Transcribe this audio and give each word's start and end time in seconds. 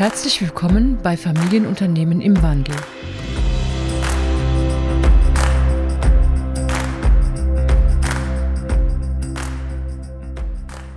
Herzlich 0.00 0.40
willkommen 0.40 0.96
bei 1.02 1.14
Familienunternehmen 1.14 2.22
im 2.22 2.42
Wandel. 2.42 2.74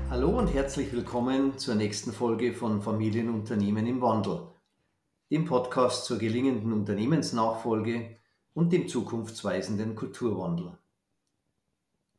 Hallo 0.10 0.40
und 0.40 0.48
herzlich 0.54 0.94
willkommen 0.94 1.58
zur 1.58 1.76
nächsten 1.76 2.14
Folge 2.14 2.54
von 2.54 2.82
Familienunternehmen 2.82 3.86
im 3.88 4.00
Wandel, 4.00 4.48
dem 5.30 5.44
Podcast 5.44 6.06
zur 6.06 6.18
gelingenden 6.18 6.72
Unternehmensnachfolge 6.72 8.16
und 8.54 8.72
dem 8.72 8.88
zukunftsweisenden 8.88 9.96
Kulturwandel. 9.96 10.78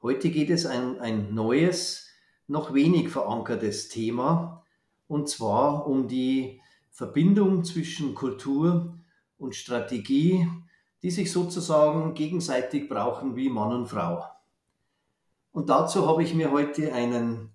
Heute 0.02 0.28
geht 0.28 0.50
es 0.50 0.66
um 0.66 0.98
ein 1.00 1.34
neues, 1.34 2.08
noch 2.46 2.74
wenig 2.74 3.08
verankertes 3.08 3.88
Thema, 3.88 4.62
und 5.08 5.30
zwar 5.30 5.86
um 5.86 6.08
die 6.08 6.60
Verbindung 6.94 7.64
zwischen 7.64 8.14
Kultur 8.14 8.96
und 9.36 9.56
Strategie, 9.56 10.46
die 11.02 11.10
sich 11.10 11.32
sozusagen 11.32 12.14
gegenseitig 12.14 12.88
brauchen 12.88 13.34
wie 13.34 13.48
Mann 13.48 13.72
und 13.72 13.88
Frau. 13.88 14.24
Und 15.50 15.70
dazu 15.70 16.06
habe 16.06 16.22
ich 16.22 16.34
mir 16.34 16.52
heute 16.52 16.92
einen 16.92 17.50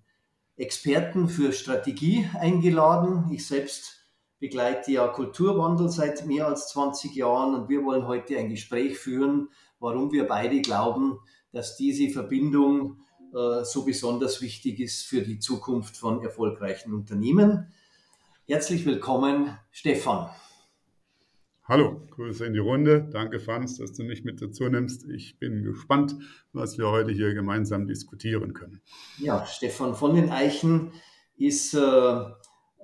Experten 0.56 1.26
für 1.26 1.54
Strategie 1.54 2.28
eingeladen. 2.38 3.30
Ich 3.32 3.46
selbst 3.46 4.10
begleite 4.40 4.92
ja 4.92 5.08
Kulturwandel 5.08 5.88
seit 5.88 6.26
mehr 6.26 6.46
als 6.46 6.68
20 6.68 7.14
Jahren 7.14 7.54
und 7.54 7.70
wir 7.70 7.82
wollen 7.82 8.06
heute 8.06 8.36
ein 8.36 8.50
Gespräch 8.50 8.98
führen, 8.98 9.48
warum 9.78 10.12
wir 10.12 10.26
beide 10.26 10.60
glauben, 10.60 11.18
dass 11.50 11.78
diese 11.78 12.10
Verbindung 12.10 12.98
äh, 13.32 13.64
so 13.64 13.86
besonders 13.86 14.42
wichtig 14.42 14.80
ist 14.80 15.06
für 15.06 15.22
die 15.22 15.38
Zukunft 15.38 15.96
von 15.96 16.22
erfolgreichen 16.22 16.92
Unternehmen. 16.92 17.72
Herzlich 18.50 18.84
willkommen, 18.84 19.56
Stefan. 19.70 20.28
Hallo, 21.62 22.02
Grüße 22.10 22.44
in 22.44 22.52
die 22.52 22.58
Runde. 22.58 23.08
Danke, 23.12 23.38
Franz, 23.38 23.78
dass 23.78 23.92
du 23.92 24.02
mich 24.02 24.24
mit 24.24 24.42
dazu 24.42 24.64
nimmst. 24.64 25.08
Ich 25.08 25.38
bin 25.38 25.62
gespannt, 25.62 26.16
was 26.52 26.76
wir 26.76 26.90
heute 26.90 27.12
hier 27.12 27.32
gemeinsam 27.32 27.86
diskutieren 27.86 28.52
können. 28.52 28.82
Ja, 29.18 29.46
Stefan 29.46 29.94
von 29.94 30.16
den 30.16 30.30
Eichen 30.30 30.90
ist 31.36 31.74
äh, 31.74 32.24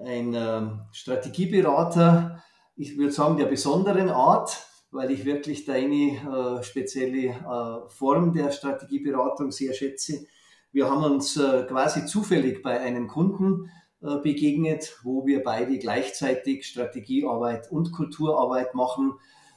ein 0.05 0.34
äh, 0.34 0.69
Strategieberater, 0.92 2.44
ich 2.77 2.97
würde 2.97 3.11
sagen, 3.11 3.37
der 3.37 3.47
besonderen 3.47 4.09
Art, 4.09 4.69
weil 4.92 5.11
ich 5.11 5.25
wirklich 5.25 5.64
deine 5.64 6.61
äh, 6.61 6.62
spezielle 6.62 7.31
äh, 7.31 7.89
Form 7.89 8.33
der 8.33 8.53
Strategieberatung 8.53 9.50
sehr 9.50 9.75
schätze. 9.75 10.28
Wir 10.70 10.89
haben 10.89 11.03
uns 11.03 11.34
quasi 11.34 12.06
zufällig 12.06 12.62
bei 12.62 12.78
einem 12.78 13.09
Kunden 13.09 13.70
begegnet, 14.00 14.98
wo 15.02 15.27
wir 15.27 15.42
beide 15.42 15.78
gleichzeitig 15.78 16.66
Strategiearbeit 16.66 17.70
und 17.70 17.92
Kulturarbeit 17.92 18.75
machen. 18.75 19.14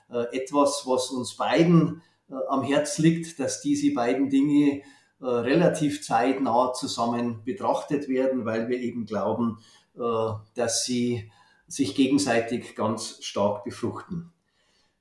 Äh, 0.10 0.38
etwas, 0.38 0.84
was 0.86 1.10
uns 1.10 1.36
beiden 1.36 2.02
am 2.48 2.62
Herz 2.62 3.00
liegt, 3.00 3.40
dass 3.40 3.60
diese 3.60 3.92
beiden 3.92 4.30
Dinge 4.30 4.84
relativ 5.20 6.04
zeitnah 6.04 6.74
zusammen 6.74 7.44
betrachtet 7.44 8.08
werden, 8.08 8.46
weil 8.46 8.70
wir 8.70 8.78
eben 8.78 9.08
glauben, 9.08 9.58
dass 10.54 10.86
sie 10.86 11.32
sich 11.68 11.96
gegenseitig 11.96 12.76
ganz 12.76 13.18
stark 13.24 13.64
befruchten. 13.64 14.32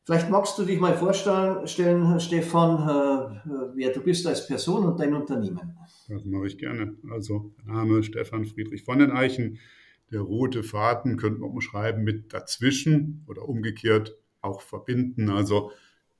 Vielleicht 0.09 0.31
magst 0.31 0.59
du 0.59 0.64
dich 0.64 0.81
mal 0.81 0.97
vorstellen, 0.97 1.69
Stefan, 1.69 3.42
wer 3.75 3.92
du 3.92 4.01
bist 4.01 4.27
als 4.27 4.47
Person 4.47 4.87
und 4.87 4.98
dein 4.98 5.12
Unternehmen. 5.12 5.77
Das 6.09 6.25
mache 6.25 6.47
ich 6.47 6.56
gerne. 6.56 6.97
Also, 7.11 7.53
Name 7.67 8.03
Stefan 8.03 8.47
Friedrich 8.47 8.84
von 8.84 9.01
den 9.01 9.11
Eichen. 9.11 9.59
Der 10.11 10.23
rote 10.23 10.62
Faden 10.62 11.19
könnte 11.19 11.41
man 11.41 11.51
umschreiben 11.51 12.05
mit 12.05 12.33
dazwischen 12.33 13.23
oder 13.27 13.47
umgekehrt 13.47 14.17
auch 14.41 14.62
verbinden. 14.62 15.29
Also 15.29 15.73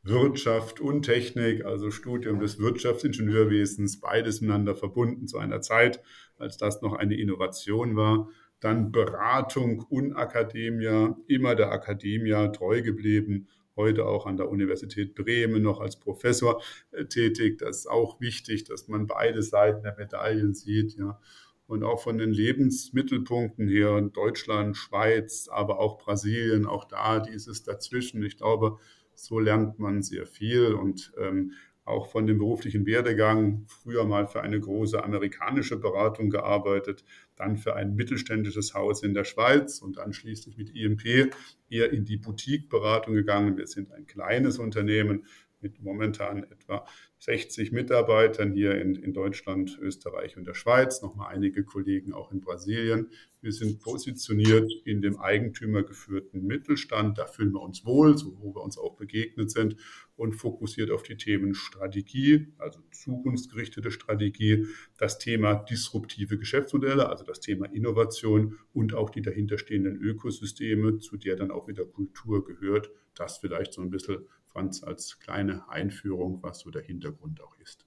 Wirtschaft 0.03 0.81
und 0.81 1.01
Technik, 1.07 1.65
also 1.65 1.91
Studium 1.91 2.41
des 2.41 2.59
Wirtschaftsingenieurwesens, 2.59 4.01
beides 4.01 4.43
miteinander 4.43 4.75
verbunden 4.75 5.27
zu 5.27 5.39
einer 5.39 5.63
Zeit, 5.63 6.03
als 6.37 6.59
das 6.59 6.83
noch 6.83 6.93
eine 6.93 7.19
Innovation 7.19 7.97
war. 7.97 8.29
Dann 8.61 8.93
Beratung 8.93 9.81
und 9.89 10.13
Akademia, 10.13 11.17
immer 11.27 11.55
der 11.55 11.73
Akademia 11.73 12.49
treu 12.49 12.83
geblieben 12.83 13.49
heute 13.79 14.05
auch 14.05 14.27
an 14.27 14.37
der 14.37 14.51
Universität 14.51 15.15
Bremen 15.15 15.63
noch 15.63 15.81
als 15.81 15.99
Professor 15.99 16.61
äh, 16.91 17.07
tätig. 17.07 17.57
Das 17.59 17.79
ist 17.79 17.87
auch 17.87 18.21
wichtig, 18.21 18.65
dass 18.65 18.89
man 18.89 19.07
beide 19.07 19.43
Seiten 19.43 19.83
der 19.83 19.97
Medaillen 19.97 20.53
sieht, 20.53 20.97
ja. 20.99 21.19
Und 21.67 21.85
auch 21.85 22.01
von 22.01 22.17
den 22.17 22.31
Lebensmittelpunkten 22.31 23.69
her, 23.69 24.01
Deutschland, 24.01 24.75
Schweiz, 24.75 25.49
aber 25.51 25.79
auch 25.81 25.99
Brasilien, 25.99 26.65
auch 26.65 26.87
da 26.87 27.21
dieses 27.21 27.63
dazwischen. 27.63 28.23
Ich 28.23 28.39
glaube, 28.39 28.79
so 29.15 29.39
lernt 29.39 29.79
man 29.79 30.03
sehr 30.03 30.27
viel 30.27 30.73
und 30.73 31.13
ähm, 31.19 31.53
auch 31.85 32.11
von 32.11 32.27
dem 32.27 32.39
beruflichen 32.39 32.87
Werdegang, 32.87 33.65
früher 33.67 34.05
mal 34.05 34.27
für 34.27 34.43
eine 34.43 34.61
große 34.61 35.03
amerikanische 35.03 35.79
Beratung 35.79 36.31
gearbeitet, 36.31 37.05
dann 37.39 37.57
für 37.57 37.77
ein 37.77 37.95
mittelständisches 37.95 38.75
Haus 38.75 39.03
in 39.03 39.15
der 39.15 39.25
Schweiz 39.25 39.79
und 39.81 39.97
dann 39.97 40.13
schließlich 40.13 40.57
mit 40.57 40.75
IMP 40.75 41.33
eher 41.71 41.93
in 41.93 42.05
die 42.05 42.17
Boutique-Beratung 42.17 43.15
gegangen. 43.15 43.57
Wir 43.57 43.67
sind 43.67 43.93
ein 43.93 44.07
kleines 44.07 44.59
Unternehmen 44.59 45.25
mit 45.61 45.81
momentan 45.81 46.45
etwa 46.45 46.87
60 47.21 47.73
Mitarbeitern 47.73 48.53
hier 48.53 48.81
in, 48.81 48.95
in 48.95 49.13
Deutschland, 49.13 49.77
Österreich 49.81 50.37
und 50.37 50.47
der 50.47 50.55
Schweiz, 50.55 51.03
nochmal 51.03 51.35
einige 51.35 51.65
Kollegen 51.65 52.13
auch 52.13 52.31
in 52.31 52.41
Brasilien. 52.41 53.11
Wir 53.41 53.53
sind 53.53 53.81
positioniert 53.81 54.71
in 54.85 55.01
dem 55.01 55.19
eigentümergeführten 55.19 56.45
Mittelstand. 56.45 57.19
Da 57.19 57.27
fühlen 57.27 57.53
wir 57.53 57.63
uns 57.63 57.85
wohl, 57.85 58.17
so 58.19 58.37
wo 58.41 58.55
wir 58.55 58.63
uns 58.63 58.79
auch 58.79 58.97
begegnet 58.97 59.51
sind 59.51 59.77
und 60.17 60.35
fokussiert 60.35 60.91
auf 60.91 61.03
die 61.03 61.17
Themen 61.17 61.55
Strategie, 61.55 62.49
also 62.59 62.81
zukunftsgerichtete 62.91 63.91
Strategie, 63.91 64.67
das 64.97 65.19
Thema 65.19 65.55
disruptive 65.55 66.39
Geschäftsmodelle, 66.39 67.09
also 67.09 67.25
das 67.25 67.41
Thema 67.41 67.67
Innovation 67.67 68.59
und 68.73 68.95
auch 68.95 69.11
die 69.11 69.23
dahinterstehenden 69.23 69.97
Ökosysteme, 69.97 70.99
zu 70.99 71.17
der 71.17 71.37
dann 71.37 71.51
auch 71.51 71.69
wieder 71.69 71.85
Kultur 71.85 72.45
gehört. 72.45 72.91
Das 73.15 73.39
vielleicht 73.39 73.73
so 73.73 73.83
ein 73.83 73.91
bisschen 73.91 74.27
Franz 74.53 74.83
als 74.83 75.19
kleine 75.21 75.69
Einführung, 75.69 76.43
was 76.43 76.61
so 76.61 76.71
der 76.71 76.83
Hintergrund 76.83 77.41
auch 77.43 77.57
ist. 77.59 77.87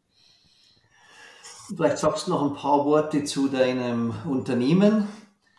Vielleicht 1.76 2.00
sagst 2.00 2.28
du 2.28 2.32
noch 2.32 2.50
ein 2.50 2.58
paar 2.58 2.86
Worte 2.86 3.24
zu 3.24 3.48
deinem 3.48 4.14
Unternehmen. 4.26 5.08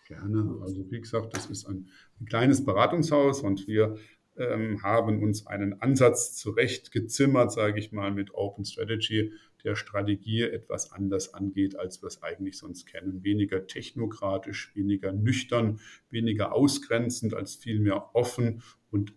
Gerne. 0.06 0.58
Also 0.62 0.91
wie 0.91 1.00
gesagt, 1.00 1.34
das 1.34 1.46
ist 1.46 1.66
ein, 1.66 1.88
ein 2.20 2.26
kleines 2.26 2.64
Beratungshaus 2.64 3.41
und 3.41 3.66
wir 3.66 3.96
ähm, 4.36 4.82
haben 4.82 5.22
uns 5.22 5.46
einen 5.46 5.80
Ansatz 5.80 6.36
zurechtgezimmert, 6.36 7.52
sage 7.52 7.78
ich 7.78 7.92
mal, 7.92 8.10
mit 8.10 8.34
Open 8.34 8.64
Strategy, 8.64 9.32
der 9.64 9.76
Strategie 9.76 10.42
etwas 10.42 10.92
anders 10.92 11.34
angeht, 11.34 11.78
als 11.78 12.02
wir 12.02 12.08
es 12.08 12.22
eigentlich 12.22 12.58
sonst 12.58 12.86
kennen. 12.86 13.22
Weniger 13.22 13.66
technokratisch, 13.66 14.74
weniger 14.74 15.12
nüchtern, 15.12 15.80
weniger 16.10 16.52
ausgrenzend, 16.52 17.34
als 17.34 17.54
vielmehr 17.54 18.14
offen 18.14 18.62
und 18.91 19.14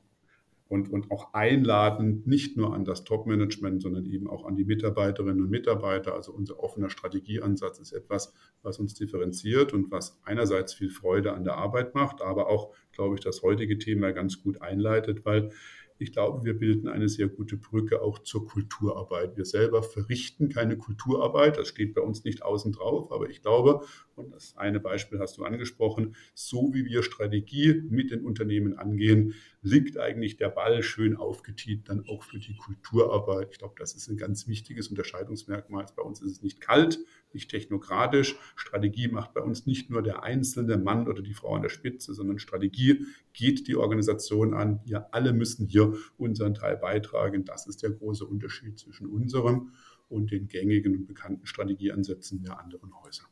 und, 0.67 0.91
und 0.91 1.11
auch 1.11 1.33
einladend, 1.33 2.25
nicht 2.25 2.57
nur 2.57 2.73
an 2.73 2.85
das 2.85 3.03
Top-Management, 3.03 3.81
sondern 3.83 4.05
eben 4.05 4.27
auch 4.27 4.45
an 4.45 4.55
die 4.55 4.65
Mitarbeiterinnen 4.65 5.43
und 5.43 5.49
Mitarbeiter. 5.49 6.15
Also 6.15 6.31
unser 6.31 6.59
offener 6.59 6.89
Strategieansatz 6.89 7.79
ist 7.79 7.91
etwas, 7.91 8.33
was 8.63 8.79
uns 8.79 8.95
differenziert 8.95 9.73
und 9.73 9.91
was 9.91 10.19
einerseits 10.23 10.73
viel 10.73 10.89
Freude 10.89 11.33
an 11.33 11.43
der 11.43 11.57
Arbeit 11.57 11.93
macht, 11.93 12.21
aber 12.21 12.47
auch, 12.47 12.73
glaube 12.91 13.15
ich, 13.15 13.21
das 13.21 13.43
heutige 13.43 13.77
Thema 13.77 14.11
ganz 14.11 14.41
gut 14.41 14.61
einleitet, 14.61 15.23
weil 15.23 15.51
ich 15.97 16.11
glaube, 16.11 16.43
wir 16.43 16.57
bilden 16.57 16.89
eine 16.89 17.07
sehr 17.07 17.29
gute 17.29 17.55
Brücke 17.55 18.01
auch 18.01 18.19
zur 18.19 18.45
Kulturarbeit. 18.45 19.37
Wir 19.37 19.45
selber 19.45 19.81
verrichten 19.81 20.49
keine 20.49 20.77
Kulturarbeit, 20.77 21.57
das 21.57 21.69
steht 21.69 21.93
bei 21.93 22.01
uns 22.01 22.25
nicht 22.25 22.43
außen 22.43 22.73
drauf, 22.73 23.11
aber 23.11 23.29
ich 23.29 23.41
glaube, 23.41 23.85
und 24.15 24.33
das 24.33 24.57
eine 24.57 24.81
Beispiel 24.81 25.19
hast 25.19 25.37
du 25.37 25.45
angesprochen, 25.45 26.15
so 26.33 26.73
wie 26.73 26.85
wir 26.85 27.01
Strategie 27.01 27.81
mit 27.89 28.11
den 28.11 28.25
Unternehmen 28.25 28.77
angehen, 28.77 29.35
liegt 29.65 29.97
eigentlich 29.97 30.37
der 30.37 30.49
Ball 30.49 30.83
schön 30.83 31.15
aufgetiet 31.15 31.89
dann 31.89 32.07
auch 32.07 32.21
für 32.21 32.37
die 32.37 32.55
Kulturarbeit. 32.55 33.49
Ich 33.51 33.57
glaube, 33.57 33.73
das 33.79 33.95
ist 33.95 34.07
ein 34.07 34.15
ganz 34.15 34.47
wichtiges 34.47 34.89
Unterscheidungsmerkmal. 34.89 35.87
Bei 35.95 36.03
uns 36.03 36.21
ist 36.21 36.33
es 36.33 36.43
nicht 36.43 36.61
kalt, 36.61 36.99
nicht 37.33 37.49
technokratisch. 37.49 38.35
Strategie 38.55 39.07
macht 39.07 39.33
bei 39.33 39.41
uns 39.41 39.65
nicht 39.65 39.89
nur 39.89 40.03
der 40.03 40.21
einzelne 40.21 40.77
Mann 40.77 41.07
oder 41.07 41.23
die 41.23 41.33
Frau 41.33 41.55
an 41.55 41.63
der 41.63 41.69
Spitze, 41.69 42.13
sondern 42.13 42.37
Strategie 42.37 43.07
geht 43.33 43.67
die 43.67 43.75
Organisation 43.75 44.53
an. 44.53 44.81
Wir 44.85 45.11
alle 45.15 45.33
müssen 45.33 45.65
hier 45.65 45.95
unseren 46.17 46.53
Teil 46.53 46.77
beitragen. 46.77 47.43
Das 47.43 47.65
ist 47.65 47.81
der 47.81 47.89
große 47.89 48.23
Unterschied 48.23 48.77
zwischen 48.77 49.07
unserem 49.07 49.71
und 50.09 50.29
den 50.29 50.47
gängigen 50.47 50.95
und 50.95 51.07
bekannten 51.07 51.47
Strategieansätzen 51.47 52.43
der 52.43 52.59
anderen 52.59 52.93
Häuser. 53.01 53.23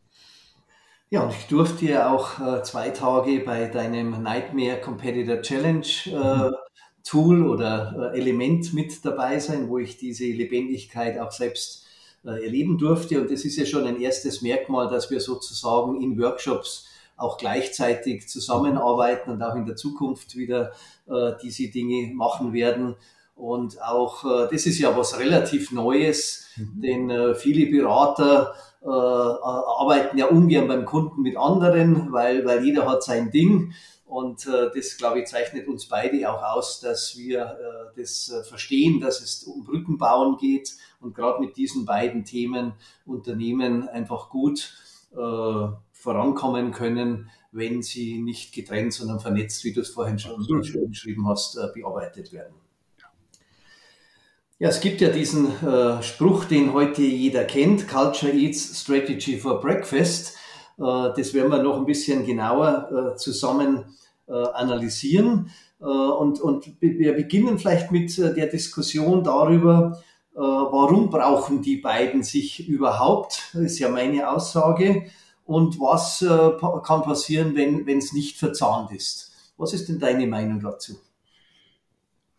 Ja, 1.14 1.22
und 1.26 1.30
ich 1.30 1.46
durfte 1.46 1.86
ja 1.86 2.12
auch 2.12 2.40
äh, 2.40 2.64
zwei 2.64 2.90
Tage 2.90 3.42
bei 3.42 3.68
deinem 3.68 4.24
Nightmare 4.24 4.82
Competitor 4.82 5.44
Challenge 5.44 5.86
äh, 6.08 6.52
Tool 7.04 7.48
oder 7.48 8.12
äh, 8.16 8.20
Element 8.20 8.74
mit 8.74 9.06
dabei 9.06 9.38
sein, 9.38 9.70
wo 9.70 9.78
ich 9.78 9.98
diese 9.98 10.24
Lebendigkeit 10.24 11.20
auch 11.20 11.32
selbst 11.32 11.86
äh, 12.26 12.44
erleben 12.44 12.80
durfte. 12.80 13.22
Und 13.22 13.30
das 13.30 13.46
ist 13.46 13.58
ja 13.58 13.66
schon 13.68 13.86
ein 13.86 14.02
erstes 14.02 14.42
Merkmal, 14.42 14.90
dass 14.90 15.12
wir 15.12 15.20
sozusagen 15.20 16.02
in 16.02 16.20
Workshops 16.20 16.88
auch 17.16 17.38
gleichzeitig 17.38 18.28
zusammenarbeiten 18.28 19.30
und 19.30 19.44
auch 19.44 19.54
in 19.54 19.68
der 19.68 19.76
Zukunft 19.76 20.36
wieder 20.36 20.72
äh, 21.06 21.34
diese 21.44 21.68
Dinge 21.68 22.12
machen 22.16 22.54
werden. 22.54 22.96
Und 23.36 23.82
auch 23.82 24.24
äh, 24.26 24.48
das 24.52 24.66
ist 24.66 24.80
ja 24.80 24.96
was 24.96 25.20
relativ 25.20 25.72
Neues, 25.72 26.46
mhm. 26.56 26.82
denn 26.82 27.10
äh, 27.10 27.36
viele 27.36 27.70
Berater 27.72 28.54
äh, 28.82 28.88
arbeiten 28.88 30.18
ja 30.18 30.28
ungern 30.28 30.68
beim 30.68 30.86
Kunden 30.86 31.22
mit 31.22 31.38
anderen, 31.38 32.12
weil, 32.12 32.46
weil 32.46 32.64
jeder 32.64 32.88
hat 32.88 33.04
sein 33.04 33.32
Ding. 33.32 33.74
Und 34.06 34.46
äh, 34.46 34.70
das, 34.76 34.98
glaube 34.98 35.22
ich, 35.22 35.28
zeichnet 35.28 35.68
uns 35.68 35.88
beide 35.88 36.30
auch 36.32 36.44
aus, 36.44 36.80
dass 36.82 37.18
wir 37.18 37.42
äh, 37.42 38.00
das 38.00 38.30
äh, 38.30 38.44
verstehen, 38.44 39.00
dass 39.00 39.22
es 39.22 39.44
um 39.44 39.64
Brückenbauen 39.64 40.38
geht 40.38 40.74
und 41.02 41.16
gerade 41.16 41.40
mit 41.40 41.58
diesen 41.58 41.86
beiden 41.86 42.24
Themen 42.24 42.74
Unternehmen 43.08 43.88
einfach 43.90 44.30
gut 44.30 44.76
äh, 45.14 45.68
vorankommen 45.92 46.72
können, 46.72 47.32
wenn 47.52 47.82
sie 47.82 48.20
nicht 48.20 48.54
getrennt, 48.54 48.94
sondern 48.94 49.20
vernetzt, 49.20 49.64
wie 49.64 49.74
du 49.74 49.82
es 49.82 49.90
vorhin 49.90 50.20
schon 50.20 50.46
beschrieben 50.88 51.28
hast, 51.28 51.58
äh, 51.58 51.68
bearbeitet 51.74 52.32
werden. 52.34 52.54
Ja, 54.60 54.70
es 54.70 54.82
gibt 54.82 55.02
ja 55.02 55.10
diesen 55.10 55.48
äh, 55.64 56.02
Spruch, 56.04 56.46
den 56.46 56.74
heute 56.74 57.02
jeder 57.02 57.44
kennt, 57.44 57.88
Culture 57.88 58.32
Eats 58.32 58.82
Strategy 58.82 59.38
for 59.38 59.60
Breakfast. 59.60 60.38
Äh, 60.78 60.82
das 61.18 61.34
werden 61.34 61.52
wir 61.52 61.62
noch 61.64 61.78
ein 61.78 61.86
bisschen 61.86 62.26
genauer 62.26 63.14
äh, 63.14 63.18
zusammen 63.18 63.84
äh, 64.28 64.32
analysieren. 64.32 65.50
Äh, 65.82 65.86
und, 65.86 66.40
und 66.40 66.72
wir 66.80 67.14
beginnen 67.14 67.58
vielleicht 67.58 67.92
mit 67.92 68.18
äh, 68.20 68.34
der 68.34 68.48
Diskussion 68.48 69.24
darüber, 69.24 70.02
warum 70.36 71.12
brauchen 71.12 71.62
die 71.62 71.78
beiden 71.78 72.24
sich 72.24 72.68
überhaupt? 72.68 73.54
Ist 73.54 73.78
ja 73.78 73.88
meine 73.90 74.32
Aussage. 74.32 75.06
Und 75.46 75.80
was 75.80 76.26
kann 76.84 77.04
passieren, 77.04 77.56
wenn 77.56 77.98
es 78.00 78.14
nicht 78.14 78.40
verzahnt 78.40 78.92
ist? 78.92 79.32
Was 79.58 79.74
ist 79.74 79.90
denn 79.90 80.00
deine 80.00 80.26
Meinung 80.26 80.60
dazu? 80.60 80.96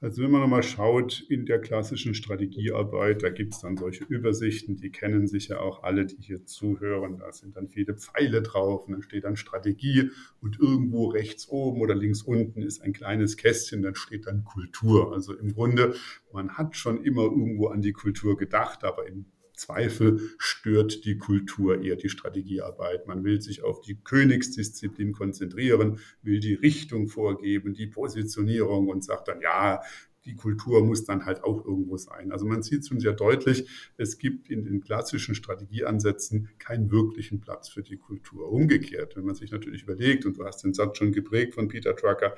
Also 0.05 0.23
wenn 0.23 0.33
man 0.33 0.43
nochmal 0.43 0.63
schaut 0.63 1.25
in 1.31 1.47
der 1.47 1.59
klassischen 1.59 2.13
Strategiearbeit, 2.13 3.23
da 3.23 3.31
gibt 3.31 3.55
es 3.55 3.61
dann 3.61 3.79
solche 3.79 4.05
Übersichten, 4.05 4.77
die 4.77 4.91
kennen 4.91 5.27
sich 5.27 5.49
ja 5.49 5.61
auch 5.61 5.83
alle, 5.83 6.05
die 6.05 6.19
hier 6.21 6.45
zuhören. 6.45 7.17
Da 7.17 7.33
sind 7.33 7.57
dann 7.57 7.71
viele 7.71 7.95
Pfeile 7.95 8.43
drauf 8.43 8.85
und 8.85 8.93
dann 8.93 9.01
steht 9.01 9.25
dann 9.25 9.37
Strategie 9.37 10.11
und 10.43 10.61
irgendwo 10.61 11.07
rechts 11.07 11.49
oben 11.49 11.81
oder 11.81 11.95
links 11.95 12.21
unten 12.21 12.61
ist 12.61 12.83
ein 12.83 12.93
kleines 12.93 13.39
Kästchen, 13.39 13.81
dann 13.81 13.95
steht 13.95 14.27
dann 14.27 14.45
Kultur. 14.45 15.15
Also 15.15 15.33
im 15.33 15.55
Grunde, 15.55 15.95
man 16.35 16.59
hat 16.59 16.77
schon 16.77 17.03
immer 17.03 17.23
irgendwo 17.23 17.69
an 17.69 17.81
die 17.81 17.95
Kultur 17.95 18.37
gedacht, 18.37 18.85
aber 18.85 19.07
im 19.07 19.25
Zweifel 19.55 20.21
stört 20.39 21.05
die 21.05 21.19
Kultur 21.19 21.81
eher 21.81 21.97
die 21.97 22.09
Strategiearbeit. 22.09 23.07
Man 23.07 23.25
will 23.25 23.41
sich 23.41 23.63
auf 23.63 23.81
die 23.81 23.97
Königsdisziplin 23.97 25.13
konzentrieren, 25.13 26.01
will 26.23 26.41
die 26.41 26.55
Richtung 26.55 27.09
vorgeben, 27.09 27.75
die 27.75 27.87
Positionierung 27.87 28.89
und 28.89 29.05
sagt 29.05 29.29
dann, 29.29 29.41
ja, 29.41 29.81
die 30.25 30.35
Kultur 30.35 30.85
muss 30.85 31.05
dann 31.05 31.27
halt 31.27 31.45
auch 31.45 31.65
irgendwo 31.65 31.97
sein. 31.97 32.33
Also 32.33 32.47
man 32.47 32.63
sieht 32.63 32.87
schon 32.87 33.01
sehr 33.01 33.13
deutlich, 33.13 33.69
es 33.97 34.19
gibt 34.19 34.51
in 34.51 34.65
den 34.65 34.81
klassischen 34.81 35.35
Strategieansätzen 35.35 36.49
keinen 36.59 36.91
wirklichen 36.91 37.41
Platz 37.41 37.69
für 37.69 37.83
die 37.83 37.97
Kultur. 37.97 38.51
Umgekehrt, 38.51 39.17
wenn 39.17 39.25
man 39.25 39.35
sich 39.35 39.51
natürlich 39.51 39.83
überlegt, 39.83 40.25
und 40.25 40.39
du 40.39 40.45
hast 40.45 40.65
den 40.65 40.73
Satz 40.73 40.99
schon 40.99 41.13
geprägt 41.13 41.55
von 41.55 41.69
Peter 41.69 41.93
Drucker, 41.93 42.35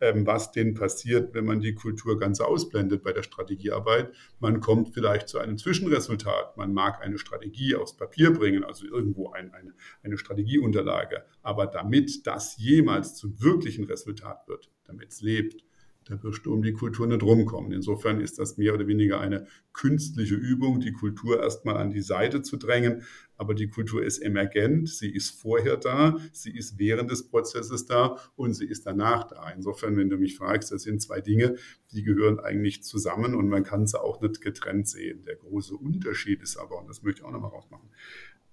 ähm, 0.00 0.26
was 0.26 0.50
denn 0.52 0.74
passiert, 0.74 1.34
wenn 1.34 1.44
man 1.44 1.60
die 1.60 1.74
Kultur 1.74 2.18
ganz 2.18 2.40
ausblendet 2.40 3.02
bei 3.02 3.12
der 3.12 3.22
Strategiearbeit, 3.22 4.12
man 4.40 4.60
kommt 4.60 4.94
vielleicht 4.94 5.28
zu 5.28 5.38
einem 5.38 5.58
Zwischenresultat. 5.58 6.56
Man 6.56 6.72
mag 6.72 7.02
eine 7.02 7.18
Strategie 7.18 7.76
aufs 7.76 7.96
Papier 7.96 8.32
bringen, 8.32 8.64
also 8.64 8.86
irgendwo 8.86 9.30
ein, 9.30 9.52
eine, 9.52 9.74
eine 10.02 10.18
Strategieunterlage. 10.18 11.24
Aber 11.42 11.66
damit 11.66 12.26
das 12.26 12.56
jemals 12.56 13.14
zum 13.14 13.40
wirklichen 13.40 13.84
Resultat 13.84 14.48
wird, 14.48 14.70
damit 14.84 15.10
es 15.10 15.20
lebt, 15.20 15.67
da 16.08 16.22
wirst 16.22 16.46
du 16.46 16.54
um 16.54 16.62
die 16.62 16.72
Kultur 16.72 17.06
nicht 17.06 17.22
rumkommen. 17.22 17.72
Insofern 17.72 18.20
ist 18.20 18.38
das 18.38 18.56
mehr 18.56 18.74
oder 18.74 18.86
weniger 18.86 19.20
eine 19.20 19.46
künstliche 19.72 20.34
Übung, 20.34 20.80
die 20.80 20.92
Kultur 20.92 21.42
erstmal 21.42 21.76
an 21.76 21.90
die 21.90 22.00
Seite 22.00 22.42
zu 22.42 22.56
drängen. 22.56 23.02
Aber 23.36 23.54
die 23.54 23.68
Kultur 23.68 24.02
ist 24.02 24.18
emergent, 24.18 24.88
sie 24.88 25.10
ist 25.10 25.30
vorher 25.40 25.76
da, 25.76 26.16
sie 26.32 26.56
ist 26.56 26.78
während 26.78 27.10
des 27.10 27.28
Prozesses 27.28 27.86
da 27.86 28.18
und 28.34 28.54
sie 28.54 28.66
ist 28.66 28.86
danach 28.86 29.28
da. 29.28 29.48
Insofern, 29.50 29.96
wenn 29.96 30.10
du 30.10 30.16
mich 30.16 30.36
fragst, 30.36 30.72
das 30.72 30.82
sind 30.82 31.00
zwei 31.00 31.20
Dinge, 31.20 31.56
die 31.92 32.02
gehören 32.02 32.40
eigentlich 32.40 32.82
zusammen 32.82 33.34
und 33.34 33.48
man 33.48 33.62
kann 33.62 33.86
sie 33.86 34.00
auch 34.00 34.20
nicht 34.20 34.40
getrennt 34.40 34.88
sehen. 34.88 35.24
Der 35.24 35.36
große 35.36 35.76
Unterschied 35.76 36.42
ist 36.42 36.56
aber, 36.56 36.80
und 36.80 36.88
das 36.88 37.02
möchte 37.02 37.20
ich 37.20 37.26
auch 37.26 37.32
nochmal 37.32 37.50
rausmachen, 37.50 37.88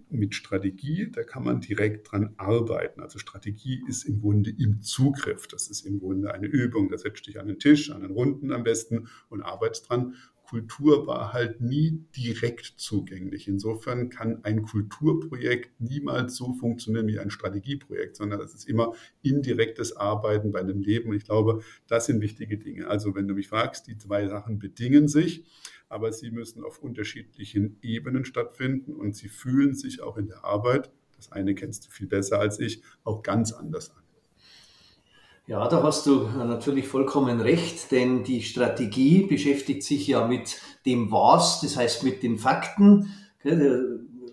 mit 0.10 0.36
Strategie, 0.36 1.10
da 1.12 1.24
kann 1.24 1.44
man 1.44 1.62
direkt 1.62 2.12
dran 2.12 2.34
arbeiten. 2.38 3.02
Also 3.02 3.20
Strategie 3.20 3.84
ist 3.88 4.04
im 4.04 4.22
Grunde 4.22 4.52
im 4.52 4.82
Zugriff. 4.82 5.48
Das 5.48 5.68
ist 5.68 5.86
im 5.86 6.00
Grunde 6.00 6.34
eine 6.34 6.48
Übung. 6.48 6.90
Da 6.90 6.98
setzt 6.98 7.28
dich 7.28 7.40
an 7.40 7.48
den 7.48 7.60
Tisch, 7.60 7.92
an 7.92 8.02
den 8.02 8.12
Runden 8.12 8.52
am 8.52 8.64
besten 8.64 9.08
und 9.30 9.42
arbeitest 9.42 9.90
dran. 9.90 10.16
Kultur 10.46 11.08
war 11.08 11.34
halt 11.34 11.60
nie 11.62 12.06
direkt 12.16 12.76
zugänglich. 12.78 13.48
Insofern 13.48 14.10
kann 14.10 14.44
ein 14.44 14.62
Kulturprojekt 14.62 15.82
niemals 15.82 16.36
so 16.36 16.54
funktionieren 16.54 17.08
wie 17.08 17.20
ein 17.20 17.32
Strategieprojekt, 17.32 18.16
sondern 18.16 18.40
es 18.42 18.54
ist 18.54 18.70
immer 18.70 18.94
indirektes 19.22 19.98
Arbeiten 19.98 20.52
bei 20.52 20.60
einem 20.60 20.82
Leben. 20.82 21.10
Und 21.10 21.16
ich 21.16 21.26
glaube, 21.26 21.64
das 21.88 22.06
sind 22.06 22.22
wichtige 22.22 22.58
Dinge. 22.58 22.88
Also 22.88 23.16
wenn 23.16 23.28
du 23.28 23.34
mich 23.34 23.48
fragst, 23.48 23.88
die 23.88 23.98
zwei 23.98 24.28
Sachen 24.28 24.60
bedingen 24.60 25.08
sich 25.08 25.46
aber 25.90 26.12
sie 26.12 26.32
müssen 26.32 26.64
auf 26.64 26.80
unterschiedlichen 26.80 27.78
Ebenen 27.82 28.26
stattfinden 28.26 28.94
und 28.94 29.16
sie 29.16 29.30
fühlen 29.30 29.76
sich 29.76 30.02
auch 30.02 30.18
in 30.18 30.28
der 30.28 30.44
Arbeit, 30.44 30.92
das 31.16 31.32
eine 31.32 31.56
kennst 31.56 31.86
du 31.86 31.92
viel 31.92 32.08
besser 32.08 32.40
als 32.40 32.60
ich, 32.60 32.82
auch 33.04 33.24
ganz 33.24 33.52
anders 33.52 33.92
an. 33.92 34.04
Ja, 35.48 35.68
da 35.68 35.84
hast 35.84 36.08
du 36.08 36.28
natürlich 36.28 36.88
vollkommen 36.88 37.40
recht, 37.40 37.92
denn 37.92 38.24
die 38.24 38.42
Strategie 38.42 39.28
beschäftigt 39.28 39.84
sich 39.84 40.08
ja 40.08 40.28
mit 40.28 40.60
dem 40.88 41.12
Was, 41.12 41.62
das 41.62 41.78
heißt 41.78 42.04
mit 42.04 42.24
den 42.24 42.40
Fakten. 42.40 43.14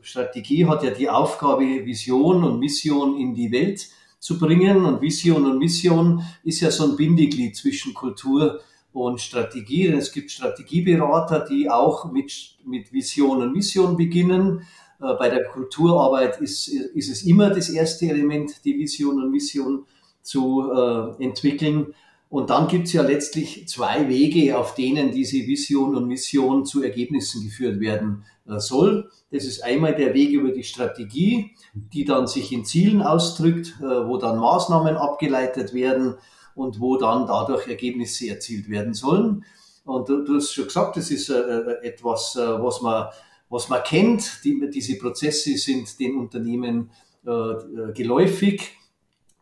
Strategie 0.01 0.67
hat 0.67 0.83
ja 0.83 0.91
die 0.91 1.11
Aufgabe, 1.11 1.85
Vision 1.85 2.45
und 2.45 2.59
Mission 2.59 3.21
in 3.21 3.35
die 3.35 3.53
Welt 3.53 3.89
zu 4.21 4.39
bringen. 4.39 4.87
Und 4.87 5.03
Vision 5.03 5.45
und 5.45 5.59
Mission 5.59 6.23
ist 6.45 6.61
ja 6.61 6.71
so 6.71 6.85
ein 6.85 6.97
Bindeglied 6.97 7.57
zwischen 7.57 7.93
Kultur 7.93 8.61
und 8.93 9.21
Strategie. 9.21 9.89
Denn 9.89 9.99
es 9.99 10.13
gibt 10.13 10.31
Strategieberater, 10.31 11.41
die 11.41 11.71
auch 11.71 12.11
mit, 12.11 12.57
mit 12.65 12.93
Vision 12.93 13.43
und 13.43 13.53
Mission 13.53 13.97
beginnen. 13.97 14.67
Äh, 15.01 15.15
bei 15.15 15.29
der 15.29 15.45
Kulturarbeit 15.45 16.41
ist, 16.41 16.69
ist 16.69 17.11
es 17.11 17.23
immer 17.23 17.51
das 17.51 17.69
erste 17.69 18.07
Element, 18.09 18.65
die 18.65 18.79
Vision 18.79 19.23
und 19.23 19.31
Mission 19.31 19.87
zu 20.23 20.71
äh, 20.73 21.25
entwickeln. 21.25 21.95
Und 22.29 22.49
dann 22.49 22.67
gibt 22.67 22.87
es 22.87 22.95
ja 22.95 23.03
letztlich 23.03 23.69
zwei 23.69 24.09
Wege, 24.09 24.57
auf 24.57 24.75
denen 24.75 25.13
diese 25.13 25.47
Vision 25.47 25.95
und 25.95 26.07
Mission 26.07 26.65
zu 26.65 26.83
Ergebnissen 26.83 27.45
geführt 27.45 27.79
werden 27.79 28.25
äh, 28.47 28.59
soll. 28.59 29.11
Das 29.31 29.45
ist 29.45 29.63
einmal 29.63 29.95
der 29.95 30.15
Weg 30.15 30.31
über 30.31 30.51
die 30.51 30.65
Strategie, 30.65 31.51
die 31.75 32.05
dann 32.05 32.27
sich 32.27 32.51
in 32.53 32.65
Zielen 32.65 33.03
ausdrückt, 33.03 33.75
äh, 33.81 33.85
wo 33.85 34.17
dann 34.17 34.39
Maßnahmen 34.39 34.97
abgeleitet 34.97 35.75
werden 35.75 36.15
und 36.55 36.81
wo 36.81 36.97
dann 36.97 37.27
dadurch 37.27 37.69
Ergebnisse 37.69 38.29
erzielt 38.29 38.69
werden 38.69 38.95
sollen. 38.95 39.45
Und 39.85 40.09
du, 40.09 40.25
du 40.25 40.37
hast 40.37 40.53
schon 40.53 40.67
gesagt, 40.67 40.97
das 40.97 41.11
ist 41.11 41.29
äh, 41.29 41.35
äh 41.35 41.87
etwas, 41.87 42.37
äh, 42.37 42.63
was, 42.63 42.83
man, 42.83 43.09
was 43.49 43.69
man 43.69 43.83
kennt. 43.83 44.41
Die, 44.45 44.71
diese 44.71 44.99
Prozesse 44.99 45.57
sind 45.57 45.99
den 45.99 46.17
Unternehmen 46.17 46.91
äh, 47.27 47.31
äh, 47.31 47.93
geläufig. 47.95 48.77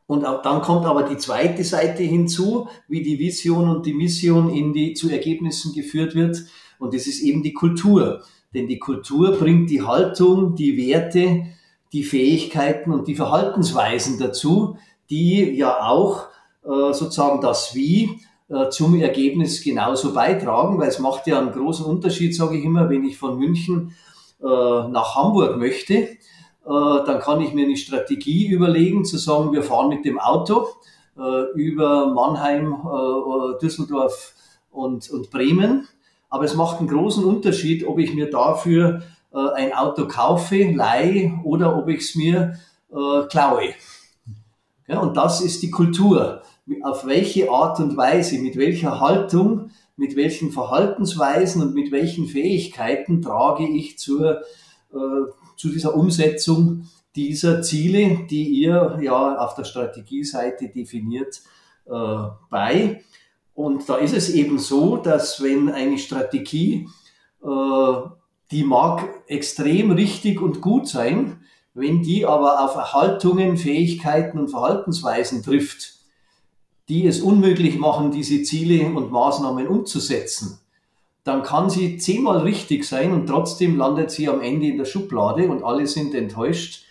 Und 0.07 0.25
auch, 0.25 0.43
dann 0.43 0.62
kommt 0.62 0.87
aber 0.87 1.05
die 1.05 1.19
zweite 1.19 1.62
Seite 1.62 2.02
hinzu, 2.02 2.69
wie 2.88 3.02
die 3.02 3.19
Vision 3.19 3.69
und 3.69 3.87
die 3.87 3.95
Mission 3.95 4.50
in 4.50 4.73
die, 4.73 4.95
zu 4.95 5.09
Ergebnissen 5.09 5.73
geführt 5.73 6.14
wird. 6.14 6.45
Und 6.79 6.95
das 6.95 7.07
ist 7.07 7.21
eben 7.21 7.43
die 7.43 7.52
Kultur. 7.52 8.23
Denn 8.52 8.67
die 8.67 8.79
Kultur 8.79 9.37
bringt 9.37 9.71
die 9.71 9.83
Haltung, 9.83 10.57
die 10.57 10.76
Werte, 10.76 11.47
die 11.93 12.02
Fähigkeiten 12.02 12.93
und 12.93 13.07
die 13.07 13.14
Verhaltensweisen 13.14 14.19
dazu, 14.19 14.76
die 15.11 15.50
ja 15.52 15.87
auch 15.87 16.29
sozusagen 16.62 17.40
das 17.40 17.75
Wie 17.75 18.21
äh, 18.50 18.69
zum 18.69 19.00
Ergebnis 19.00 19.62
genauso 19.62 20.12
beitragen, 20.12 20.76
weil 20.81 20.88
es 20.88 20.99
macht 20.99 21.29
ja 21.29 21.38
einen 21.38 21.52
großen 21.52 21.87
Unterschied, 21.87 22.35
sage 22.35 22.59
ich 22.59 22.64
immer, 22.64 22.90
wenn 22.90 23.05
ich 23.05 23.17
von 23.17 23.38
München 23.38 23.95
äh, 24.43 24.45
nach 24.45 25.14
Hamburg 25.14 25.57
möchte, 25.57 26.09
dann 26.62 27.21
kann 27.21 27.40
ich 27.40 27.55
mir 27.55 27.64
eine 27.64 27.76
Strategie 27.76 28.47
überlegen, 28.49 29.07
zu 29.07 29.17
sagen, 29.17 29.50
wir 29.52 29.62
fahren 29.62 29.88
mit 29.88 30.05
dem 30.05 30.21
Auto 30.21 30.67
über 31.55 32.12
Mannheim, 32.12 32.76
Düsseldorf 33.62 34.35
und, 34.71 35.11
und 35.11 35.31
Bremen. 35.31 35.88
Aber 36.29 36.45
es 36.45 36.55
macht 36.55 36.79
einen 36.79 36.88
großen 36.88 37.25
Unterschied, 37.25 37.88
ob 37.88 37.99
ich 37.99 38.12
mir 38.12 38.31
dafür 38.31 39.02
ein 39.33 39.73
Auto 39.73 40.07
kaufe, 40.07 40.71
leihe 40.71 41.33
oder 41.45 41.76
ob 41.79 41.88
ich 41.88 42.00
es 42.00 42.14
mir 42.14 42.59
klaue. 42.90 43.71
Ja, 44.90 44.99
und 44.99 45.16
das 45.16 45.40
ist 45.40 45.62
die 45.62 45.70
Kultur 45.70 46.42
auf 46.82 47.06
welche 47.06 47.49
Art 47.49 47.78
und 47.78 47.97
Weise, 47.97 48.40
mit 48.40 48.56
welcher 48.56 48.99
Haltung, 48.99 49.70
mit 49.97 50.16
welchen 50.16 50.50
Verhaltensweisen 50.50 51.62
und 51.62 51.75
mit 51.75 51.92
welchen 51.92 52.26
Fähigkeiten 52.26 53.23
trage 53.23 53.68
ich 53.68 53.99
zur, 53.99 54.40
äh, 54.92 55.30
zu 55.56 55.68
dieser 55.68 55.94
Umsetzung 55.94 56.88
dieser 57.14 57.62
Ziele, 57.62 58.26
die 58.28 58.49
ihr 58.49 58.99
ja 59.00 59.38
auf 59.38 59.54
der 59.54 59.62
Strategieseite 59.62 60.68
definiert, 60.68 61.40
äh, 61.87 62.23
bei. 62.50 63.04
Und 63.54 63.88
da 63.88 63.94
ist 63.94 64.16
es 64.16 64.30
eben 64.30 64.59
so, 64.59 64.97
dass 64.97 65.40
wenn 65.40 65.68
eine 65.68 65.99
Strategie, 65.99 66.88
äh, 67.44 67.92
die 68.50 68.64
mag 68.64 69.09
extrem 69.28 69.92
richtig 69.92 70.42
und 70.42 70.61
gut 70.61 70.88
sein, 70.88 71.44
wenn 71.74 72.02
die 72.02 72.26
aber 72.26 72.64
auf 72.64 72.92
Haltungen, 72.92 73.56
Fähigkeiten 73.56 74.38
und 74.38 74.48
Verhaltensweisen 74.48 75.42
trifft, 75.42 75.94
die 76.88 77.06
es 77.06 77.20
unmöglich 77.20 77.78
machen, 77.78 78.10
diese 78.10 78.42
Ziele 78.42 78.86
und 78.86 79.12
Maßnahmen 79.12 79.68
umzusetzen, 79.68 80.58
dann 81.22 81.42
kann 81.42 81.70
sie 81.70 81.98
zehnmal 81.98 82.38
richtig 82.38 82.84
sein 82.84 83.12
und 83.12 83.26
trotzdem 83.26 83.76
landet 83.76 84.10
sie 84.10 84.28
am 84.28 84.40
Ende 84.40 84.66
in 84.66 84.78
der 84.78 84.84
Schublade 84.84 85.48
und 85.48 85.62
alle 85.62 85.86
sind 85.86 86.14
enttäuscht, 86.14 86.84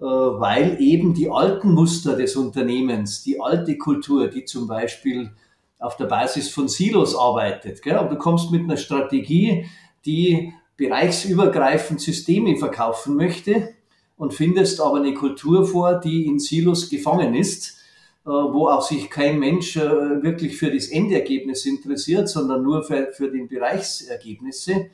äh, 0.00 0.04
weil 0.04 0.80
eben 0.80 1.12
die 1.12 1.28
alten 1.28 1.72
Muster 1.72 2.16
des 2.16 2.36
Unternehmens, 2.36 3.22
die 3.22 3.40
alte 3.40 3.76
Kultur, 3.76 4.28
die 4.28 4.44
zum 4.44 4.66
Beispiel 4.66 5.32
auf 5.78 5.96
der 5.96 6.06
Basis 6.06 6.48
von 6.48 6.68
Silos 6.68 7.14
arbeitet, 7.14 7.82
gell? 7.82 7.96
aber 7.96 8.08
du 8.08 8.16
kommst 8.16 8.52
mit 8.52 8.62
einer 8.62 8.76
Strategie, 8.76 9.66
die 10.06 10.54
bereichsübergreifend 10.76 12.00
Systeme 12.00 12.56
verkaufen 12.56 13.16
möchte 13.16 13.74
und 14.22 14.32
findest 14.32 14.80
aber 14.80 14.98
eine 14.98 15.14
Kultur 15.14 15.66
vor, 15.66 15.98
die 15.98 16.26
in 16.26 16.38
Silos 16.38 16.88
gefangen 16.88 17.34
ist, 17.34 17.78
äh, 18.24 18.28
wo 18.28 18.68
auch 18.68 18.82
sich 18.82 19.10
kein 19.10 19.40
Mensch 19.40 19.76
äh, 19.76 20.22
wirklich 20.22 20.56
für 20.56 20.70
das 20.70 20.86
Endergebnis 20.86 21.66
interessiert, 21.66 22.28
sondern 22.28 22.62
nur 22.62 22.84
für, 22.84 23.08
für 23.12 23.32
den 23.32 23.48
Bereichsergebnisse. 23.48 24.90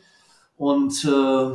Und, 0.57 1.05
äh, 1.05 1.09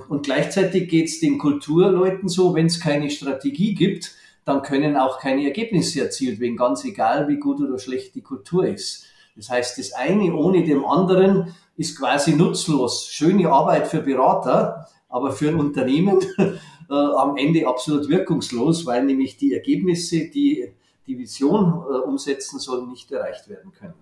und 0.07 0.21
gleichzeitig 0.21 0.87
geht 0.87 1.07
es 1.07 1.19
den 1.19 1.39
Kulturleuten 1.39 2.29
so, 2.29 2.53
wenn 2.53 2.67
es 2.67 2.79
keine 2.79 3.09
Strategie 3.09 3.73
gibt, 3.73 4.11
dann 4.45 4.61
können 4.61 4.95
auch 4.95 5.19
keine 5.19 5.43
Ergebnisse 5.43 6.01
erzielt 6.01 6.39
werden, 6.39 6.55
ganz 6.55 6.85
egal, 6.85 7.27
wie 7.27 7.39
gut 7.39 7.59
oder 7.59 7.79
schlecht 7.79 8.13
die 8.13 8.21
Kultur 8.21 8.67
ist. 8.67 9.05
Das 9.35 9.49
heißt, 9.49 9.79
das 9.79 9.93
eine 9.93 10.31
ohne 10.35 10.63
dem 10.63 10.85
anderen 10.85 11.55
ist 11.75 11.97
quasi 11.97 12.35
nutzlos. 12.35 13.07
Schöne 13.07 13.49
Arbeit 13.49 13.87
für 13.87 14.01
Berater, 14.01 14.89
aber 15.09 15.31
für 15.31 15.49
ein 15.49 15.59
Unternehmen 15.59 16.19
äh, 16.89 16.93
am 16.93 17.37
Ende 17.37 17.67
absolut 17.67 18.09
wirkungslos, 18.09 18.85
weil 18.85 19.05
nämlich 19.05 19.37
die 19.37 19.53
Ergebnisse, 19.53 20.29
die 20.29 20.73
die 21.07 21.17
Vision 21.17 21.65
äh, 21.65 21.97
umsetzen 21.97 22.59
sollen, 22.59 22.89
nicht 22.89 23.11
erreicht 23.11 23.49
werden 23.49 23.71
können. 23.73 23.93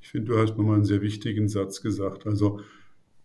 Ich 0.00 0.08
finde, 0.08 0.32
du 0.32 0.38
hast 0.38 0.56
nochmal 0.56 0.76
einen 0.76 0.84
sehr 0.84 1.02
wichtigen 1.02 1.48
Satz 1.48 1.80
gesagt. 1.80 2.26
Also 2.26 2.60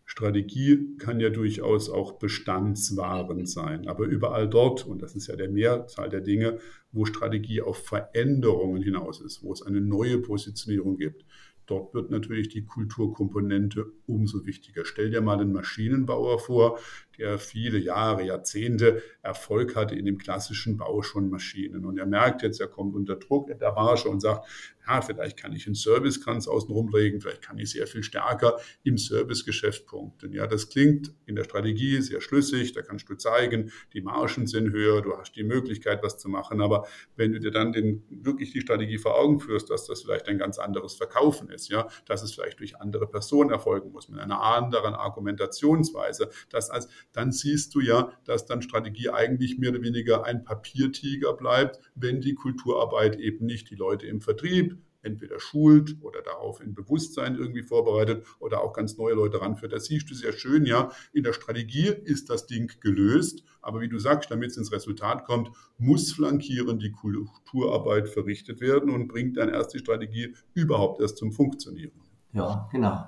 Strategie 0.06 0.96
kann 0.98 1.20
ja 1.20 1.30
durchaus 1.30 1.90
auch 1.90 2.14
bestandswahrend 2.14 3.50
sein. 3.50 3.88
Aber 3.88 4.06
überall 4.06 4.48
dort, 4.48 4.86
und 4.86 5.02
das 5.02 5.16
ist 5.16 5.28
ja 5.28 5.36
der 5.36 5.50
Mehrzahl 5.50 6.10
der 6.10 6.22
Dinge, 6.22 6.60
wo 6.92 7.06
Strategie 7.06 7.62
auf 7.62 7.86
Veränderungen 7.86 8.82
hinaus 8.82 9.20
ist, 9.20 9.44
wo 9.44 9.52
es 9.52 9.62
eine 9.62 9.82
neue 9.82 10.20
Positionierung 10.20 10.98
gibt, 10.98 11.26
Dort 11.68 11.94
wird 11.94 12.10
natürlich 12.10 12.48
die 12.48 12.66
Kulturkomponente 12.66 13.92
umso 14.08 14.46
wichtiger. 14.46 14.86
Stell 14.86 15.12
dir 15.12 15.22
mal 15.22 15.40
einen 15.40 15.52
Maschinenbauer 15.52 16.40
vor, 16.40 16.80
der 17.18 17.38
viele 17.38 17.78
Jahre, 17.78 18.24
Jahrzehnte 18.24 19.04
Erfolg 19.22 19.76
hatte 19.76 19.94
in 19.94 20.06
dem 20.06 20.18
klassischen 20.18 20.78
Bau 20.78 21.02
schon 21.02 21.30
Maschinen. 21.30 21.86
Und 21.86 21.98
er 21.98 22.06
merkt 22.06 22.42
jetzt, 22.42 22.62
er 22.62 22.68
kommt 22.68 22.96
unter 22.96 23.18
Druck 23.18 23.50
in 23.50 23.60
der 23.60 23.74
Marge 23.74 24.08
und 24.08 24.22
sagt, 24.22 24.48
ja, 24.88 25.02
vielleicht 25.02 25.38
kann 25.38 25.54
ich 25.54 25.66
einen 25.66 25.76
Servicekranz 25.76 26.48
außenrum 26.48 26.90
legen, 26.94 27.22
vielleicht 27.22 27.42
kann 27.42 27.58
ich 27.58 27.72
sehr 27.72 27.88
viel 27.88 28.04
stärker 28.04 28.58
im 28.84 28.98
Servicegeschäft 28.98 29.86
punkten. 29.86 30.32
Ja, 30.34 30.48
das 30.48 30.70
klingt 30.70 31.14
in 31.26 31.36
der 31.36 31.44
Strategie 31.44 32.02
sehr 32.02 32.22
schlüssig, 32.22 32.74
da 32.74 32.82
kannst 32.82 33.10
du 33.10 33.16
zeigen, 33.16 33.72
die 33.94 34.02
Margen 34.02 34.48
sind 34.48 34.72
höher, 34.72 35.02
du 35.02 35.18
hast 35.18 35.36
die 35.36 35.44
Möglichkeit, 35.44 36.04
was 36.04 36.18
zu 36.18 36.30
machen. 36.30 36.62
Aber 36.62 36.88
wenn 37.16 37.34
du 37.34 37.40
dir 37.40 37.52
dann 37.52 37.72
den, 37.72 38.04
wirklich 38.10 38.52
die 38.52 38.62
Strategie 38.62 38.98
vor 38.98 39.20
Augen 39.20 39.40
führst, 39.40 39.70
dass 39.70 39.86
das 39.86 40.04
vielleicht 40.04 40.28
ein 40.28 40.38
ganz 40.38 40.58
anderes 40.58 40.96
Verkaufen 40.96 41.50
ist, 41.50 41.70
ja, 41.70 41.88
dass 42.06 42.24
es 42.24 42.34
vielleicht 42.34 42.60
durch 42.60 42.80
andere 42.80 43.08
Personen 43.08 43.50
erfolgen 43.50 43.92
muss, 43.92 44.10
mit 44.10 44.20
einer 44.20 44.42
anderen 44.42 44.94
Argumentationsweise, 44.94 46.30
dass 46.50 46.70
als 46.70 46.88
dann 47.12 47.32
siehst 47.32 47.76
du 47.76 47.82
ja, 47.82 48.12
dass 48.26 48.46
dann 48.46 48.62
Strategie 48.62 49.10
eigentlich 49.10 49.58
mehr 49.58 49.72
oder 49.72 49.82
weniger 49.82 50.26
ein 50.26 50.44
Papiertiger 50.44 51.34
bleibt, 51.34 51.80
wenn 51.96 52.22
die 52.22 52.36
Kulturarbeit 52.36 53.18
eben 53.18 53.46
nicht 53.46 53.70
die 53.70 53.76
Leute 53.76 54.08
im 54.08 54.22
Vertrieb 54.22 54.77
entweder 55.08 55.40
schult 55.40 55.96
oder 56.02 56.22
darauf 56.22 56.62
in 56.62 56.76
Bewusstsein 56.76 57.36
irgendwie 57.36 57.64
vorbereitet 57.64 58.26
oder 58.40 58.62
auch 58.62 58.74
ganz 58.74 58.98
neue 58.98 59.16
Leute 59.16 59.42
ranführt. 59.42 59.74
Das 59.74 59.86
siehst 59.86 60.10
du 60.10 60.14
sehr 60.14 60.34
schön, 60.34 60.66
ja. 60.66 60.92
In 61.14 61.24
der 61.24 61.34
Strategie 61.34 61.88
ist 61.88 62.30
das 62.30 62.46
Ding 62.46 62.72
gelöst, 62.82 63.44
aber 63.62 63.82
wie 63.82 63.90
du 63.90 63.98
sagst, 63.98 64.30
damit 64.30 64.52
es 64.52 64.58
ins 64.58 64.72
Resultat 64.72 65.26
kommt, 65.26 65.50
muss 65.78 66.12
flankierend 66.12 66.82
die 66.84 66.92
Kulturarbeit 66.92 68.10
verrichtet 68.10 68.62
werden 68.62 68.92
und 68.92 69.08
bringt 69.08 69.38
dann 69.38 69.50
erst 69.50 69.74
die 69.74 69.80
Strategie 69.80 70.36
überhaupt 70.54 71.02
erst 71.02 71.18
zum 71.18 71.32
Funktionieren. 71.32 71.92
Ja, 72.34 72.70
genau. 72.72 73.04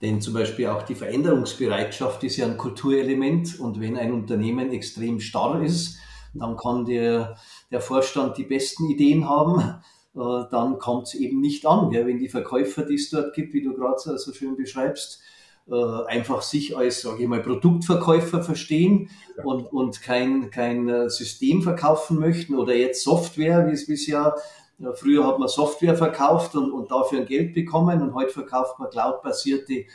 Denn 0.00 0.20
zum 0.20 0.34
Beispiel 0.34 0.66
auch 0.66 0.82
die 0.82 0.96
Veränderungsbereitschaft 0.96 2.24
ist 2.24 2.36
ja 2.36 2.46
ein 2.46 2.56
Kulturelement 2.56 3.60
und 3.60 3.80
wenn 3.80 3.96
ein 3.96 4.12
Unternehmen 4.12 4.72
extrem 4.72 5.20
starr 5.20 5.62
ist, 5.62 5.98
dann 6.34 6.56
kann 6.56 6.84
der, 6.84 7.36
der 7.70 7.80
Vorstand 7.80 8.36
die 8.36 8.44
besten 8.44 8.90
Ideen 8.90 9.28
haben, 9.28 9.80
dann 10.14 10.78
kommt 10.78 11.08
es 11.08 11.14
eben 11.14 11.40
nicht 11.40 11.64
an. 11.64 11.90
Wenn 11.90 12.18
die 12.18 12.28
Verkäufer, 12.28 12.82
die 12.82 12.96
es 12.96 13.08
dort 13.08 13.34
gibt, 13.34 13.54
wie 13.54 13.62
du 13.62 13.74
gerade 13.74 13.98
so 13.98 14.32
schön 14.32 14.56
beschreibst, 14.56 15.22
äh, 15.70 16.04
einfach 16.06 16.42
sich 16.42 16.76
als, 16.76 17.02
sage 17.02 17.22
ich 17.22 17.28
mal, 17.28 17.40
Produktverkäufer 17.40 18.42
verstehen 18.42 19.10
ja. 19.36 19.44
und, 19.44 19.72
und 19.72 20.02
kein, 20.02 20.50
kein 20.50 20.88
äh, 20.88 21.08
System 21.08 21.62
verkaufen 21.62 22.18
möchten 22.18 22.56
oder 22.56 22.74
jetzt 22.74 23.04
Software, 23.04 23.68
wie 23.68 23.72
es 23.72 23.86
bisher 23.86 24.34
ja, 24.78 24.92
früher 24.94 25.24
hat 25.24 25.38
man 25.38 25.48
Software 25.48 25.96
verkauft 25.96 26.56
und, 26.56 26.72
und 26.72 26.90
dafür 26.90 27.20
ein 27.20 27.26
Geld 27.26 27.54
bekommen 27.54 28.02
und 28.02 28.14
heute 28.14 28.32
verkauft 28.32 28.80
man 28.80 28.90
cloudbasierte 28.90 29.72
äh, 29.74 29.86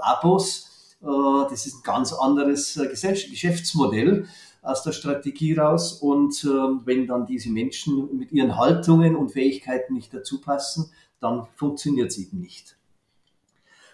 Abos. 0.00 0.96
Äh, 1.02 1.06
das 1.50 1.66
ist 1.66 1.78
ein 1.78 1.82
ganz 1.82 2.12
anderes 2.12 2.76
äh, 2.76 2.86
Geschäftsmodell 2.86 4.28
aus 4.66 4.82
der 4.82 4.92
Strategie 4.92 5.54
raus. 5.54 5.94
Und 6.00 6.44
äh, 6.44 6.48
wenn 6.84 7.06
dann 7.06 7.26
diese 7.26 7.50
Menschen 7.50 8.16
mit 8.16 8.32
ihren 8.32 8.56
Haltungen 8.56 9.16
und 9.16 9.32
Fähigkeiten 9.32 9.94
nicht 9.94 10.12
dazu 10.12 10.40
passen, 10.40 10.90
dann 11.20 11.46
funktioniert 11.56 12.10
es 12.10 12.18
eben 12.18 12.40
nicht. 12.40 12.76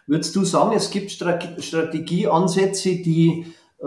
Würdest 0.06 0.34
du 0.34 0.44
sagen, 0.44 0.74
es 0.76 0.90
gibt 0.90 1.12
Strategieansätze, 1.12 2.96
die 2.96 3.46
äh, 3.78 3.84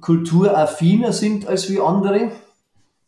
kulturaffiner 0.00 1.12
sind 1.12 1.46
als 1.46 1.70
wie 1.70 1.80
andere? 1.80 2.32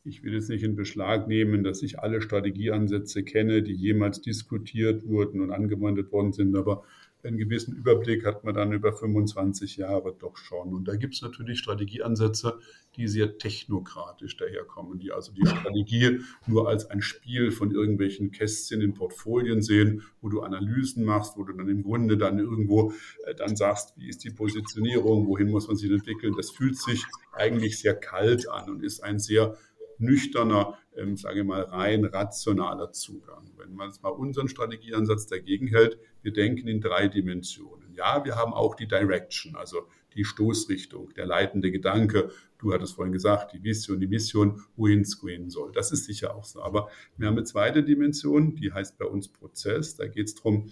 Ich 0.04 0.22
will 0.22 0.34
jetzt 0.34 0.48
nicht 0.48 0.62
in 0.62 0.76
Beschlag 0.76 1.26
nehmen, 1.26 1.64
dass 1.64 1.82
ich 1.82 1.98
alle 1.98 2.22
Strategieansätze 2.22 3.24
kenne, 3.24 3.62
die 3.62 3.74
jemals 3.74 4.22
diskutiert 4.22 5.06
wurden 5.06 5.40
und 5.40 5.50
angewendet 5.50 6.12
worden 6.12 6.32
sind, 6.32 6.56
aber 6.56 6.84
einen 7.26 7.38
gewissen 7.38 7.74
Überblick 7.74 8.24
hat 8.24 8.44
man 8.44 8.54
dann 8.54 8.72
über 8.72 8.92
25 8.92 9.76
Jahre 9.76 10.14
doch 10.18 10.36
schon. 10.36 10.72
Und 10.74 10.86
da 10.88 10.96
gibt 10.96 11.14
es 11.14 11.22
natürlich 11.22 11.58
Strategieansätze, 11.58 12.58
die 12.96 13.08
sehr 13.08 13.38
technokratisch 13.38 14.36
daherkommen, 14.36 14.98
die 14.98 15.12
also 15.12 15.32
die 15.32 15.46
Strategie 15.46 16.20
nur 16.46 16.68
als 16.68 16.88
ein 16.90 17.02
Spiel 17.02 17.50
von 17.50 17.70
irgendwelchen 17.70 18.30
Kästchen 18.30 18.80
in 18.80 18.94
Portfolien 18.94 19.60
sehen, 19.62 20.02
wo 20.20 20.28
du 20.28 20.40
Analysen 20.40 21.04
machst, 21.04 21.36
wo 21.36 21.44
du 21.44 21.52
dann 21.52 21.68
im 21.68 21.82
Grunde 21.82 22.16
dann 22.16 22.38
irgendwo 22.38 22.92
äh, 23.26 23.34
dann 23.34 23.56
sagst, 23.56 23.94
wie 23.98 24.08
ist 24.08 24.24
die 24.24 24.30
Positionierung, 24.30 25.26
wohin 25.26 25.50
muss 25.50 25.68
man 25.68 25.76
sich 25.76 25.90
entwickeln. 25.90 26.34
Das 26.36 26.50
fühlt 26.50 26.78
sich 26.78 27.04
eigentlich 27.32 27.78
sehr 27.78 27.94
kalt 27.94 28.48
an 28.48 28.70
und 28.70 28.82
ist 28.82 29.02
ein 29.02 29.18
sehr 29.18 29.56
nüchterner, 29.98 30.78
ähm, 30.96 31.16
sage 31.16 31.40
ich 31.40 31.46
mal, 31.46 31.62
rein 31.62 32.04
rationaler 32.04 32.92
Zugang. 32.92 33.50
Wenn 33.56 33.74
man 33.74 33.88
jetzt 33.88 34.02
mal 34.02 34.10
unseren 34.10 34.48
Strategieansatz 34.48 35.26
dagegen 35.26 35.68
hält, 35.68 35.98
wir 36.22 36.32
denken 36.32 36.68
in 36.68 36.80
drei 36.80 37.08
Dimensionen. 37.08 37.94
Ja, 37.94 38.24
wir 38.24 38.36
haben 38.36 38.52
auch 38.52 38.74
die 38.74 38.88
Direction, 38.88 39.56
also 39.56 39.88
die 40.14 40.24
Stoßrichtung, 40.24 41.12
der 41.14 41.26
leitende 41.26 41.70
Gedanke. 41.70 42.30
Du 42.58 42.72
hattest 42.72 42.94
vorhin 42.94 43.12
gesagt, 43.12 43.52
die 43.52 43.62
Vision, 43.62 44.00
die 44.00 44.06
Mission, 44.06 44.62
wohin 44.76 45.02
es 45.02 45.20
gehen 45.20 45.50
soll. 45.50 45.72
Das 45.72 45.92
ist 45.92 46.06
sicher 46.06 46.34
auch 46.34 46.44
so. 46.44 46.62
Aber 46.62 46.88
wir 47.16 47.26
haben 47.28 47.36
eine 47.36 47.44
zweite 47.44 47.84
Dimension, 47.84 48.56
die 48.56 48.72
heißt 48.72 48.98
bei 48.98 49.04
uns 49.04 49.28
Prozess. 49.28 49.96
Da 49.96 50.06
geht 50.06 50.28
es 50.28 50.34
darum, 50.34 50.70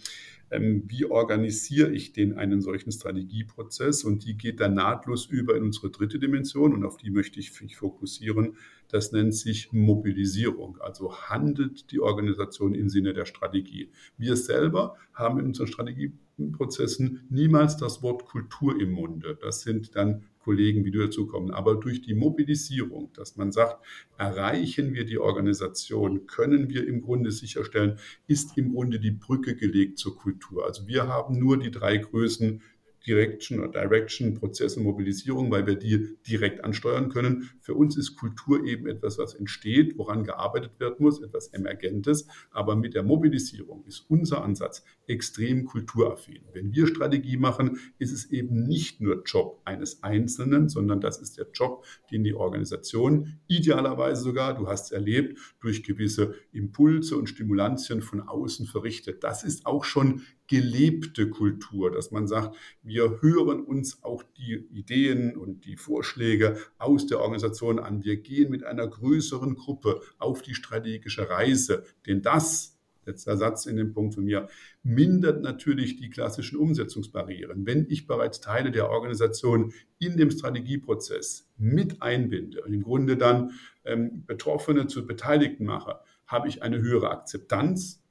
ähm, 0.55 0.85
wie 0.87 1.05
organisiere 1.05 1.91
ich 1.91 2.13
den 2.13 2.35
einen 2.35 2.61
solchen 2.61 2.93
Strategieprozess 2.93 4.05
und 4.05 4.25
die 4.25 4.37
geht 4.37 4.61
dann 4.61 4.75
nahtlos 4.75 5.27
über 5.27 5.57
in 5.57 5.65
unsere 5.65 5.91
dritte 5.91 6.19
Dimension 6.19 6.73
und 6.73 6.85
auf 6.85 6.97
die 6.97 7.11
möchte 7.11 7.41
ich 7.41 7.61
mich 7.61 7.77
fokussieren. 7.77 8.57
Das 8.89 9.13
nennt 9.13 9.35
sich 9.35 9.73
Mobilisierung, 9.73 10.79
also 10.81 11.15
handelt 11.15 11.91
die 11.91 12.01
Organisation 12.01 12.75
im 12.75 12.89
Sinne 12.89 13.13
der 13.15 13.25
Strategie. 13.25 13.91
Wir 14.17 14.37
selber 14.37 14.97
haben 15.13 15.41
in 15.41 15.47
unseren 15.47 15.67
Strategieprozessen 15.67 17.27
niemals 17.29 17.77
das 17.77 18.03
Wort 18.03 18.25
Kultur 18.25 18.81
im 18.81 18.93
Munde. 18.93 19.37
Das 19.41 19.63
sind 19.63 19.97
dann 19.97 20.25
Kollegen, 20.45 20.85
wie 20.85 20.91
du 20.91 20.99
dazu 20.99 21.27
kommen. 21.27 21.51
Aber 21.51 21.77
durch 21.77 22.03
die 22.03 22.15
Mobilisierung, 22.15 23.11
dass 23.15 23.37
man 23.37 23.51
sagt, 23.51 23.85
erreichen 24.19 24.93
wir 24.93 25.07
die 25.07 25.19
Organisation, 25.19 26.27
können 26.27 26.69
wir 26.69 26.87
im 26.87 27.01
Grunde 27.01 27.33
sicherstellen, 27.33 27.99
ist 28.27 28.59
im 28.59 28.73
Grunde 28.73 29.01
die 29.01 29.11
Brücke 29.11 29.57
gelegt 29.57 29.99
zur 29.99 30.17
Kultur. 30.17 30.67
Also 30.67 30.87
wir 30.87 31.09
haben 31.09 31.39
nur 31.39 31.59
die 31.59 31.71
drei 31.71 31.97
Größen 31.97 32.61
Direction 33.07 33.61
oder 33.61 33.83
Direction, 33.83 34.35
Prozesse, 34.35 34.81
Mobilisierung, 34.81 35.51
weil 35.51 35.67
wir 35.67 35.77
die 35.77 36.17
direkt 36.27 36.65
ansteuern 36.65 37.09
können. 37.09 37.51
Für 37.61 37.75
uns 37.75 37.97
ist 37.97 38.17
Kultur 38.17 38.65
eben 38.65 38.87
etwas, 38.87 39.19
was 39.19 39.35
entsteht, 39.35 39.99
woran 39.99 40.25
gearbeitet 40.25 40.73
werden 40.79 40.97
muss, 40.99 41.23
etwas 41.23 41.49
Emergentes. 41.49 42.27
Aber 42.51 42.77
mit 42.77 42.95
der 42.95 43.03
Mobilisierung 43.03 43.85
ist 43.85 44.07
unser 44.09 44.43
Ansatz 44.43 44.85
extrem 45.07 45.65
kulturaffin. 45.65 46.43
Wenn 46.53 46.73
wir 46.73 46.87
Strategie 46.87 47.37
machen, 47.37 47.79
ist 47.99 48.13
es 48.13 48.31
eben 48.31 48.65
nicht 48.65 49.01
nur 49.01 49.23
Job 49.25 49.61
eines 49.65 50.03
Einzelnen, 50.03 50.69
sondern 50.69 51.01
das 51.01 51.21
ist 51.21 51.37
der 51.39 51.47
Job, 51.53 51.85
den 52.11 52.25
die 52.25 52.35
Organisation 52.35 53.39
idealerweise 53.47 54.23
sogar, 54.23 54.55
du 54.55 54.67
hast 54.67 54.87
es 54.87 54.93
erlebt, 54.93 55.39
durch 55.61 55.83
gewisse 55.83 56.35
Impulse 56.53 57.17
und 57.17 57.29
Stimulantien 57.29 58.01
von 58.01 58.21
außen 58.21 58.67
verrichtet. 58.67 59.23
Das 59.23 59.45
ist 59.45 59.67
auch 59.67 59.85
schon 59.85 60.23
gelebte 60.47 61.31
Kultur, 61.31 61.91
dass 61.91 62.11
man 62.11 62.29
sagt, 62.29 62.57
wir 62.83 63.23
hören 63.23 63.65
uns 63.65 64.03
auch 64.03 64.23
die 64.37 64.55
Ideen 64.73 65.37
und 65.37 65.65
die 65.65 65.77
Vorschläge 65.77 66.59
aus 66.79 67.07
der 67.07 67.21
Organisation 67.21 67.79
an. 67.79 68.05
Wir 68.05 68.17
gehen 68.17 68.51
mit 68.51 68.65
einer 68.65 68.87
größeren 68.87 69.55
Gruppe 69.55 70.01
auf 70.19 70.43
die 70.43 70.55
strategische 70.55 71.31
Reise, 71.31 71.85
denn 72.07 72.23
das 72.23 72.75
letzter 73.07 73.37
Satz 73.37 73.67
in 73.67 73.77
dem 73.77 73.93
Punkt 73.93 74.15
von 74.15 74.25
mir, 74.25 74.49
mindert 74.83 75.43
natürlich 75.43 75.97
die 75.97 76.11
klassischen 76.11 76.59
Umsetzungsbarrieren. 76.59 77.67
Wenn 77.67 77.87
ich 77.89 78.07
bereits 78.07 78.41
Teile 78.41 78.71
der 78.71 78.91
Organisation 78.91 79.73
in 79.99 80.17
dem 80.17 80.31
Strategieprozess 80.31 81.49
mit 81.57 82.03
einbinde 82.03 82.63
und 82.63 82.73
im 82.73 82.83
Grunde 82.83 83.17
dann 83.17 83.53
ähm, 83.85 84.25
Betroffene 84.27 84.87
zu 84.87 85.07
Beteiligten 85.07 85.65
mache, 85.65 86.01
habe 86.27 86.49
ich 86.49 86.63
eine 86.63 86.81
höhere 86.81 87.11
Akzeptanz 87.11 88.04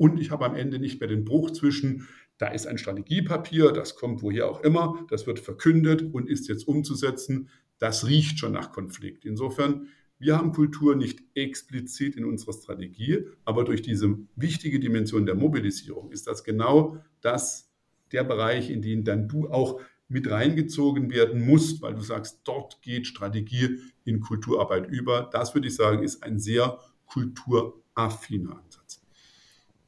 und 0.00 0.18
ich 0.18 0.30
habe 0.30 0.46
am 0.46 0.54
Ende 0.54 0.78
nicht 0.78 0.98
mehr 0.98 1.10
den 1.10 1.26
Bruch 1.26 1.50
zwischen, 1.50 2.08
da 2.38 2.48
ist 2.48 2.66
ein 2.66 2.78
Strategiepapier, 2.78 3.70
das 3.70 3.96
kommt 3.96 4.22
woher 4.22 4.48
auch 4.48 4.62
immer, 4.62 5.04
das 5.10 5.26
wird 5.26 5.38
verkündet 5.38 6.14
und 6.14 6.26
ist 6.26 6.48
jetzt 6.48 6.66
umzusetzen. 6.66 7.50
Das 7.78 8.06
riecht 8.06 8.38
schon 8.38 8.52
nach 8.52 8.72
Konflikt. 8.72 9.26
Insofern, 9.26 9.88
wir 10.18 10.38
haben 10.38 10.52
Kultur 10.52 10.96
nicht 10.96 11.22
explizit 11.34 12.16
in 12.16 12.24
unserer 12.24 12.54
Strategie, 12.54 13.26
aber 13.44 13.62
durch 13.62 13.82
diese 13.82 14.16
wichtige 14.36 14.80
Dimension 14.80 15.26
der 15.26 15.34
Mobilisierung 15.34 16.10
ist 16.12 16.26
das 16.26 16.44
genau 16.44 16.96
das, 17.20 17.70
der 18.10 18.24
Bereich, 18.24 18.70
in 18.70 18.80
den 18.80 19.04
dann 19.04 19.28
du 19.28 19.50
auch 19.50 19.82
mit 20.08 20.30
reingezogen 20.30 21.10
werden 21.10 21.44
musst, 21.44 21.82
weil 21.82 21.94
du 21.94 22.00
sagst, 22.00 22.40
dort 22.44 22.80
geht 22.80 23.06
Strategie 23.06 23.80
in 24.04 24.20
Kulturarbeit 24.20 24.88
über. 24.88 25.28
Das 25.30 25.54
würde 25.54 25.68
ich 25.68 25.76
sagen, 25.76 26.02
ist 26.02 26.22
ein 26.22 26.38
sehr 26.38 26.78
kulturaffiner. 27.04 28.62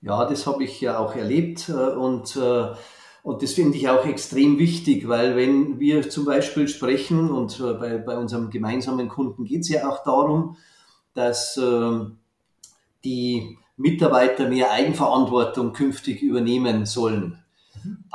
Ja, 0.02 0.24
das 0.24 0.48
habe 0.48 0.64
ich 0.64 0.80
ja 0.80 0.98
auch 0.98 1.14
erlebt 1.14 1.68
äh, 1.68 1.72
und, 1.72 2.34
äh, 2.34 2.72
und 3.22 3.42
das 3.42 3.52
finde 3.52 3.78
ich 3.78 3.88
auch 3.88 4.04
extrem 4.04 4.58
wichtig, 4.58 5.06
weil 5.06 5.36
wenn 5.36 5.78
wir 5.78 6.10
zum 6.10 6.24
Beispiel 6.24 6.66
sprechen 6.66 7.30
und 7.30 7.60
äh, 7.60 7.74
bei, 7.74 7.98
bei 7.98 8.16
unserem 8.18 8.50
gemeinsamen 8.50 9.08
Kunden 9.08 9.44
geht 9.44 9.60
es 9.60 9.68
ja 9.68 9.88
auch 9.88 10.02
darum, 10.02 10.56
dass 11.14 11.60
die 13.04 13.58
Mitarbeiter 13.76 14.48
mehr 14.48 14.70
Eigenverantwortung 14.70 15.74
künftig 15.74 16.22
übernehmen 16.22 16.86
sollen. 16.86 17.38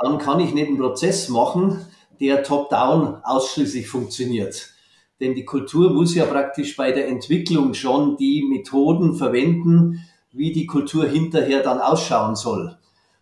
Dann 0.02 0.18
kann 0.18 0.40
ich 0.40 0.52
nicht 0.52 0.66
einen 0.66 0.78
Prozess 0.78 1.28
machen, 1.28 1.86
der 2.20 2.42
top-down 2.42 3.20
ausschließlich 3.22 3.86
funktioniert. 3.86 4.72
Denn 5.20 5.36
die 5.36 5.44
Kultur 5.44 5.90
muss 5.90 6.16
ja 6.16 6.24
praktisch 6.24 6.76
bei 6.76 6.90
der 6.90 7.06
Entwicklung 7.06 7.72
schon 7.74 8.16
die 8.16 8.42
Methoden 8.42 9.14
verwenden, 9.14 10.00
wie 10.32 10.52
die 10.52 10.66
Kultur 10.66 11.06
hinterher 11.06 11.62
dann 11.62 11.80
ausschauen 11.80 12.36
soll. 12.36 12.76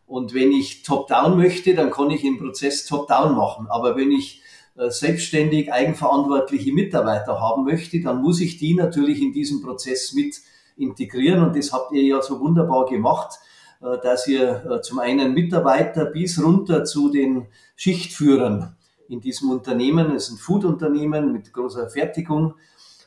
Und 0.06 0.34
wenn 0.34 0.52
ich 0.52 0.82
top-down 0.82 1.36
möchte, 1.36 1.74
dann 1.74 1.90
kann 1.90 2.10
ich 2.10 2.22
den 2.22 2.38
Prozess 2.38 2.86
top-down 2.86 3.34
machen. 3.34 3.66
Aber 3.68 3.96
wenn 3.96 4.12
ich 4.12 4.42
äh, 4.76 4.90
selbstständig 4.90 5.72
eigenverantwortliche 5.72 6.72
Mitarbeiter 6.72 7.40
haben 7.40 7.64
möchte, 7.64 8.00
dann 8.00 8.22
muss 8.22 8.40
ich 8.40 8.58
die 8.58 8.74
natürlich 8.74 9.20
in 9.20 9.32
diesen 9.32 9.62
Prozess 9.62 10.12
mit 10.12 10.36
integrieren. 10.76 11.42
Und 11.42 11.56
das 11.56 11.72
habt 11.72 11.92
ihr 11.92 12.02
ja 12.02 12.22
so 12.22 12.38
wunderbar 12.40 12.86
gemacht, 12.86 13.38
äh, 13.80 13.98
dass 14.02 14.28
ihr 14.28 14.64
äh, 14.70 14.80
zum 14.82 15.00
einen 15.00 15.34
Mitarbeiter 15.34 16.06
bis 16.06 16.42
runter 16.42 16.84
zu 16.84 17.10
den 17.10 17.46
Schichtführern 17.74 18.76
in 19.08 19.20
diesem 19.20 19.50
Unternehmen, 19.50 20.10
es 20.14 20.24
ist 20.24 20.34
ein 20.34 20.38
Food-Unternehmen 20.38 21.32
mit 21.32 21.52
großer 21.52 21.88
Fertigung, 21.88 22.54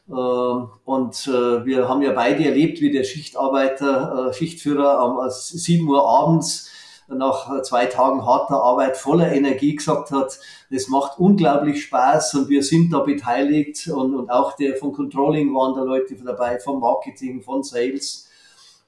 und 0.09 1.27
äh, 1.27 1.65
wir 1.65 1.87
haben 1.87 2.01
ja 2.01 2.13
beide 2.13 2.43
erlebt, 2.43 2.81
wie 2.81 2.91
der 2.91 3.03
Schichtarbeiter, 3.03 4.29
äh, 4.29 4.33
Schichtführer 4.33 5.05
um 5.05 5.29
7 5.29 5.87
Uhr 5.87 6.07
abends 6.07 6.69
nach 7.07 7.61
zwei 7.63 7.85
Tagen 7.85 8.25
harter 8.25 8.61
Arbeit 8.61 8.97
voller 8.97 9.31
Energie 9.31 9.75
gesagt 9.75 10.11
hat, 10.11 10.39
das 10.69 10.87
macht 10.87 11.19
unglaublich 11.19 11.83
Spaß 11.83 12.35
und 12.35 12.49
wir 12.49 12.63
sind 12.63 12.93
da 12.93 12.99
beteiligt 12.99 13.87
und, 13.87 14.15
und 14.15 14.29
auch 14.29 14.55
der 14.55 14.75
von 14.75 14.93
Controlling 14.93 15.53
waren 15.55 15.75
da 15.75 15.81
Leute 15.81 16.15
dabei, 16.15 16.59
vom 16.59 16.79
Marketing, 16.79 17.41
von 17.41 17.63
Sales. 17.63 18.28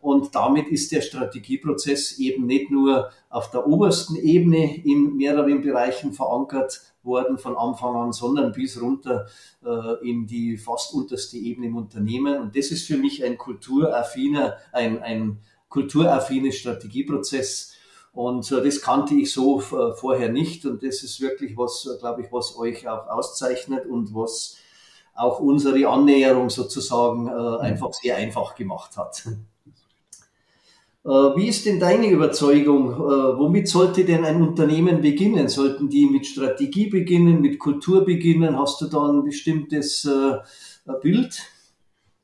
Und 0.02 0.34
damit 0.36 0.68
ist 0.70 0.92
der 0.92 1.02
Strategieprozess 1.02 2.18
eben 2.18 2.48
nicht 2.48 2.72
nur 2.72 3.12
auf 3.30 3.52
der 3.52 3.68
obersten 3.68 4.16
Ebene 4.16 4.84
in 4.84 5.16
mehreren 5.16 5.62
Bereichen 5.62 6.12
verankert, 6.14 6.82
worden 7.04 7.38
von 7.38 7.58
Anfang 7.58 7.96
an, 7.96 8.14
sondern 8.14 8.52
bis 8.52 8.82
runter 8.82 9.28
äh, 9.66 10.08
in 10.08 10.28
die 10.28 10.58
fast 10.58 10.94
unterste 10.94 11.38
Ebene 11.38 11.68
im 11.68 11.76
Unternehmen. 11.76 12.40
Und 12.40 12.56
das 12.56 12.72
ist 12.72 12.86
für 12.86 12.98
mich 12.98 13.24
ein 13.24 13.38
kulturaffiner, 13.38 14.58
ein, 14.72 15.02
ein 15.02 15.40
kulturaffines 15.70 16.56
Strategieprozess. 16.56 17.74
Und 18.14 18.52
äh, 18.52 18.64
das 18.64 18.82
kannte 18.82 19.16
ich 19.16 19.32
so 19.32 19.62
äh, 19.62 19.94
vorher 19.94 20.30
nicht. 20.30 20.66
Und 20.66 20.84
das 20.84 21.04
ist 21.04 21.22
wirklich 21.22 21.58
was, 21.58 21.88
äh, 21.88 22.00
glaube 22.00 22.22
ich, 22.22 22.32
was 22.32 22.58
euch 22.58 22.88
auch 22.88 23.08
auszeichnet 23.08 23.86
und 23.86 24.14
was 24.14 24.58
auch 25.14 25.40
unsere 25.40 25.88
Annäherung 25.88 26.50
sozusagen 26.50 27.28
äh, 27.28 27.32
mhm. 27.32 27.58
einfach 27.58 27.94
sehr 27.94 28.18
einfach 28.18 28.56
gemacht 28.56 28.98
hat. 28.98 29.24
Äh, 31.04 31.10
wie 31.10 31.48
ist 31.48 31.66
denn 31.66 31.80
deine 31.80 32.10
Überzeugung? 32.10 32.92
Äh, 32.92 33.38
womit 33.40 33.68
sollte 33.68 34.06
denn 34.06 34.24
ein 34.24 34.42
Unternehmen 34.42 35.02
beginnen? 35.02 35.50
Sollten 35.50 35.90
die 35.90 36.06
mit 36.06 36.28
Strategie 36.28 36.90
beginnen, 36.90 37.42
mit 37.42 37.58
Kultur 37.58 38.06
beginnen? 38.06 38.58
Hast 38.58 38.82
du 38.82 38.88
da 38.88 39.10
ein 39.10 39.24
bestimmtes 39.24 40.06
äh, 40.06 40.38
Bild? 41.02 41.42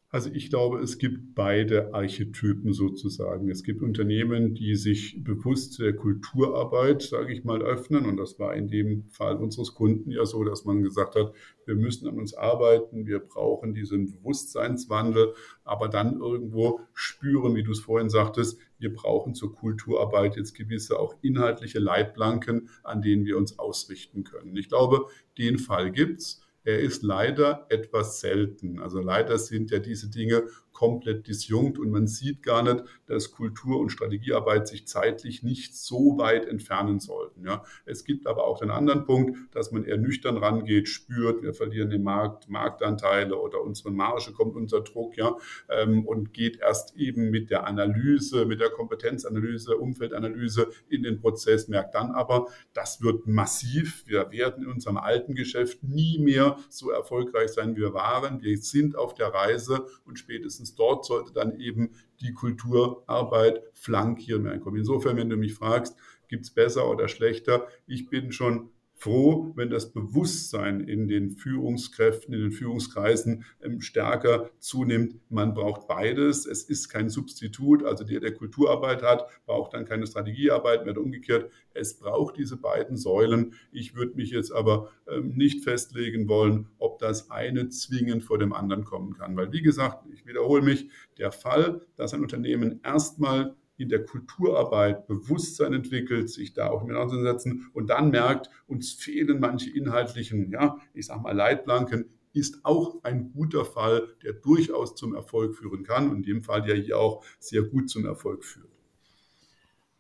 Also 0.09 0.29
ich 0.31 0.49
glaube, 0.49 0.79
es 0.79 0.99
gibt 0.99 1.35
beide 1.35 1.93
Archetypen 1.93 2.71
sozusagen. 2.71 3.49
Es 3.49 3.63
gibt 3.63 3.81
Unternehmen, 3.81 4.55
die 4.55 4.75
sich 4.75 5.21
bewusst 5.21 5.79
der 5.79 5.95
Kulturarbeit, 5.95 7.01
sage 7.01 7.33
ich 7.33 7.43
mal, 7.43 7.61
öffnen. 7.61 8.05
Und 8.05 8.15
das 8.15 8.39
war 8.39 8.55
in 8.55 8.69
dem 8.69 9.09
Fall 9.09 9.35
unseres 9.35 9.75
Kunden 9.75 10.09
ja 10.09 10.25
so, 10.25 10.45
dass 10.45 10.63
man 10.63 10.81
gesagt 10.81 11.15
hat, 11.15 11.33
wir 11.65 11.75
müssen 11.75 12.07
an 12.07 12.17
uns 12.17 12.33
arbeiten, 12.33 13.05
wir 13.05 13.19
brauchen 13.19 13.73
diesen 13.73 14.09
Bewusstseinswandel, 14.09 15.33
aber 15.65 15.89
dann 15.89 16.21
irgendwo 16.21 16.79
spüren, 16.93 17.55
wie 17.55 17.63
du 17.63 17.71
es 17.71 17.81
vorhin 17.81 18.09
sagtest, 18.09 18.57
wir 18.79 18.93
brauchen 18.93 19.35
zur 19.35 19.53
Kulturarbeit 19.55 20.35
jetzt 20.35 20.53
gewisse 20.53 20.99
auch 20.99 21.15
inhaltliche 21.21 21.79
Leitplanken, 21.79 22.69
an 22.83 23.01
denen 23.01 23.25
wir 23.25 23.37
uns 23.37 23.57
ausrichten 23.59 24.23
können. 24.23 24.55
Ich 24.55 24.69
glaube, 24.69 25.07
den 25.37 25.57
Fall 25.57 25.91
gibt's. 25.91 26.41
Er 26.63 26.79
ist 26.79 27.01
leider 27.01 27.65
etwas 27.69 28.19
selten. 28.19 28.79
Also 28.79 28.99
leider 28.99 29.37
sind 29.39 29.71
ja 29.71 29.79
diese 29.79 30.09
Dinge 30.09 30.43
komplett 30.77 31.25
disjunkt 31.27 31.79
und 31.79 31.89
man 31.89 32.05
sieht 32.05 32.43
gar 32.43 32.61
nicht, 32.61 32.83
dass 33.07 33.31
Kultur- 33.31 33.79
und 33.79 33.89
Strategiearbeit 33.89 34.67
sich 34.67 34.85
zeitlich 34.85 35.41
nicht 35.41 35.75
so 35.75 36.19
weit 36.19 36.45
entfernen 36.45 36.99
sollten. 36.99 37.43
Ja. 37.43 37.63
Es 37.85 38.03
gibt 38.03 38.27
aber 38.27 38.45
auch 38.45 38.59
den 38.59 38.69
anderen 38.69 39.03
Punkt, 39.03 39.35
dass 39.55 39.71
man 39.71 39.85
eher 39.85 39.97
nüchtern 39.97 40.37
rangeht, 40.37 40.87
spürt, 40.87 41.41
wir 41.41 41.55
verlieren 41.55 41.89
den 41.89 42.03
Markt, 42.03 42.47
Marktanteile 42.47 43.37
oder 43.37 43.63
unsere 43.63 43.89
Marge 43.89 44.33
kommt 44.33 44.55
unter 44.55 44.81
Druck, 44.81 45.17
ja, 45.17 45.35
ähm, 45.67 46.05
und 46.05 46.31
geht 46.31 46.59
erst 46.59 46.95
eben 46.95 47.31
mit 47.31 47.49
der 47.49 47.65
Analyse, 47.65 48.45
mit 48.45 48.61
der 48.61 48.69
Kompetenzanalyse, 48.69 49.77
Umfeldanalyse 49.77 50.69
in 50.89 51.01
den 51.01 51.19
Prozess, 51.19 51.69
merkt 51.69 51.95
dann 51.95 52.11
aber, 52.11 52.49
das 52.73 53.01
wird 53.01 53.25
massiv. 53.25 54.03
Wir 54.05 54.31
werden 54.31 54.65
in 54.65 54.71
unserem 54.71 54.97
alten 54.97 55.33
Geschäft 55.33 55.81
nie 55.81 56.19
mehr 56.19 56.59
so 56.69 56.91
erfolgreich 56.91 57.49
sein, 57.49 57.75
wie 57.75 57.81
wir 57.81 57.95
waren. 57.95 58.43
Wir 58.43 58.59
sind 58.59 58.95
auf 58.95 59.15
der 59.15 59.29
Reise 59.29 59.87
und 60.05 60.19
spätestens 60.19 60.66
spätestens 60.67 60.75
dort 60.75 61.05
sollte 61.05 61.33
dann 61.33 61.59
eben 61.59 61.91
die 62.21 62.33
Kulturarbeit 62.33 63.61
flankieren. 63.73 64.45
Insofern, 64.75 65.17
wenn 65.17 65.29
du 65.29 65.37
mich 65.37 65.53
fragst, 65.53 65.95
gibt 66.27 66.45
es 66.45 66.51
besser 66.51 66.89
oder 66.89 67.07
schlechter, 67.07 67.67
ich 67.85 68.09
bin 68.09 68.31
schon 68.31 68.69
froh, 68.97 69.51
wenn 69.55 69.69
das 69.69 69.93
Bewusstsein 69.93 70.81
in 70.81 71.07
den 71.07 71.31
Führungskräften, 71.31 72.33
in 72.33 72.41
den 72.41 72.51
Führungskreisen 72.51 73.45
ähm, 73.61 73.79
stärker 73.79 74.49
zunimmt. 74.57 75.19
Man 75.29 75.53
braucht 75.53 75.87
beides. 75.87 76.47
Es 76.47 76.63
ist 76.63 76.89
kein 76.89 77.09
Substitut. 77.09 77.83
Also 77.83 78.03
der, 78.03 78.19
der 78.19 78.33
Kulturarbeit 78.33 79.03
hat, 79.03 79.27
braucht 79.45 79.73
dann 79.73 79.85
keine 79.85 80.07
Strategiearbeit 80.07 80.85
mehr. 80.85 80.97
Umgekehrt, 80.97 81.51
es 81.75 81.99
braucht 81.99 82.37
diese 82.37 82.57
beiden 82.57 82.97
Säulen. 82.97 83.53
Ich 83.71 83.95
würde 83.95 84.15
mich 84.15 84.31
jetzt 84.31 84.51
aber 84.51 84.89
ähm, 85.07 85.35
nicht 85.35 85.63
festlegen 85.63 86.27
wollen, 86.27 86.67
ob 86.79 86.97
das 86.97 87.29
eine 87.29 87.69
zwingend 87.69 88.23
vor 88.23 88.39
dem 88.39 88.51
anderen 88.51 88.83
kommen 88.83 89.13
kann. 89.13 89.37
Weil, 89.37 89.53
wie 89.53 89.61
gesagt, 89.61 90.07
ich 90.11 90.25
wiederhole 90.25 90.63
mich, 90.63 90.89
der 91.19 91.31
Fall, 91.31 91.81
dass 91.97 92.15
ein 92.15 92.21
Unternehmen 92.23 92.79
erstmal 92.83 93.55
in 93.77 93.89
der 93.89 94.05
Kulturarbeit 94.05 95.07
Bewusstsein 95.07 95.73
entwickelt, 95.73 96.29
sich 96.29 96.53
da 96.53 96.69
auch 96.69 96.83
mit 96.83 96.95
auseinandersetzen 96.95 97.69
und 97.73 97.89
dann 97.89 98.09
merkt, 98.09 98.49
uns 98.67 98.93
fehlen 98.93 99.39
manche 99.39 99.69
inhaltlichen, 99.69 100.51
ja, 100.51 100.77
ich 100.93 101.05
sag 101.07 101.21
mal 101.21 101.35
Leitplanken, 101.35 102.05
ist 102.33 102.59
auch 102.63 103.03
ein 103.03 103.31
guter 103.31 103.65
Fall, 103.65 104.09
der 104.23 104.33
durchaus 104.33 104.95
zum 104.95 105.15
Erfolg 105.15 105.55
führen 105.55 105.83
kann 105.83 106.09
und 106.09 106.17
in 106.17 106.23
dem 106.23 106.43
Fall 106.43 106.67
ja 106.67 106.75
hier 106.75 106.99
auch 106.99 107.23
sehr 107.39 107.63
gut 107.63 107.89
zum 107.89 108.05
Erfolg 108.05 108.43
führt. 108.43 108.69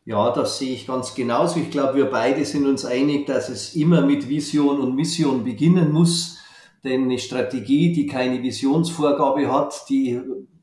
Ja, 0.05 0.31
das 0.31 0.57
sehe 0.57 0.73
ich 0.73 0.87
ganz 0.87 1.15
genauso. 1.15 1.59
Ich 1.59 1.69
glaube, 1.69 1.97
wir 1.97 2.05
beide 2.05 2.45
sind 2.45 2.65
uns 2.65 2.85
einig, 2.85 3.25
dass 3.25 3.49
es 3.49 3.75
immer 3.75 4.05
mit 4.05 4.29
Vision 4.29 4.79
und 4.79 4.95
Mission 4.95 5.43
beginnen 5.43 5.91
muss. 5.91 6.37
Denn 6.83 7.03
eine 7.03 7.19
Strategie, 7.19 7.91
die 7.91 8.07
keine 8.07 8.41
Visionsvorgabe 8.41 9.51
hat, 9.51 9.89
die 9.89 10.21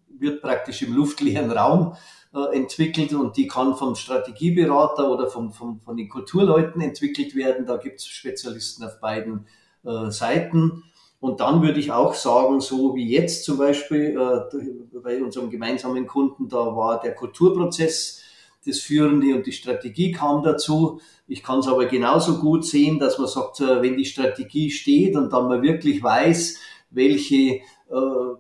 wird 0.09 0.41
praktisch 0.41 0.81
im 0.81 0.95
luftleeren 0.95 1.51
Raum 1.51 1.95
äh, 2.35 2.57
entwickelt 2.57 3.13
und 3.13 3.37
die 3.37 3.47
kann 3.47 3.77
vom 3.77 3.95
Strategieberater 3.95 5.11
oder 5.11 5.29
vom, 5.29 5.53
vom, 5.53 5.81
von 5.81 5.97
den 5.97 6.09
Kulturleuten 6.09 6.81
entwickelt 6.81 7.35
werden. 7.35 7.67
Da 7.67 7.77
gibt 7.77 8.01
es 8.01 8.07
Spezialisten 8.07 8.85
auf 8.85 9.01
beiden 9.01 9.47
äh, 9.85 10.11
Seiten. 10.11 10.85
Und 11.21 11.41
dann 11.41 11.63
würde 11.63 11.81
ich 11.81 11.91
auch 11.91 12.15
sagen, 12.15 12.61
so 12.61 12.95
wie 12.97 13.09
jetzt 13.09 13.45
zum 13.45 13.57
Beispiel 13.57 14.19
äh, 14.19 14.99
bei 14.99 15.23
unserem 15.23 15.49
gemeinsamen 15.49 16.07
Kunden, 16.07 16.49
da 16.49 16.77
war 16.77 17.01
der 17.01 17.15
Kulturprozess 17.15 18.21
das 18.67 18.81
Führende 18.81 19.35
und 19.35 19.47
die 19.47 19.53
Strategie 19.53 20.13
kam 20.13 20.43
dazu. 20.43 21.01
Ich 21.27 21.43
kann 21.43 21.61
es 21.61 21.69
aber 21.69 21.87
genauso 21.87 22.39
gut 22.39 22.65
sehen, 22.65 22.99
dass 22.99 23.19
man 23.19 23.29
sagt, 23.29 23.61
äh, 23.61 23.81
wenn 23.83 23.97
die 23.97 24.05
Strategie 24.05 24.71
steht 24.71 25.17
und 25.17 25.33
dann 25.33 25.49
man 25.49 25.63
wirklich 25.63 26.03
weiß, 26.03 26.59
welche, 26.91 27.61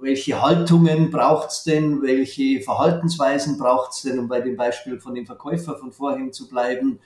welche 0.00 0.42
Haltungen 0.42 1.10
braucht 1.10 1.50
es 1.50 1.62
denn, 1.64 2.02
welche 2.02 2.60
Verhaltensweisen 2.60 3.58
braucht 3.58 3.92
es 3.92 4.02
denn, 4.02 4.18
um 4.18 4.28
bei 4.28 4.40
dem 4.40 4.56
Beispiel 4.56 4.98
von 4.98 5.14
dem 5.14 5.26
Verkäufer 5.26 5.76
von 5.76 5.92
vorhin 5.92 6.32
zu 6.32 6.48
bleiben, 6.48 6.98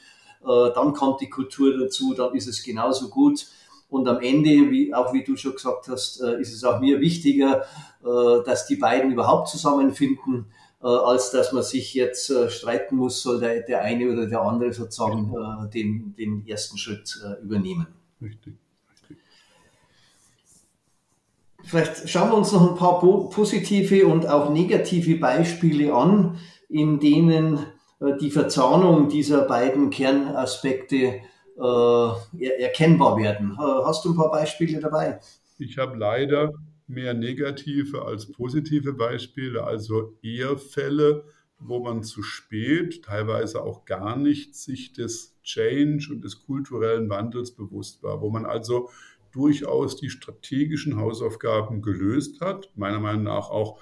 äh, 0.43 0.73
dann 0.75 0.93
kommt 0.93 1.21
die 1.21 1.31
Kultur 1.31 1.79
dazu, 1.79 2.15
dann 2.15 2.35
ist 2.35 2.47
es 2.47 2.63
genauso 2.63 3.09
gut. 3.09 3.47
Und 3.89 4.07
am 4.07 4.21
Ende, 4.21 4.71
wie, 4.71 4.93
auch 4.95 5.13
wie 5.15 5.25
du 5.25 5.37
schon 5.37 5.55
gesagt 5.55 5.89
hast, 5.89 6.21
ist 6.21 6.55
es 6.55 6.63
auch 6.63 6.79
mir 6.79 7.01
wichtiger, 7.01 7.65
dass 8.03 8.67
die 8.67 8.77
beiden 8.77 9.13
überhaupt 9.13 9.49
zusammenfinden 9.49 10.45
äh, 10.83 10.87
als 10.87 11.33
dass 11.33 11.53
man 11.53 11.63
sich 11.63 11.95
jetzt 11.95 12.31
äh, 12.31 12.51
streiten 12.51 12.97
muss, 12.97 13.23
soll 13.23 13.41
der, 13.41 13.63
der 13.63 13.83
eine 13.83 14.13
oder 14.13 14.27
der 14.27 14.43
andere 14.43 14.73
sozusagen 14.73 15.35
äh, 15.35 15.69
den, 15.71 16.15
den 16.17 16.47
ersten 16.47 16.79
Schritt 16.79 17.21
äh, 17.25 17.43
übernehmen. 17.43 17.89
Richtig. 18.23 18.55
Vielleicht 21.69 22.09
schauen 22.09 22.31
wir 22.31 22.39
uns 22.39 22.53
noch 22.53 22.71
ein 22.71 22.79
paar 22.79 22.99
positive 22.99 24.07
und 24.07 24.27
auch 24.27 24.51
negative 24.51 25.17
Beispiele 25.19 25.93
an, 25.93 26.39
in 26.71 26.99
denen 26.99 27.59
äh, 28.01 28.17
die 28.19 28.31
Verzahnung 28.31 29.11
dieser 29.11 29.43
beiden 29.43 29.91
Kernaspekte 29.91 31.21
äh, 31.59 32.47
erkennbar 32.61 33.19
werden. 33.19 33.59
Hast 33.59 34.05
du 34.05 34.11
ein 34.13 34.17
paar 34.17 34.31
Beispiele 34.31 34.81
dabei? 34.81 35.21
Ich 35.59 35.77
habe 35.77 35.99
leider 35.99 36.55
mehr 36.87 37.13
negative 37.15 38.03
als 38.03 38.33
positive 38.33 38.95
Beispiele, 38.95 39.65
also 39.65 40.15
eher 40.23 40.57
Fälle, 40.57 41.25
wo 41.59 41.81
man 41.81 42.03
zu 42.03 42.23
spät, 42.23 43.05
teilweise 43.05 43.63
auch 43.63 43.85
gar 43.85 44.17
nicht 44.17 44.55
sich 44.55 44.93
des 44.93 45.37
Change 45.43 46.13
und 46.13 46.25
des 46.25 46.47
kulturellen 46.47 47.11
Wandels 47.11 47.51
bewusst 47.51 48.03
war, 48.03 48.21
wo 48.21 48.31
man 48.31 48.47
also 48.47 48.89
durchaus 49.33 49.97
die 49.97 50.11
strategischen 50.11 50.97
Hausaufgaben 50.97 51.83
gelöst 51.83 52.41
hat, 52.41 52.71
meiner 52.75 53.01
Meinung 53.01 53.25
nach 53.25 53.51
auch 53.51 53.81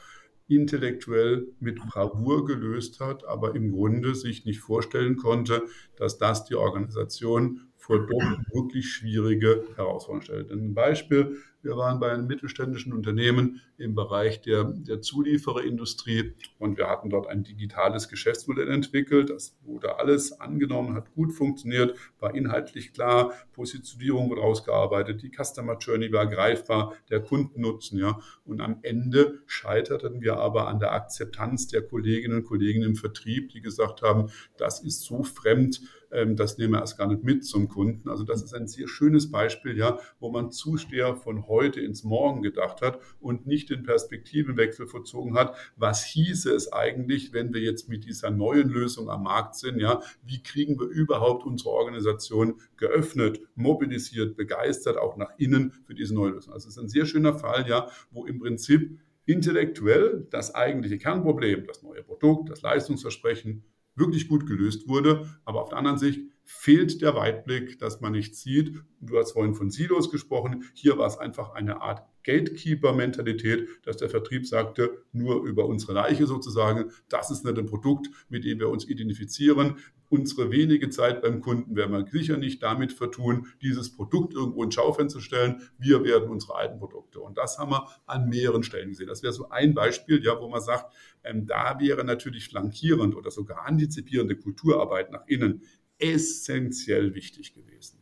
intellektuell 0.48 1.48
mit 1.58 1.76
Bravour 1.76 2.44
gelöst 2.46 3.00
hat, 3.00 3.26
aber 3.26 3.54
im 3.54 3.72
Grunde 3.72 4.14
sich 4.14 4.44
nicht 4.44 4.60
vorstellen 4.60 5.16
konnte, 5.16 5.62
dass 5.96 6.18
das 6.18 6.44
die 6.44 6.54
Organisation 6.54 7.62
vor 7.76 8.06
doch 8.06 8.38
wirklich 8.52 8.88
schwierige 8.92 9.64
Herausforderungen 9.76 10.22
stellt. 10.22 10.50
Ein 10.50 10.74
Beispiel, 10.74 11.36
wir 11.66 11.76
waren 11.76 11.98
bei 11.98 12.12
einem 12.12 12.26
mittelständischen 12.26 12.92
Unternehmen 12.92 13.60
im 13.76 13.94
Bereich 13.94 14.40
der, 14.40 14.64
der 14.64 15.02
Zuliefererindustrie 15.02 16.34
und 16.58 16.78
wir 16.78 16.88
hatten 16.88 17.10
dort 17.10 17.26
ein 17.26 17.42
digitales 17.42 18.08
Geschäftsmodell 18.08 18.70
entwickelt. 18.70 19.30
Das 19.30 19.56
wurde 19.64 19.98
alles 19.98 20.40
angenommen, 20.40 20.94
hat 20.94 21.12
gut 21.14 21.32
funktioniert, 21.32 21.96
war 22.20 22.34
inhaltlich 22.34 22.92
klar, 22.92 23.32
Positionierung 23.52 24.30
wurde 24.30 24.42
ausgearbeitet, 24.42 25.22
die 25.22 25.30
Customer 25.30 25.76
Journey 25.78 26.12
war 26.12 26.26
greifbar, 26.26 26.94
der 27.10 27.20
Kundennutzen, 27.20 27.98
ja. 27.98 28.20
Und 28.44 28.60
am 28.60 28.78
Ende 28.82 29.40
scheiterten 29.46 30.20
wir 30.20 30.36
aber 30.36 30.68
an 30.68 30.78
der 30.78 30.92
Akzeptanz 30.92 31.66
der 31.66 31.82
Kolleginnen 31.82 32.38
und 32.38 32.44
Kollegen 32.44 32.82
im 32.82 32.94
Vertrieb, 32.94 33.50
die 33.50 33.60
gesagt 33.60 34.02
haben, 34.02 34.30
das 34.56 34.80
ist 34.80 35.02
so 35.02 35.24
fremd, 35.24 35.80
ähm, 36.12 36.36
das 36.36 36.58
nehmen 36.58 36.74
wir 36.74 36.80
erst 36.80 36.96
gar 36.96 37.08
nicht 37.08 37.24
mit 37.24 37.44
zum 37.44 37.68
Kunden. 37.68 38.08
Also 38.08 38.22
das 38.22 38.42
ist 38.42 38.54
ein 38.54 38.68
sehr 38.68 38.86
schönes 38.86 39.30
Beispiel, 39.30 39.76
ja, 39.76 39.98
wo 40.20 40.30
man 40.30 40.52
Zusteher 40.52 41.16
von 41.16 41.48
heute 41.48 41.55
ins 41.62 42.04
Morgen 42.04 42.42
gedacht 42.42 42.82
hat 42.82 43.00
und 43.20 43.46
nicht 43.46 43.70
den 43.70 43.82
Perspektivenwechsel 43.82 44.86
vollzogen 44.86 45.34
hat. 45.34 45.56
Was 45.76 46.04
hieße 46.04 46.52
es 46.52 46.72
eigentlich, 46.72 47.32
wenn 47.32 47.52
wir 47.54 47.60
jetzt 47.60 47.88
mit 47.88 48.04
dieser 48.04 48.30
neuen 48.30 48.68
Lösung 48.68 49.08
am 49.10 49.24
Markt 49.24 49.56
sind? 49.56 49.80
Ja, 49.80 50.02
wie 50.24 50.42
kriegen 50.42 50.78
wir 50.78 50.86
überhaupt 50.86 51.44
unsere 51.44 51.70
Organisation 51.70 52.60
geöffnet, 52.76 53.40
mobilisiert, 53.54 54.36
begeistert, 54.36 54.98
auch 54.98 55.16
nach 55.16 55.30
innen 55.38 55.72
für 55.84 55.94
diese 55.94 56.14
neue 56.14 56.32
Lösung? 56.32 56.52
Also 56.52 56.68
es 56.68 56.76
ist 56.76 56.82
ein 56.82 56.88
sehr 56.88 57.06
schöner 57.06 57.34
Fall, 57.34 57.68
ja, 57.68 57.88
wo 58.10 58.26
im 58.26 58.38
Prinzip 58.38 58.98
intellektuell 59.24 60.26
das 60.30 60.54
eigentliche 60.54 60.98
Kernproblem, 60.98 61.66
das 61.66 61.82
neue 61.82 62.02
Produkt, 62.02 62.50
das 62.50 62.62
Leistungsversprechen 62.62 63.64
wirklich 63.96 64.28
gut 64.28 64.46
gelöst 64.46 64.88
wurde. 64.88 65.28
Aber 65.44 65.62
auf 65.62 65.70
der 65.70 65.78
anderen 65.78 65.98
Sicht 65.98 66.20
fehlt 66.46 67.02
der 67.02 67.14
Weitblick, 67.16 67.78
dass 67.80 68.00
man 68.00 68.12
nicht 68.12 68.36
sieht. 68.36 68.72
Du 69.00 69.18
hast 69.18 69.32
vorhin 69.32 69.54
von 69.54 69.70
Silos 69.70 70.10
gesprochen. 70.10 70.64
Hier 70.74 70.96
war 70.96 71.08
es 71.08 71.18
einfach 71.18 71.50
eine 71.50 71.82
Art 71.82 72.06
Gatekeeper-Mentalität, 72.22 73.68
dass 73.82 73.96
der 73.96 74.08
Vertrieb 74.08 74.46
sagte, 74.46 75.02
nur 75.12 75.44
über 75.44 75.66
unsere 75.66 75.92
Leiche 75.92 76.26
sozusagen, 76.26 76.90
das 77.08 77.30
ist 77.30 77.44
nicht 77.44 77.58
ein 77.58 77.66
Produkt, 77.66 78.08
mit 78.28 78.44
dem 78.44 78.60
wir 78.60 78.68
uns 78.68 78.84
identifizieren. 78.84 79.78
Unsere 80.08 80.52
wenige 80.52 80.88
Zeit 80.88 81.20
beim 81.20 81.40
Kunden 81.40 81.74
werden 81.74 81.92
wir 81.92 82.06
sicher 82.10 82.36
nicht 82.36 82.62
damit 82.62 82.92
vertun, 82.92 83.48
dieses 83.60 83.92
Produkt 83.92 84.34
irgendwo 84.34 84.62
ins 84.62 84.74
Schaufenster 84.74 85.18
zu 85.18 85.20
stellen. 85.20 85.62
Wir 85.78 86.04
werden 86.04 86.28
unsere 86.28 86.54
alten 86.54 86.78
Produkte. 86.78 87.20
Und 87.20 87.38
das 87.38 87.58
haben 87.58 87.72
wir 87.72 87.88
an 88.06 88.28
mehreren 88.28 88.62
Stellen 88.62 88.90
gesehen. 88.90 89.08
Das 89.08 89.24
wäre 89.24 89.32
so 89.32 89.48
ein 89.48 89.74
Beispiel, 89.74 90.22
ja, 90.24 90.40
wo 90.40 90.48
man 90.48 90.60
sagt, 90.60 90.92
ähm, 91.24 91.46
da 91.46 91.78
wäre 91.80 92.04
natürlich 92.04 92.48
flankierend 92.48 93.16
oder 93.16 93.32
sogar 93.32 93.66
antizipierende 93.66 94.36
Kulturarbeit 94.36 95.10
nach 95.10 95.26
innen 95.26 95.62
essentiell 95.98 97.14
wichtig 97.14 97.54
gewesen. 97.54 97.98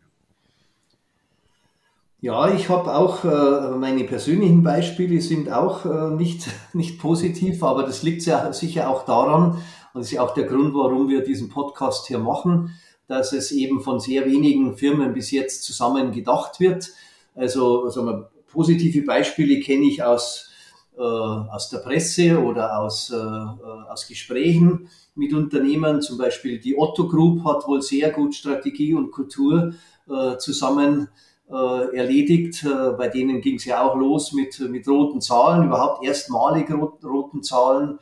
Ja, 2.20 2.54
ich 2.54 2.70
habe 2.70 2.94
auch, 2.94 3.22
äh, 3.24 3.76
meine 3.76 4.04
persönlichen 4.04 4.62
Beispiele 4.62 5.20
sind 5.20 5.52
auch 5.52 5.85
äh, 5.85 6.11
nicht, 6.14 6.46
nicht 6.72 6.98
positiv, 6.98 7.62
aber 7.62 7.83
das 7.83 8.02
liegt 8.02 8.24
ja 8.24 8.50
sicher 8.54 8.88
auch 8.88 9.04
daran, 9.04 9.50
und 9.52 10.00
das 10.00 10.07
ist 10.07 10.12
ja 10.12 10.22
auch 10.22 10.33
der 10.33 10.44
Grund, 10.44 10.74
warum 10.74 11.11
wir 11.11 11.22
diesen 11.22 11.50
Podcast 11.50 12.07
hier 12.07 12.18
machen, 12.18 12.70
dass 13.09 13.35
es 13.35 13.52
eben 13.52 13.83
von 13.83 14.00
sehr 14.00 14.24
wenigen 14.24 14.76
Firmen 14.76 15.12
bis 15.12 15.30
jetzt 15.33 15.64
zusammen 15.64 16.12
gedacht 16.12 16.61
wird. 16.61 16.92
Also 17.35 17.90
sagen 17.90 18.07
wir, 18.07 18.30
positive 18.50 19.02
Beispiele 19.02 19.61
kenne 19.61 19.85
ich 19.85 20.02
aus, 20.02 20.50
äh, 20.96 21.00
aus 21.00 21.70
der 21.70 21.78
Presse 21.78 22.38
oder 22.38 22.78
aus, 22.78 23.11
äh, 23.11 23.16
äh 23.16 23.90
aus 23.90 24.07
Gesprächen 24.07 24.88
mit 25.14 25.33
Unternehmen. 25.33 26.02
Zum 26.02 26.18
Beispiel 26.18 26.59
die 26.59 26.78
Otto 26.78 27.09
Group 27.09 27.44
hat 27.44 27.66
wohl 27.66 27.83
sehr 27.83 28.11
gut 28.11 28.35
Strategie 28.35 28.94
und 28.94 29.11
Kultur 29.11 29.74
äh, 30.09 30.37
zusammen 30.38 31.09
äh, 31.50 31.96
erledigt. 31.96 32.64
Äh, 32.64 32.92
bei 32.96 33.09
denen 33.09 33.40
ging 33.40 33.57
es 33.57 33.64
ja 33.64 33.83
auch 33.83 33.96
los 33.96 34.33
mit, 34.33 34.59
mit 34.61 34.87
roten 34.88 35.20
Zahlen, 35.20 35.66
überhaupt 35.66 36.04
erstmalig 36.04 36.70
rot, 36.70 37.04
roten 37.04 37.42
Zahlen. 37.42 37.98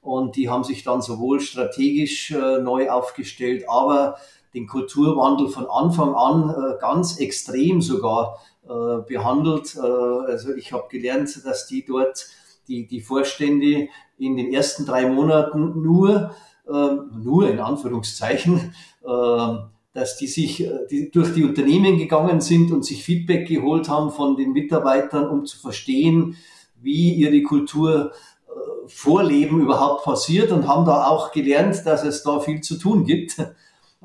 Und 0.00 0.36
die 0.36 0.48
haben 0.48 0.62
sich 0.62 0.84
dann 0.84 1.02
sowohl 1.02 1.40
strategisch 1.40 2.30
äh, 2.30 2.58
neu 2.60 2.90
aufgestellt, 2.90 3.64
aber 3.68 4.16
den 4.54 4.66
Kulturwandel 4.66 5.48
von 5.48 5.66
Anfang 5.66 6.14
an 6.14 6.50
äh, 6.50 6.80
ganz 6.80 7.18
extrem 7.18 7.82
sogar 7.82 8.38
äh, 8.68 9.02
behandelt. 9.06 9.76
also 9.78 10.54
ich 10.54 10.72
habe 10.72 10.88
gelernt, 10.90 11.44
dass 11.44 11.66
die 11.66 11.84
dort 11.84 12.26
die, 12.68 12.86
die 12.86 13.00
Vorstände 13.00 13.88
in 14.18 14.36
den 14.36 14.52
ersten 14.52 14.86
drei 14.86 15.08
Monaten 15.08 15.82
nur 15.82 16.34
ähm, 16.68 17.10
nur 17.22 17.48
in 17.48 17.60
Anführungszeichen, 17.60 18.74
ähm, 19.06 19.58
dass 19.92 20.16
die 20.16 20.26
sich 20.26 20.64
äh, 20.64 20.86
die 20.90 21.12
durch 21.12 21.32
die 21.32 21.44
Unternehmen 21.44 21.96
gegangen 21.96 22.40
sind 22.40 22.72
und 22.72 22.84
sich 22.84 23.04
Feedback 23.04 23.46
geholt 23.46 23.88
haben 23.88 24.10
von 24.10 24.36
den 24.36 24.52
Mitarbeitern, 24.52 25.28
um 25.28 25.46
zu 25.46 25.60
verstehen, 25.60 26.36
wie 26.82 27.14
ihre 27.14 27.40
Kultur 27.44 28.10
äh, 28.48 28.88
Vorleben 28.88 29.60
überhaupt 29.60 30.04
passiert 30.04 30.50
und 30.50 30.66
haben 30.66 30.84
da 30.86 31.06
auch 31.06 31.30
gelernt, 31.30 31.86
dass 31.86 32.02
es 32.02 32.24
da 32.24 32.40
viel 32.40 32.60
zu 32.62 32.78
tun 32.78 33.04
gibt. 33.04 33.36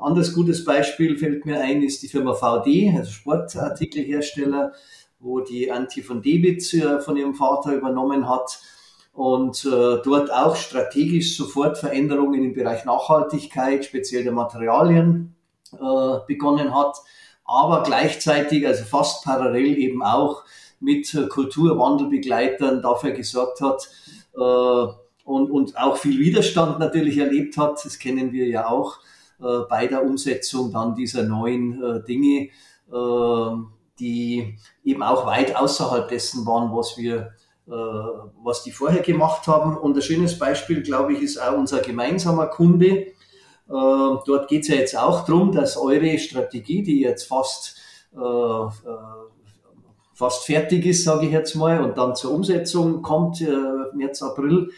Anderes 0.02 0.34
gutes 0.34 0.66
Beispiel 0.66 1.18
fällt 1.18 1.46
mir 1.46 1.62
ein, 1.62 1.84
ist 1.84 2.02
die 2.02 2.08
Firma 2.08 2.34
VD, 2.34 2.94
also 2.98 3.12
Sportartikelhersteller, 3.12 4.74
wo 5.20 5.42
die 5.42 5.72
Anti 5.72 6.02
von 6.02 6.22
Debitz 6.22 6.76
von 7.06 7.18
ihrem 7.18 7.36
Vater 7.36 7.74
übernommen 7.74 8.28
hat 8.28 8.60
und 9.14 9.64
äh, 9.66 10.02
dort 10.04 10.32
auch 10.32 10.56
strategisch 10.56 11.38
sofort 11.38 11.78
Veränderungen 11.78 12.44
im 12.44 12.54
Bereich 12.54 12.86
Nachhaltigkeit, 12.86 13.86
speziell 13.86 14.24
der 14.24 14.32
Materialien, 14.32 15.36
äh, 15.74 16.18
begonnen 16.28 16.74
hat, 16.76 16.98
aber 17.46 17.84
gleichzeitig, 17.84 18.66
also 18.66 18.84
fast 18.86 19.24
parallel 19.24 19.78
eben 19.78 20.02
auch 20.02 20.44
mit 20.80 21.16
Kulturwandelbegleitern 21.30 22.82
dafür 22.82 23.12
gesorgt 23.12 23.62
hat 23.62 23.88
äh, 24.36 24.40
und, 25.26 25.52
und 25.52 25.78
auch 25.78 25.98
viel 25.98 26.20
Widerstand 26.20 26.80
natürlich 26.80 27.18
erlebt 27.18 27.58
hat. 27.58 27.86
Das 27.86 28.00
kennen 28.00 28.32
wir 28.32 28.48
ja 28.48 28.68
auch 28.68 28.98
äh, 28.98 29.21
bei 29.70 29.88
der 29.88 30.04
Umsetzung 30.04 30.72
dann 30.72 30.96
dieser 30.96 31.24
neuen 31.24 31.82
äh, 31.84 32.04
Dinge, 32.04 32.50
äh, 32.92 33.56
die 34.00 34.58
eben 34.84 35.04
auch 35.04 35.26
weit 35.26 35.56
außerhalb 35.56 36.08
dessen 36.08 36.46
waren, 36.46 36.76
was 36.76 36.98
wir 36.98 37.34
äh, 37.68 37.74
was 38.44 38.64
die 38.64 38.72
vorher 38.72 39.02
gemacht 39.02 39.48
haben. 39.48 39.78
Und 39.78 39.96
ein 39.96 40.02
schönes 40.02 40.38
Beispiel, 40.38 40.82
glaube 40.82 41.14
ich, 41.14 41.22
ist 41.22 41.42
auch 41.42 41.58
unser 41.58 41.80
gemeinsamer 41.80 42.48
Kunde. 42.48 42.88
Äh, 42.88 43.14
dort 43.70 44.48
geht 44.50 44.64
es 44.64 44.68
ja 44.68 44.76
jetzt 44.76 44.98
auch 44.98 45.26
darum, 45.26 45.52
dass 45.54 45.78
eure 45.78 46.18
Strategie, 46.18 46.84
die 46.84 47.00
jetzt 47.00 47.28
fast, 47.28 47.78
äh, 48.14 48.18
fast 50.14 50.44
fertig 50.44 50.86
ist, 50.86 51.04
sage 51.06 51.28
ich 51.28 51.32
jetzt 51.32 51.56
mal, 51.56 51.82
und 51.82 51.98
dann 51.98 52.16
zur 52.16 52.34
Umsetzung 52.34 53.02
kommt, 53.02 53.42
März, 53.94 54.22
April, 54.22 54.70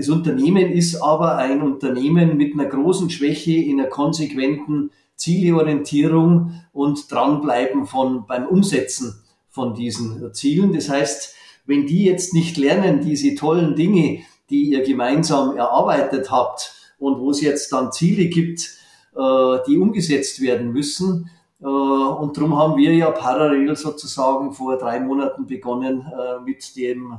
das 0.00 0.08
Unternehmen 0.08 0.72
ist 0.72 0.96
aber 0.96 1.36
ein 1.36 1.60
Unternehmen 1.60 2.38
mit 2.38 2.54
einer 2.54 2.64
großen 2.64 3.10
Schwäche 3.10 3.52
in 3.52 3.78
einer 3.78 3.90
konsequenten 3.90 4.92
Zieleorientierung 5.16 6.54
und 6.72 7.12
dranbleiben 7.12 7.84
von, 7.84 8.26
beim 8.26 8.46
Umsetzen 8.46 9.22
von 9.50 9.74
diesen 9.74 10.32
Zielen. 10.32 10.72
Das 10.72 10.88
heißt, 10.88 11.34
wenn 11.66 11.86
die 11.86 12.04
jetzt 12.04 12.32
nicht 12.32 12.56
lernen, 12.56 13.02
diese 13.02 13.34
tollen 13.34 13.76
Dinge, 13.76 14.20
die 14.48 14.70
ihr 14.70 14.82
gemeinsam 14.84 15.54
erarbeitet 15.58 16.30
habt 16.30 16.94
und 16.98 17.20
wo 17.20 17.30
es 17.30 17.42
jetzt 17.42 17.70
dann 17.70 17.92
Ziele 17.92 18.30
gibt, 18.30 18.70
äh, 19.14 19.58
die 19.66 19.76
umgesetzt 19.76 20.40
werden 20.40 20.72
müssen, 20.72 21.28
und 21.66 22.36
darum 22.36 22.56
haben 22.56 22.76
wir 22.76 22.94
ja 22.94 23.10
parallel 23.10 23.76
sozusagen 23.76 24.52
vor 24.52 24.78
drei 24.78 25.00
Monaten 25.00 25.46
begonnen 25.46 26.06
äh, 26.10 26.40
mit 26.40 26.74
dem, 26.76 27.18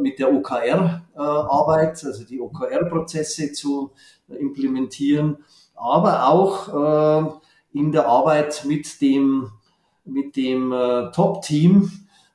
mit 0.00 0.20
der 0.20 0.32
OKR-Arbeit, 0.32 2.04
also 2.04 2.24
die 2.24 2.40
OKR-Prozesse 2.40 3.52
zu 3.52 3.90
implementieren, 4.28 5.38
aber 5.74 6.28
auch 6.28 7.40
in 7.72 7.90
der 7.90 8.06
Arbeit 8.06 8.64
mit 8.64 9.00
dem, 9.00 9.50
mit 10.04 10.36
dem 10.36 10.72
Top-Team, 11.12 11.90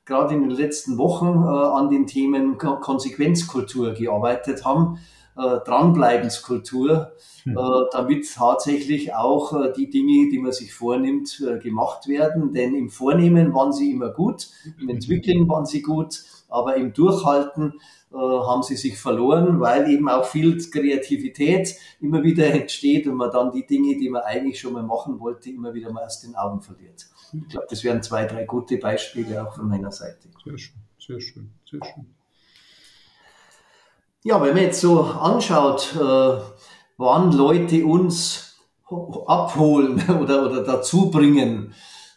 gerade 0.08 0.34
in 0.34 0.40
den 0.40 0.50
letzten 0.50 0.98
Wochen 0.98 1.26
äh, 1.26 1.76
an 1.76 1.90
den 1.90 2.06
Themen 2.06 2.58
Konsequenzkultur 2.58 3.92
gearbeitet 3.92 4.64
haben, 4.64 4.98
äh, 5.38 5.60
Dranbleibenskultur, 5.64 7.12
hm. 7.44 7.56
äh, 7.56 7.60
damit 7.92 8.32
tatsächlich 8.34 9.14
auch 9.14 9.52
äh, 9.52 9.72
die 9.72 9.88
Dinge, 9.88 10.28
die 10.30 10.38
man 10.38 10.52
sich 10.52 10.74
vornimmt, 10.74 11.40
äh, 11.40 11.58
gemacht 11.58 12.08
werden. 12.08 12.52
Denn 12.52 12.74
im 12.74 12.90
Vornehmen 12.90 13.54
waren 13.54 13.72
sie 13.72 13.92
immer 13.92 14.10
gut, 14.10 14.48
im 14.80 14.88
Entwickeln 14.88 15.48
waren 15.48 15.64
sie 15.64 15.82
gut, 15.82 16.22
aber 16.48 16.76
im 16.76 16.92
Durchhalten 16.92 17.74
äh, 18.12 18.16
haben 18.16 18.62
sie 18.62 18.76
sich 18.76 18.98
verloren, 18.98 19.60
weil 19.60 19.90
eben 19.90 20.08
auch 20.08 20.24
viel 20.24 20.58
Kreativität 20.70 21.76
immer 22.00 22.22
wieder 22.22 22.46
entsteht 22.46 23.06
und 23.06 23.14
man 23.14 23.30
dann 23.30 23.52
die 23.52 23.66
Dinge, 23.66 23.96
die 23.96 24.08
man 24.08 24.22
eigentlich 24.22 24.58
schon 24.58 24.72
mal 24.72 24.82
machen 24.82 25.20
wollte, 25.20 25.50
immer 25.50 25.74
wieder 25.74 25.92
mal 25.92 26.04
aus 26.04 26.20
den 26.20 26.34
Augen 26.34 26.60
verliert. 26.60 27.06
Ich 27.32 27.48
glaube, 27.48 27.66
das 27.68 27.84
wären 27.84 28.02
zwei, 28.02 28.24
drei 28.24 28.44
gute 28.44 28.78
Beispiele 28.78 29.46
auch 29.46 29.54
von 29.54 29.68
meiner 29.68 29.92
Seite. 29.92 30.28
Sehr 30.42 30.58
schön, 30.58 30.80
sehr 30.98 31.20
schön, 31.20 31.50
sehr 31.70 31.80
schön. 31.84 32.17
Ja, 34.28 34.42
wenn 34.42 34.52
man 34.52 34.64
jetzt 34.64 34.82
so 34.82 35.00
anschaut, 35.00 35.96
äh, 35.96 36.42
wann 36.98 37.32
Leute 37.32 37.86
uns 37.86 38.60
abholen 39.26 40.02
oder, 40.20 40.44
oder 40.44 40.62
dazu 40.64 41.10
bringen, 41.10 41.72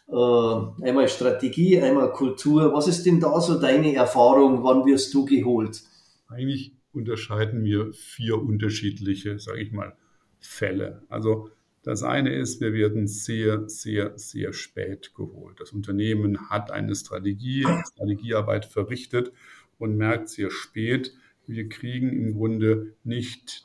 äh, 0.08 0.84
einmal 0.86 1.08
Strategie, 1.08 1.80
einmal 1.80 2.12
Kultur, 2.12 2.74
was 2.74 2.86
ist 2.86 3.06
denn 3.06 3.18
da 3.18 3.40
so 3.40 3.58
deine 3.58 3.94
Erfahrung, 3.94 4.62
wann 4.62 4.84
wirst 4.84 5.14
du 5.14 5.24
geholt? 5.24 5.80
Eigentlich 6.28 6.74
unterscheiden 6.92 7.64
wir 7.64 7.94
vier 7.94 8.36
unterschiedliche, 8.36 9.38
sage 9.38 9.62
ich 9.62 9.72
mal, 9.72 9.96
Fälle. 10.38 11.04
Also 11.08 11.48
das 11.82 12.02
eine 12.02 12.34
ist, 12.34 12.60
wir 12.60 12.74
werden 12.74 13.06
sehr, 13.06 13.70
sehr, 13.70 14.18
sehr 14.18 14.52
spät 14.52 15.14
geholt. 15.14 15.60
Das 15.60 15.72
Unternehmen 15.72 16.50
hat 16.50 16.72
eine 16.72 16.94
Strategie, 16.94 17.66
Strategiearbeit 17.94 18.66
verrichtet 18.66 19.32
und 19.78 19.96
merkt 19.96 20.28
sehr 20.28 20.50
spät, 20.50 21.14
wir 21.46 21.68
kriegen 21.68 22.10
im 22.10 22.34
Grunde 22.34 22.94
nicht 23.04 23.64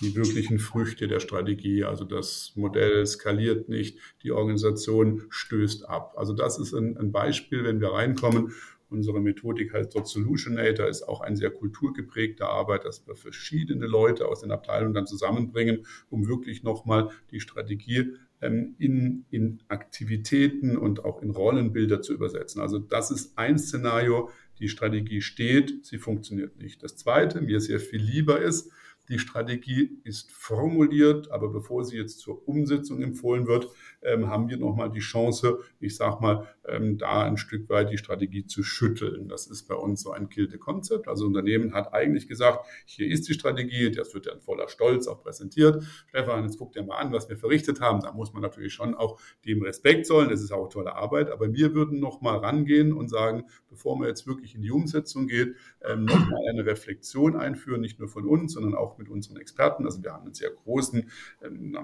die 0.00 0.16
wirklichen 0.16 0.58
Früchte 0.58 1.06
der 1.06 1.20
Strategie. 1.20 1.84
Also 1.84 2.04
das 2.04 2.52
Modell 2.56 3.06
skaliert 3.06 3.68
nicht, 3.68 3.98
die 4.22 4.32
Organisation 4.32 5.22
stößt 5.28 5.88
ab. 5.88 6.14
Also 6.16 6.32
das 6.32 6.58
ist 6.58 6.72
ein, 6.72 6.96
ein 6.96 7.12
Beispiel, 7.12 7.62
wenn 7.64 7.80
wir 7.80 7.92
reinkommen 7.92 8.52
Unsere 8.92 9.20
Methodik 9.20 9.72
heißt 9.72 9.94
dort 9.94 10.06
Solutionator, 10.06 10.86
ist 10.86 11.08
auch 11.08 11.22
ein 11.22 11.34
sehr 11.34 11.50
kulturgeprägter 11.50 12.48
Arbeit, 12.48 12.84
dass 12.84 13.06
wir 13.06 13.16
verschiedene 13.16 13.86
Leute 13.86 14.28
aus 14.28 14.42
den 14.42 14.50
Abteilungen 14.50 14.92
dann 14.92 15.06
zusammenbringen, 15.06 15.86
um 16.10 16.28
wirklich 16.28 16.62
nochmal 16.62 17.08
die 17.30 17.40
Strategie 17.40 18.12
ähm, 18.42 18.74
in, 18.78 19.24
in 19.30 19.62
Aktivitäten 19.68 20.76
und 20.76 21.06
auch 21.06 21.22
in 21.22 21.30
Rollenbilder 21.30 22.02
zu 22.02 22.12
übersetzen. 22.12 22.60
Also 22.60 22.78
das 22.78 23.10
ist 23.10 23.38
ein 23.38 23.58
Szenario, 23.58 24.28
die 24.62 24.68
Strategie 24.68 25.20
steht, 25.20 25.84
sie 25.84 25.98
funktioniert 25.98 26.56
nicht. 26.56 26.84
Das 26.84 26.96
Zweite, 26.96 27.40
mir 27.40 27.60
sehr 27.60 27.80
viel 27.80 28.00
lieber 28.00 28.40
ist, 28.40 28.70
die 29.08 29.18
Strategie 29.18 29.98
ist 30.04 30.30
formuliert, 30.32 31.30
aber 31.30 31.48
bevor 31.48 31.84
sie 31.84 31.96
jetzt 31.96 32.20
zur 32.20 32.46
Umsetzung 32.48 33.02
empfohlen 33.02 33.46
wird, 33.46 33.68
ähm, 34.02 34.28
haben 34.28 34.48
wir 34.48 34.56
nochmal 34.56 34.90
die 34.90 35.00
Chance, 35.00 35.58
ich 35.80 35.96
sage 35.96 36.22
mal, 36.22 36.46
ähm, 36.66 36.98
da 36.98 37.22
ein 37.22 37.36
Stück 37.36 37.68
weit 37.68 37.90
die 37.90 37.98
Strategie 37.98 38.46
zu 38.46 38.62
schütteln. 38.62 39.28
Das 39.28 39.46
ist 39.46 39.68
bei 39.68 39.74
uns 39.74 40.02
so 40.02 40.12
ein 40.12 40.28
Kilte-Konzept. 40.28 41.08
Also 41.08 41.26
Unternehmen 41.26 41.74
hat 41.74 41.92
eigentlich 41.92 42.28
gesagt, 42.28 42.66
hier 42.84 43.08
ist 43.08 43.28
die 43.28 43.34
Strategie, 43.34 43.90
das 43.90 44.14
wird 44.14 44.26
dann 44.26 44.40
voller 44.40 44.68
Stolz 44.68 45.06
auch 45.08 45.22
präsentiert. 45.22 45.82
Stefan, 46.08 46.44
jetzt 46.44 46.58
guckt 46.58 46.76
dir 46.76 46.82
mal 46.82 46.98
an, 46.98 47.12
was 47.12 47.28
wir 47.28 47.36
verrichtet 47.36 47.80
haben. 47.80 48.00
Da 48.00 48.12
muss 48.12 48.32
man 48.32 48.42
natürlich 48.42 48.72
schon 48.72 48.94
auch 48.94 49.20
dem 49.44 49.62
Respekt 49.62 50.06
zollen. 50.06 50.30
Das 50.30 50.40
ist 50.40 50.52
auch 50.52 50.68
tolle 50.68 50.94
Arbeit. 50.94 51.30
Aber 51.30 51.52
wir 51.52 51.74
würden 51.74 52.00
nochmal 52.00 52.38
rangehen 52.38 52.92
und 52.92 53.08
sagen, 53.08 53.44
bevor 53.68 53.98
man 53.98 54.08
jetzt 54.08 54.26
wirklich 54.26 54.54
in 54.54 54.62
die 54.62 54.70
Umsetzung 54.70 55.26
geht, 55.26 55.56
ähm, 55.84 56.04
nochmal 56.04 56.40
eine 56.48 56.64
Reflexion 56.64 57.36
einführen, 57.36 57.80
nicht 57.80 57.98
nur 57.98 58.08
von 58.08 58.26
uns, 58.26 58.52
sondern 58.52 58.74
auch 58.74 58.91
mit 58.98 59.08
unseren 59.08 59.36
Experten. 59.36 59.84
Also 59.84 60.02
wir 60.02 60.12
haben 60.12 60.24
einen 60.24 60.34
sehr 60.34 60.50
großen 60.50 61.10
ähm, 61.42 61.78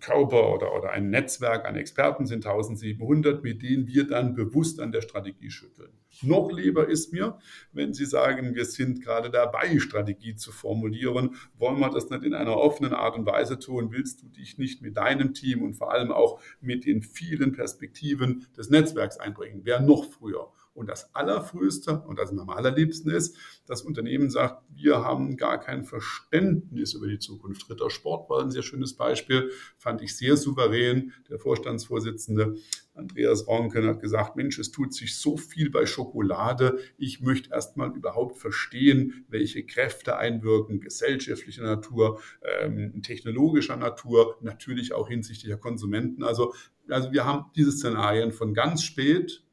Körper 0.00 0.54
oder, 0.54 0.74
oder 0.74 0.90
ein 0.90 1.10
Netzwerk 1.10 1.66
an 1.66 1.76
Experten, 1.76 2.26
sind 2.26 2.46
1700, 2.46 3.42
mit 3.42 3.62
denen 3.62 3.86
wir 3.86 4.06
dann 4.06 4.34
bewusst 4.34 4.80
an 4.80 4.92
der 4.92 5.02
Strategie 5.02 5.50
schütteln. 5.50 5.90
Noch 6.22 6.50
lieber 6.52 6.88
ist 6.88 7.12
mir, 7.12 7.38
wenn 7.72 7.94
Sie 7.94 8.04
sagen, 8.04 8.54
wir 8.54 8.64
sind 8.64 9.02
gerade 9.02 9.30
dabei, 9.30 9.78
Strategie 9.78 10.34
zu 10.34 10.52
formulieren, 10.52 11.36
wollen 11.56 11.78
wir 11.78 11.90
das 11.90 12.10
nicht 12.10 12.24
in 12.24 12.34
einer 12.34 12.56
offenen 12.56 12.92
Art 12.92 13.16
und 13.16 13.26
Weise 13.26 13.58
tun? 13.58 13.92
Willst 13.92 14.22
du 14.22 14.28
dich 14.28 14.58
nicht 14.58 14.82
mit 14.82 14.96
deinem 14.96 15.34
Team 15.34 15.62
und 15.62 15.74
vor 15.74 15.92
allem 15.92 16.10
auch 16.10 16.40
mit 16.60 16.84
den 16.84 17.02
vielen 17.02 17.52
Perspektiven 17.52 18.46
des 18.56 18.70
Netzwerks 18.70 19.18
einbringen? 19.18 19.60
Wer 19.64 19.80
noch 19.80 20.04
früher? 20.04 20.50
Und 20.72 20.88
das 20.88 21.14
Allerfrühste, 21.14 22.00
und 22.00 22.18
das 22.18 22.30
am 22.30 22.48
allerliebsten 22.48 23.10
ist, 23.10 23.36
das 23.66 23.82
Unternehmen 23.82 24.30
sagt, 24.30 24.62
wir 24.70 25.04
haben 25.04 25.36
gar 25.36 25.58
kein 25.58 25.84
Verständnis 25.84 26.94
über 26.94 27.08
die 27.08 27.18
Zukunft. 27.18 27.68
Ritter 27.68 27.90
Sport 27.90 28.30
war 28.30 28.40
ein 28.40 28.50
sehr 28.50 28.62
schönes 28.62 28.94
Beispiel, 28.94 29.50
fand 29.76 30.00
ich 30.00 30.16
sehr 30.16 30.36
souverän. 30.36 31.12
Der 31.28 31.38
Vorstandsvorsitzende 31.38 32.56
Andreas 32.94 33.46
Ronken 33.46 33.86
hat 33.86 34.00
gesagt, 34.00 34.36
Mensch, 34.36 34.58
es 34.58 34.70
tut 34.70 34.94
sich 34.94 35.16
so 35.18 35.36
viel 35.36 35.70
bei 35.70 35.86
Schokolade. 35.86 36.78
Ich 36.98 37.20
möchte 37.20 37.50
erst 37.50 37.76
mal 37.76 37.94
überhaupt 37.96 38.38
verstehen, 38.38 39.24
welche 39.28 39.64
Kräfte 39.64 40.16
einwirken, 40.16 40.80
gesellschaftlicher 40.80 41.62
Natur, 41.62 42.20
ähm, 42.42 43.02
technologischer 43.02 43.76
Natur, 43.76 44.36
natürlich 44.40 44.92
auch 44.92 45.08
hinsichtlich 45.08 45.48
der 45.48 45.58
Konsumenten. 45.58 46.22
Also, 46.22 46.54
also 46.88 47.12
wir 47.12 47.24
haben 47.24 47.46
diese 47.56 47.72
Szenarien 47.72 48.32
von 48.32 48.54
ganz 48.54 48.82
spät 48.82 49.44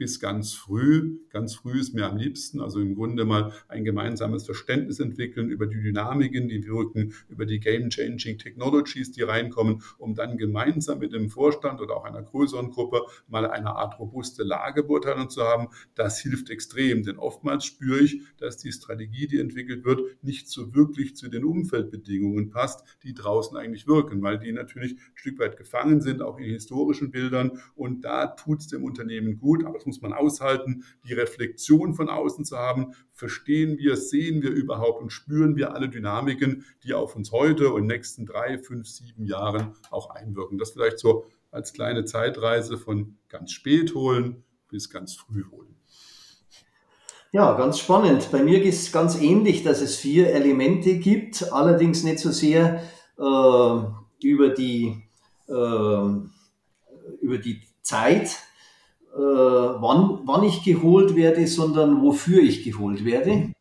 bis 0.00 0.18
ganz 0.18 0.54
früh. 0.54 1.18
Ganz 1.28 1.54
früh 1.54 1.78
ist 1.78 1.92
mir 1.92 2.06
am 2.06 2.16
liebsten, 2.16 2.62
also 2.62 2.80
im 2.80 2.94
Grunde 2.94 3.26
mal 3.26 3.52
ein 3.68 3.84
gemeinsames 3.84 4.46
Verständnis 4.46 4.98
entwickeln 4.98 5.50
über 5.50 5.66
die 5.66 5.78
Dynamiken, 5.78 6.48
die 6.48 6.66
wirken, 6.66 7.12
über 7.28 7.44
die 7.44 7.60
Game-Changing 7.60 8.38
Technologies, 8.38 9.12
die 9.12 9.20
reinkommen, 9.20 9.82
um 9.98 10.14
dann 10.14 10.38
gemeinsam 10.38 11.00
mit 11.00 11.12
dem 11.12 11.28
Vorstand 11.28 11.82
oder 11.82 11.98
auch 11.98 12.04
einer 12.04 12.22
größeren 12.22 12.70
Gruppe 12.70 13.02
mal 13.28 13.44
eine 13.50 13.76
Art 13.76 13.98
robuste 13.98 14.42
Lagebeurteilung 14.42 15.28
zu 15.28 15.42
haben. 15.42 15.68
Das 15.94 16.18
hilft 16.18 16.48
extrem, 16.48 17.02
denn 17.02 17.18
oftmals 17.18 17.66
spüre 17.66 18.00
ich, 18.00 18.22
dass 18.38 18.56
die 18.56 18.72
Strategie, 18.72 19.26
die 19.26 19.38
entwickelt 19.38 19.84
wird, 19.84 20.00
nicht 20.22 20.48
so 20.48 20.74
wirklich 20.74 21.14
zu 21.14 21.28
den 21.28 21.44
Umfeldbedingungen 21.44 22.48
passt, 22.48 22.86
die 23.02 23.12
draußen 23.12 23.54
eigentlich 23.54 23.86
wirken, 23.86 24.22
weil 24.22 24.38
die 24.38 24.52
natürlich 24.52 24.92
ein 24.92 25.16
Stück 25.16 25.38
weit 25.38 25.58
gefangen 25.58 26.00
sind, 26.00 26.22
auch 26.22 26.38
in 26.38 26.44
historischen 26.44 27.10
Bildern. 27.10 27.60
Und 27.74 28.06
da 28.06 28.28
tut 28.28 28.60
es 28.60 28.68
dem 28.68 28.82
Unternehmen 28.82 29.36
gut, 29.38 29.62
aber 29.62 29.76
es 29.76 29.89
muss 29.90 30.00
man 30.00 30.12
aushalten, 30.12 30.84
die 31.04 31.14
Reflexion 31.14 31.94
von 31.94 32.08
außen 32.08 32.44
zu 32.44 32.56
haben. 32.56 32.94
Verstehen 33.12 33.76
wir, 33.76 33.96
sehen 33.96 34.40
wir 34.40 34.50
überhaupt 34.50 35.02
und 35.02 35.10
spüren 35.10 35.56
wir 35.56 35.74
alle 35.74 35.88
Dynamiken, 35.88 36.64
die 36.84 36.94
auf 36.94 37.16
uns 37.16 37.32
heute 37.32 37.72
und 37.72 37.86
nächsten 37.86 38.24
drei, 38.24 38.56
fünf, 38.56 38.86
sieben 38.88 39.24
Jahren 39.24 39.74
auch 39.90 40.10
einwirken. 40.10 40.58
Das 40.58 40.70
vielleicht 40.70 41.00
so 41.00 41.24
als 41.50 41.72
kleine 41.72 42.04
Zeitreise 42.04 42.78
von 42.78 43.16
ganz 43.28 43.50
spät 43.50 43.96
holen 43.96 44.44
bis 44.68 44.90
ganz 44.90 45.16
früh 45.16 45.42
holen. 45.50 45.74
Ja, 47.32 47.56
ganz 47.56 47.80
spannend. 47.80 48.28
Bei 48.30 48.44
mir 48.44 48.62
ist 48.62 48.86
es 48.86 48.92
ganz 48.92 49.20
ähnlich, 49.20 49.64
dass 49.64 49.80
es 49.80 49.96
vier 49.96 50.32
Elemente 50.32 50.98
gibt, 50.98 51.52
allerdings 51.52 52.04
nicht 52.04 52.20
so 52.20 52.30
sehr 52.30 52.80
äh, 53.18 54.24
über, 54.24 54.50
die, 54.50 55.02
äh, 55.48 55.52
über 57.20 57.38
die 57.38 57.60
Zeit, 57.82 58.36
wann, 59.12 60.20
wann 60.24 60.44
ich 60.44 60.62
geholt 60.62 61.16
werde, 61.16 61.46
sondern 61.46 62.02
wofür 62.02 62.42
ich 62.42 62.64
geholt 62.64 63.04
werde. 63.04 63.52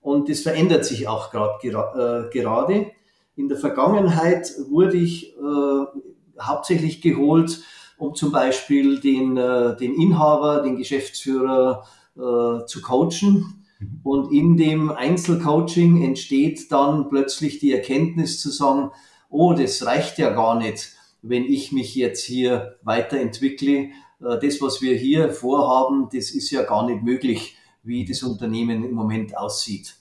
Und 0.00 0.28
das 0.28 0.40
verändert 0.40 0.84
sich 0.84 1.08
auch 1.08 1.30
grad, 1.30 1.62
äh, 1.64 2.30
gerade. 2.30 2.90
In 3.36 3.48
der 3.48 3.58
Vergangenheit 3.58 4.52
wurde 4.68 4.96
ich 4.96 5.36
äh, 5.36 6.40
hauptsächlich 6.40 7.00
geholt, 7.00 7.62
um 7.98 8.14
zum 8.14 8.32
Beispiel 8.32 9.00
den, 9.00 9.36
äh, 9.36 9.76
den 9.76 9.94
Inhaber, 9.94 10.62
den 10.62 10.76
Geschäftsführer, 10.76 11.84
äh, 12.16 12.64
zu 12.66 12.82
coachen. 12.82 13.64
Mhm. 13.78 14.00
Und 14.02 14.32
in 14.32 14.56
dem 14.56 14.90
Einzelcoaching 14.90 16.02
entsteht 16.02 16.72
dann 16.72 17.08
plötzlich 17.08 17.58
die 17.58 17.72
Erkenntnis 17.72 18.40
zu 18.40 18.50
sagen, 18.50 18.90
oh, 19.30 19.52
das 19.52 19.84
reicht 19.84 20.18
ja 20.18 20.30
gar 20.30 20.58
nicht, 20.58 20.92
wenn 21.22 21.44
ich 21.44 21.70
mich 21.72 21.94
jetzt 21.94 22.24
hier 22.24 22.78
weiterentwickle. 22.82 23.90
Äh, 24.20 24.38
das, 24.40 24.60
was 24.60 24.80
wir 24.82 24.96
hier 24.96 25.30
vorhaben, 25.30 26.08
das 26.12 26.30
ist 26.30 26.50
ja 26.50 26.62
gar 26.62 26.86
nicht 26.86 27.02
möglich, 27.02 27.56
wie 27.82 28.04
das 28.04 28.22
Unternehmen 28.22 28.84
im 28.84 28.92
Moment 28.92 29.36
aussieht. 29.36 29.96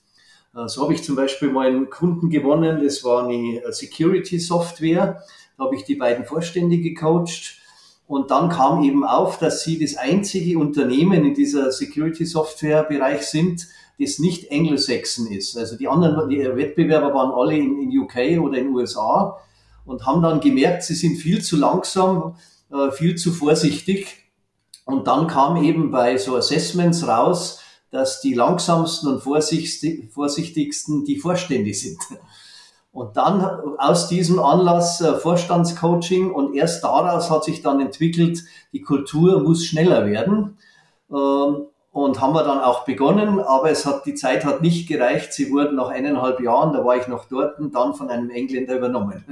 Äh, 0.56 0.68
so 0.68 0.84
habe 0.84 0.94
ich 0.94 1.04
zum 1.04 1.16
Beispiel 1.16 1.50
mal 1.50 1.68
einen 1.68 1.90
Kunden 1.90 2.30
gewonnen, 2.30 2.84
das 2.84 3.04
war 3.04 3.28
eine 3.28 3.62
Security 3.72 4.40
Software. 4.40 5.24
Da 5.58 5.64
habe 5.64 5.76
ich 5.76 5.84
die 5.84 5.96
beiden 5.96 6.26
Vorstände 6.26 6.78
gecoacht 6.78 7.58
und 8.08 8.32
dann 8.32 8.50
kam 8.50 8.84
eben 8.84 9.04
auf, 9.04 9.38
dass 9.38 9.64
sie 9.64 9.78
das 9.78 9.98
einzige 9.98 10.58
Unternehmen 10.58 11.26
in 11.26 11.34
dieser 11.34 11.72
Security-Software-Bereich 11.72 13.24
sind, 13.24 13.68
das 14.00 14.18
nicht 14.18 14.50
Anglo-Saxon 14.50 15.28
ist. 15.28 15.58
Also 15.58 15.76
die 15.76 15.90
anderen 15.90 16.30
die 16.30 16.40
Wettbewerber 16.40 17.14
waren 17.14 17.32
alle 17.32 17.58
in, 17.58 17.82
in 17.82 18.00
UK 18.00 18.40
oder 18.42 18.58
in 18.60 18.70
USA 18.70 19.38
und 19.86 20.06
haben 20.06 20.22
dann 20.22 20.40
gemerkt, 20.40 20.84
sie 20.84 20.94
sind 20.94 21.18
viel 21.18 21.42
zu 21.42 21.58
langsam, 21.58 22.36
äh, 22.72 22.92
viel 22.92 23.16
zu 23.16 23.32
vorsichtig. 23.32 24.32
Und 24.86 25.08
dann 25.08 25.28
kam 25.28 25.64
eben 25.64 25.92
bei 25.92 26.18
so 26.18 26.36
Assessments 26.36 27.08
raus, 27.08 27.62
dass 27.92 28.22
die 28.22 28.34
langsamsten 28.34 29.10
und 29.10 29.22
vorsichtigsten 29.22 31.06
die 31.06 31.20
Vorstände 31.20 31.74
sind. 31.74 32.00
Und 32.92 33.16
dann 33.16 33.44
aus 33.78 34.08
diesem 34.08 34.40
Anlass 34.40 35.02
äh, 35.02 35.14
Vorstandscoaching 35.14 36.32
und 36.32 36.56
erst 36.56 36.84
daraus 36.84 37.30
hat 37.30 37.44
sich 37.44 37.62
dann 37.62 37.80
entwickelt, 37.80 38.44
die 38.74 38.82
Kultur 38.82 39.42
muss 39.42 39.66
schneller 39.66 40.06
werden. 40.06 40.58
Ähm, 41.12 41.68
und 41.92 42.22
haben 42.22 42.34
wir 42.34 42.44
dann 42.44 42.60
auch 42.60 42.86
begonnen, 42.86 43.40
aber 43.40 43.72
es 43.72 43.88
hat, 43.88 44.06
die 44.06 44.14
Zeit 44.14 44.46
hat 44.46 44.62
nicht 44.62 44.88
gereicht. 44.88 45.34
Sie 45.34 45.52
wurden 45.52 45.78
nach 45.78 45.90
eineinhalb 45.90 46.40
Jahren, 46.40 46.72
da 46.72 46.86
war 46.86 46.96
ich 46.96 47.08
noch 47.08 47.26
dort, 47.26 47.58
dann 47.60 47.96
von 47.96 48.10
einem 48.10 48.30
Engländer 48.30 48.78
übernommen. 48.78 49.24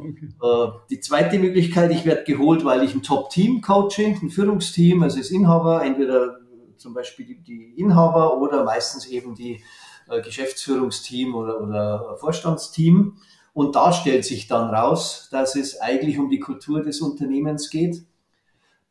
Okay. 0.00 0.28
Äh, 0.42 0.72
die 0.90 1.00
zweite 1.00 1.38
Möglichkeit, 1.38 1.90
ich 1.90 2.04
werde 2.04 2.24
geholt, 2.24 2.64
weil 2.64 2.82
ich 2.82 2.94
ein 2.94 3.02
Top-Team 3.02 3.60
coache, 3.60 4.16
ein 4.22 4.30
Führungsteam, 4.30 5.02
also 5.02 5.18
das 5.18 5.30
Inhaber, 5.30 5.84
entweder 5.84 6.38
zum 6.76 6.94
Beispiel 6.94 7.36
die, 7.46 7.74
Inhaber 7.76 8.38
oder 8.40 8.64
meistens 8.64 9.06
eben 9.06 9.34
die 9.34 9.62
äh, 10.08 10.20
Geschäftsführungsteam 10.22 11.34
oder, 11.34 11.60
oder 11.60 12.16
Vorstandsteam. 12.18 13.16
Und 13.52 13.76
da 13.76 13.92
stellt 13.92 14.24
sich 14.24 14.46
dann 14.46 14.70
raus, 14.70 15.28
dass 15.30 15.56
es 15.56 15.80
eigentlich 15.80 16.18
um 16.18 16.30
die 16.30 16.40
Kultur 16.40 16.82
des 16.82 17.00
Unternehmens 17.00 17.68
geht. 17.68 18.04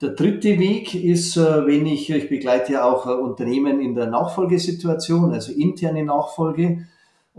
Der 0.02 0.12
dritte 0.12 0.60
Weg 0.60 0.96
ist, 0.96 1.36
äh, 1.36 1.66
wenn 1.66 1.86
ich, 1.86 2.10
ich 2.10 2.30
begleite 2.30 2.74
ja 2.74 2.84
auch 2.84 3.06
Unternehmen 3.06 3.82
in 3.82 3.96
der 3.96 4.08
Nachfolgesituation, 4.08 5.34
also 5.34 5.52
interne 5.52 6.04
Nachfolge. 6.04 6.88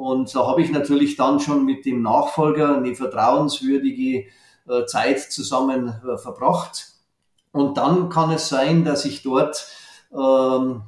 Und 0.00 0.34
da 0.34 0.46
habe 0.46 0.62
ich 0.62 0.70
natürlich 0.70 1.16
dann 1.16 1.40
schon 1.40 1.66
mit 1.66 1.84
dem 1.84 2.00
Nachfolger 2.00 2.76
eine 2.76 2.94
vertrauenswürdige 2.94 4.24
Zeit 4.86 5.20
zusammen 5.20 5.94
verbracht. 6.16 6.92
Und 7.52 7.76
dann 7.76 8.08
kann 8.08 8.30
es 8.30 8.48
sein, 8.48 8.84
dass 8.84 9.04
ich 9.04 9.22
dort 9.22 9.66
ähm, 10.16 10.82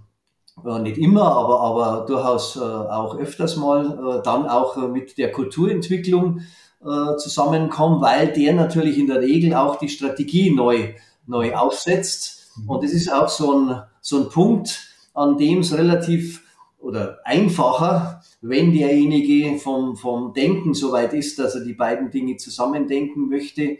äh, 0.64 0.78
nicht 0.78 0.98
immer, 0.98 1.32
aber, 1.32 1.60
aber 1.60 2.06
durchaus 2.06 2.56
äh, 2.56 2.60
auch 2.60 3.16
öfters 3.16 3.56
mal 3.56 3.86
äh, 3.86 4.22
dann 4.22 4.46
auch 4.46 4.76
äh, 4.76 4.88
mit 4.88 5.18
der 5.18 5.32
Kulturentwicklung 5.32 6.40
äh, 6.84 7.16
zusammenkommen, 7.16 8.00
weil 8.00 8.32
der 8.32 8.54
natürlich 8.54 8.98
in 8.98 9.06
der 9.06 9.20
Regel 9.20 9.54
auch 9.54 9.76
die 9.76 9.88
Strategie 9.88 10.50
neu, 10.50 10.94
neu 11.26 11.54
aufsetzt. 11.54 12.52
Mhm. 12.56 12.68
Und 12.68 12.84
es 12.84 12.92
ist 12.92 13.12
auch 13.12 13.28
so 13.28 13.52
ein, 13.52 13.82
so 14.00 14.18
ein 14.18 14.28
Punkt, 14.28 14.80
an 15.14 15.36
dem 15.36 15.60
es 15.60 15.76
relativ 15.76 16.41
oder 16.82 17.20
einfacher, 17.24 18.22
wenn 18.40 18.72
derjenige 18.72 19.58
vom, 19.58 19.96
vom 19.96 20.34
Denken 20.34 20.74
soweit 20.74 21.14
ist, 21.14 21.38
dass 21.38 21.54
er 21.54 21.64
die 21.64 21.74
beiden 21.74 22.10
Dinge 22.10 22.36
zusammendenken 22.36 23.28
möchte, 23.28 23.62
äh, 23.62 23.78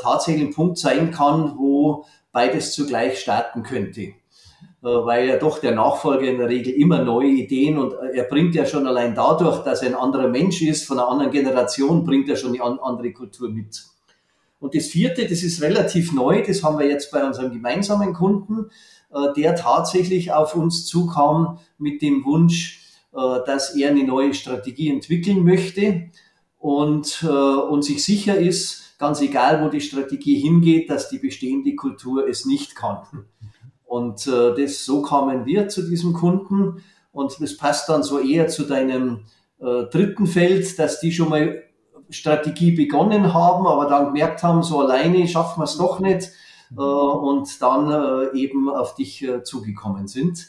tatsächlich 0.00 0.48
ein 0.48 0.54
Punkt 0.54 0.78
sein 0.78 1.10
kann, 1.10 1.54
wo 1.56 2.04
beides 2.30 2.72
zugleich 2.72 3.18
starten 3.20 3.62
könnte. 3.62 4.00
Äh, 4.00 4.14
weil 4.82 5.28
ja 5.28 5.36
doch 5.36 5.58
der 5.58 5.74
Nachfolger 5.74 6.26
in 6.26 6.38
der 6.38 6.48
Regel 6.48 6.74
immer 6.74 7.02
neue 7.02 7.28
Ideen 7.28 7.78
und 7.78 7.94
äh, 7.94 8.18
er 8.18 8.24
bringt 8.24 8.54
ja 8.54 8.64
schon 8.64 8.86
allein 8.86 9.14
dadurch, 9.14 9.62
dass 9.62 9.82
er 9.82 9.88
ein 9.88 9.94
anderer 9.94 10.28
Mensch 10.28 10.62
ist, 10.62 10.86
von 10.86 10.98
einer 10.98 11.08
anderen 11.08 11.32
Generation, 11.32 12.04
bringt 12.04 12.28
er 12.28 12.36
schon 12.36 12.58
eine 12.58 12.82
andere 12.82 13.12
Kultur 13.12 13.50
mit. 13.50 13.82
Und 14.58 14.74
das 14.74 14.86
vierte, 14.88 15.26
das 15.26 15.42
ist 15.42 15.62
relativ 15.62 16.12
neu, 16.12 16.42
das 16.46 16.62
haben 16.62 16.78
wir 16.78 16.86
jetzt 16.86 17.10
bei 17.10 17.24
unserem 17.24 17.50
gemeinsamen 17.50 18.12
Kunden, 18.12 18.70
der 19.36 19.56
tatsächlich 19.56 20.32
auf 20.32 20.54
uns 20.54 20.86
zukam 20.86 21.58
mit 21.78 22.00
dem 22.02 22.24
Wunsch, 22.24 22.80
dass 23.12 23.74
er 23.74 23.90
eine 23.90 24.04
neue 24.04 24.34
Strategie 24.34 24.88
entwickeln 24.88 25.44
möchte 25.44 26.10
und, 26.58 27.24
und 27.24 27.82
sich 27.84 28.04
sicher 28.04 28.36
ist, 28.36 28.90
ganz 29.00 29.20
egal 29.20 29.64
wo 29.64 29.68
die 29.68 29.80
Strategie 29.80 30.38
hingeht, 30.38 30.90
dass 30.90 31.08
die 31.08 31.18
bestehende 31.18 31.74
Kultur 31.74 32.28
es 32.28 32.44
nicht 32.46 32.76
kann. 32.76 32.98
Und 33.90 34.28
äh, 34.28 34.54
das, 34.54 34.84
so 34.84 35.02
kamen 35.02 35.46
wir 35.46 35.66
zu 35.66 35.82
diesem 35.82 36.12
Kunden. 36.12 36.84
Und 37.10 37.40
das 37.40 37.56
passt 37.56 37.88
dann 37.88 38.04
so 38.04 38.20
eher 38.20 38.46
zu 38.46 38.62
deinem 38.62 39.24
äh, 39.58 39.84
dritten 39.90 40.28
Feld, 40.28 40.78
dass 40.78 41.00
die 41.00 41.10
schon 41.10 41.30
mal 41.30 41.64
Strategie 42.08 42.70
begonnen 42.70 43.34
haben, 43.34 43.66
aber 43.66 43.86
dann 43.86 44.06
gemerkt 44.06 44.44
haben, 44.44 44.62
so 44.62 44.80
alleine 44.80 45.26
schaffen 45.26 45.60
wir 45.60 45.64
es 45.64 45.76
doch 45.76 45.98
nicht 45.98 46.30
äh, 46.76 46.80
und 46.80 47.60
dann 47.62 47.90
äh, 47.90 48.38
eben 48.38 48.68
auf 48.68 48.94
dich 48.94 49.22
äh, 49.22 49.42
zugekommen 49.42 50.08
sind. 50.08 50.48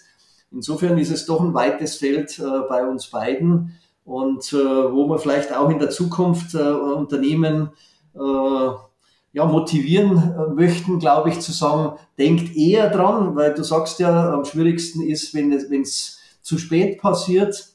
Insofern 0.52 0.98
ist 0.98 1.12
es 1.12 1.26
doch 1.26 1.42
ein 1.42 1.54
weites 1.54 1.96
Feld 1.96 2.38
äh, 2.40 2.44
bei 2.68 2.86
uns 2.86 3.08
beiden 3.08 3.78
und 4.04 4.52
äh, 4.52 4.58
wo 4.58 5.08
wir 5.08 5.18
vielleicht 5.18 5.56
auch 5.56 5.70
in 5.70 5.80
der 5.80 5.90
Zukunft 5.90 6.54
äh, 6.56 6.60
Unternehmen 6.60 7.72
ja, 8.14 9.46
motivieren 9.46 10.54
möchten, 10.54 11.00
glaube 11.00 11.30
ich, 11.30 11.40
zu 11.40 11.54
sagen, 11.54 11.98
denkt 12.18 12.54
eher 12.58 12.90
dran, 12.90 13.38
weil 13.38 13.54
du 13.54 13.64
sagst 13.64 14.00
ja, 14.00 14.34
am 14.34 14.44
schwierigsten 14.44 15.02
ist, 15.02 15.34
wenn 15.34 15.54
es, 15.54 15.72
wenn 15.72 15.84
es 15.84 16.20
zu 16.42 16.58
spät 16.58 17.00
passiert, 17.00 17.70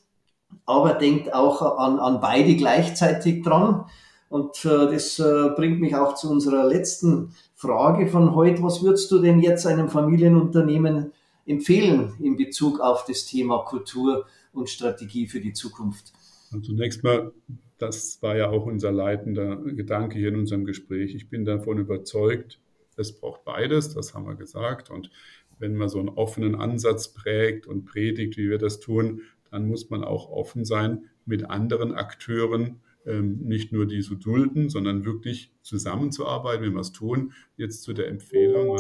aber 0.67 0.93
denkt 0.93 1.33
auch 1.33 1.79
an, 1.79 1.99
an 1.99 2.21
beide 2.21 2.55
gleichzeitig 2.55 3.43
dran. 3.43 3.87
Und 4.29 4.65
äh, 4.65 4.91
das 4.91 5.19
äh, 5.19 5.51
bringt 5.55 5.81
mich 5.81 5.95
auch 5.95 6.15
zu 6.15 6.31
unserer 6.31 6.67
letzten 6.67 7.35
Frage 7.55 8.09
von 8.09 8.35
heute. 8.35 8.63
Was 8.63 8.83
würdest 8.83 9.11
du 9.11 9.21
denn 9.21 9.41
jetzt 9.41 9.67
einem 9.67 9.89
Familienunternehmen 9.89 11.13
empfehlen 11.47 12.15
in 12.21 12.37
Bezug 12.37 12.81
auf 12.81 13.05
das 13.07 13.27
Thema 13.27 13.59
Kultur 13.59 14.27
und 14.53 14.69
Strategie 14.69 15.27
für 15.27 15.41
die 15.41 15.53
Zukunft? 15.53 16.13
Und 16.53 16.65
zunächst 16.65 17.05
mal 17.05 17.33
das 17.79 18.23
war 18.23 18.37
ja 18.37 18.49
auch 18.49 18.67
unser 18.67 18.93
leitender 18.93 19.57
Gedanke 19.57 20.19
hier 20.19 20.29
in 20.29 20.37
unserem 20.37 20.65
Gespräch. 20.65 21.15
Ich 21.15 21.29
bin 21.29 21.45
davon 21.45 21.79
überzeugt, 21.79 22.59
es 22.97 23.13
braucht 23.13 23.45
beides, 23.45 23.93
das 23.93 24.15
haben 24.15 24.27
wir 24.27 24.35
gesagt. 24.35 24.91
Und 24.91 25.11
wenn 25.59 25.77
man 25.77 25.89
so 25.89 25.99
einen 25.99 26.09
offenen 26.09 26.55
Ansatz 26.55 27.13
prägt 27.13 27.67
und 27.67 27.85
predigt, 27.85 28.37
wie 28.39 28.49
wir 28.49 28.59
das 28.59 28.81
tun, 28.81 29.23
dann 29.51 29.69
muss 29.69 29.91
man 29.91 30.05
auch 30.05 30.31
offen 30.31 30.65
sein, 30.65 31.05
mit 31.27 31.45
anderen 31.45 31.95
Akteuren 31.95 32.81
ähm, 33.07 33.39
nicht 33.43 33.73
nur 33.73 33.87
die 33.87 34.01
zu 34.01 34.17
dulden, 34.17 34.69
sondern 34.69 35.05
wirklich 35.05 35.53
zusammenzuarbeiten, 35.63 36.65
wenn 36.65 36.75
wir 36.75 36.81
es 36.81 36.93
tun. 36.93 37.33
Jetzt 37.57 37.83
zu 37.83 37.93
der 37.93 38.09
Empfehlung. 38.09 38.79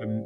Ähm, 0.00 0.24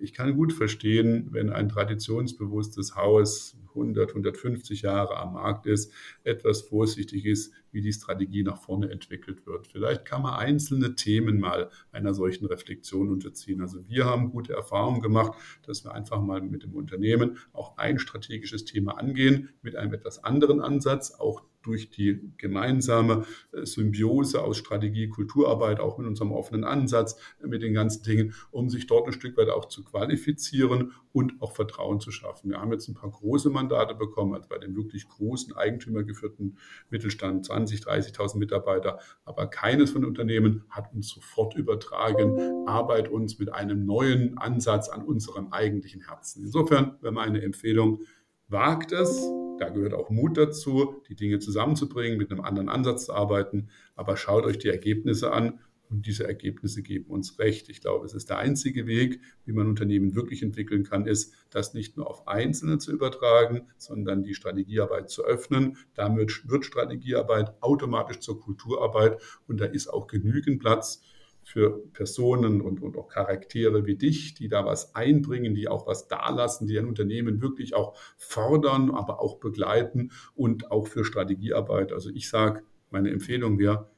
ich 0.00 0.12
kann 0.12 0.36
gut 0.36 0.52
verstehen, 0.52 1.28
wenn 1.30 1.50
ein 1.50 1.68
traditionsbewusstes 1.68 2.94
Haus 2.94 3.56
100, 3.68 4.10
150 4.10 4.82
Jahre 4.82 5.16
am 5.16 5.34
Markt 5.34 5.66
ist, 5.66 5.92
etwas 6.22 6.62
vorsichtig 6.62 7.24
ist, 7.24 7.52
wie 7.72 7.80
die 7.80 7.92
Strategie 7.92 8.42
nach 8.42 8.60
vorne 8.60 8.90
entwickelt 8.90 9.46
wird. 9.46 9.66
Vielleicht 9.66 10.04
kann 10.04 10.22
man 10.22 10.34
einzelne 10.34 10.94
Themen 10.94 11.40
mal 11.40 11.70
einer 11.90 12.14
solchen 12.14 12.46
Reflexion 12.46 13.10
unterziehen. 13.10 13.60
Also 13.60 13.88
wir 13.88 14.04
haben 14.04 14.30
gute 14.30 14.52
Erfahrungen 14.52 15.00
gemacht, 15.00 15.32
dass 15.66 15.84
wir 15.84 15.92
einfach 15.92 16.20
mal 16.20 16.40
mit 16.40 16.62
dem 16.62 16.74
Unternehmen 16.74 17.38
auch 17.52 17.76
ein 17.78 17.98
strategisches 17.98 18.64
Thema 18.64 18.98
angehen, 18.98 19.50
mit 19.62 19.74
einem 19.74 19.92
etwas 19.94 20.22
anderen 20.22 20.60
Ansatz, 20.60 21.12
auch 21.12 21.42
durch 21.64 21.90
die 21.90 22.32
gemeinsame 22.36 23.24
äh, 23.52 23.64
Symbiose 23.64 24.42
aus 24.42 24.58
Strategie, 24.58 25.08
Kulturarbeit, 25.08 25.80
auch 25.80 25.98
mit 25.98 26.06
unserem 26.06 26.32
offenen 26.32 26.64
Ansatz, 26.64 27.16
äh, 27.42 27.46
mit 27.46 27.62
den 27.62 27.74
ganzen 27.74 28.02
Dingen, 28.04 28.34
um 28.50 28.68
sich 28.68 28.86
dort 28.86 29.06
ein 29.06 29.12
Stück 29.12 29.36
weit 29.36 29.48
auch 29.48 29.66
zu 29.66 29.82
qualifizieren 29.82 30.92
und 31.12 31.40
auch 31.40 31.52
Vertrauen 31.52 32.00
zu 32.00 32.10
schaffen. 32.10 32.50
Wir 32.50 32.60
haben 32.60 32.72
jetzt 32.72 32.88
ein 32.88 32.94
paar 32.94 33.10
große 33.10 33.50
Mandate 33.50 33.94
bekommen, 33.94 34.34
also 34.34 34.48
bei 34.48 34.58
den 34.58 34.76
wirklich 34.76 35.08
großen 35.08 35.54
eigentümergeführten 35.54 36.58
Mittelstand, 36.90 37.46
20, 37.46 37.80
30.000 37.80 38.38
Mitarbeiter, 38.38 38.98
aber 39.24 39.46
keines 39.46 39.90
von 39.90 40.04
Unternehmen 40.04 40.64
hat 40.68 40.92
uns 40.92 41.08
sofort 41.08 41.54
übertragen, 41.54 42.66
arbeit 42.66 43.08
uns 43.08 43.38
mit 43.38 43.52
einem 43.52 43.86
neuen 43.86 44.36
Ansatz 44.38 44.88
an 44.88 45.02
unserem 45.02 45.52
eigentlichen 45.52 46.06
Herzen. 46.06 46.44
Insofern 46.44 46.96
wäre 47.00 47.12
meine 47.12 47.42
Empfehlung, 47.42 48.00
wagt 48.48 48.92
es, 48.92 49.26
da 49.58 49.68
gehört 49.68 49.94
auch 49.94 50.10
Mut 50.10 50.36
dazu, 50.36 51.02
die 51.08 51.14
Dinge 51.14 51.38
zusammenzubringen, 51.38 52.18
mit 52.18 52.30
einem 52.30 52.40
anderen 52.40 52.68
Ansatz 52.68 53.06
zu 53.06 53.14
arbeiten. 53.14 53.68
Aber 53.94 54.16
schaut 54.16 54.44
euch 54.44 54.58
die 54.58 54.68
Ergebnisse 54.68 55.32
an 55.32 55.60
und 55.90 56.06
diese 56.06 56.26
Ergebnisse 56.26 56.82
geben 56.82 57.10
uns 57.10 57.38
recht. 57.38 57.68
Ich 57.68 57.80
glaube, 57.80 58.04
es 58.06 58.14
ist 58.14 58.30
der 58.30 58.38
einzige 58.38 58.86
Weg, 58.86 59.20
wie 59.44 59.52
man 59.52 59.68
Unternehmen 59.68 60.14
wirklich 60.14 60.42
entwickeln 60.42 60.82
kann, 60.82 61.06
ist, 61.06 61.34
das 61.50 61.74
nicht 61.74 61.96
nur 61.96 62.08
auf 62.08 62.26
Einzelne 62.26 62.78
zu 62.78 62.92
übertragen, 62.92 63.68
sondern 63.76 64.22
die 64.22 64.34
Strategiearbeit 64.34 65.10
zu 65.10 65.24
öffnen. 65.24 65.76
Damit 65.94 66.48
wird 66.48 66.64
Strategiearbeit 66.64 67.62
automatisch 67.62 68.18
zur 68.20 68.40
Kulturarbeit 68.40 69.20
und 69.46 69.60
da 69.60 69.66
ist 69.66 69.88
auch 69.88 70.06
genügend 70.06 70.60
Platz 70.60 71.02
für 71.44 71.84
Personen 71.92 72.60
und, 72.60 72.82
und 72.82 72.96
auch 72.96 73.08
Charaktere 73.08 73.86
wie 73.86 73.96
dich, 73.96 74.34
die 74.34 74.48
da 74.48 74.64
was 74.64 74.94
einbringen, 74.94 75.54
die 75.54 75.68
auch 75.68 75.86
was 75.86 76.08
dalassen, 76.08 76.66
die 76.66 76.78
ein 76.78 76.86
Unternehmen 76.86 77.42
wirklich 77.42 77.74
auch 77.74 77.96
fördern, 78.16 78.90
aber 78.90 79.20
auch 79.20 79.38
begleiten 79.38 80.10
und 80.34 80.70
auch 80.70 80.88
für 80.88 81.04
Strategiearbeit. 81.04 81.92
Also 81.92 82.10
ich 82.10 82.28
sage, 82.28 82.62
meine 82.90 83.10
Empfehlung 83.10 83.58
wäre, 83.58 83.90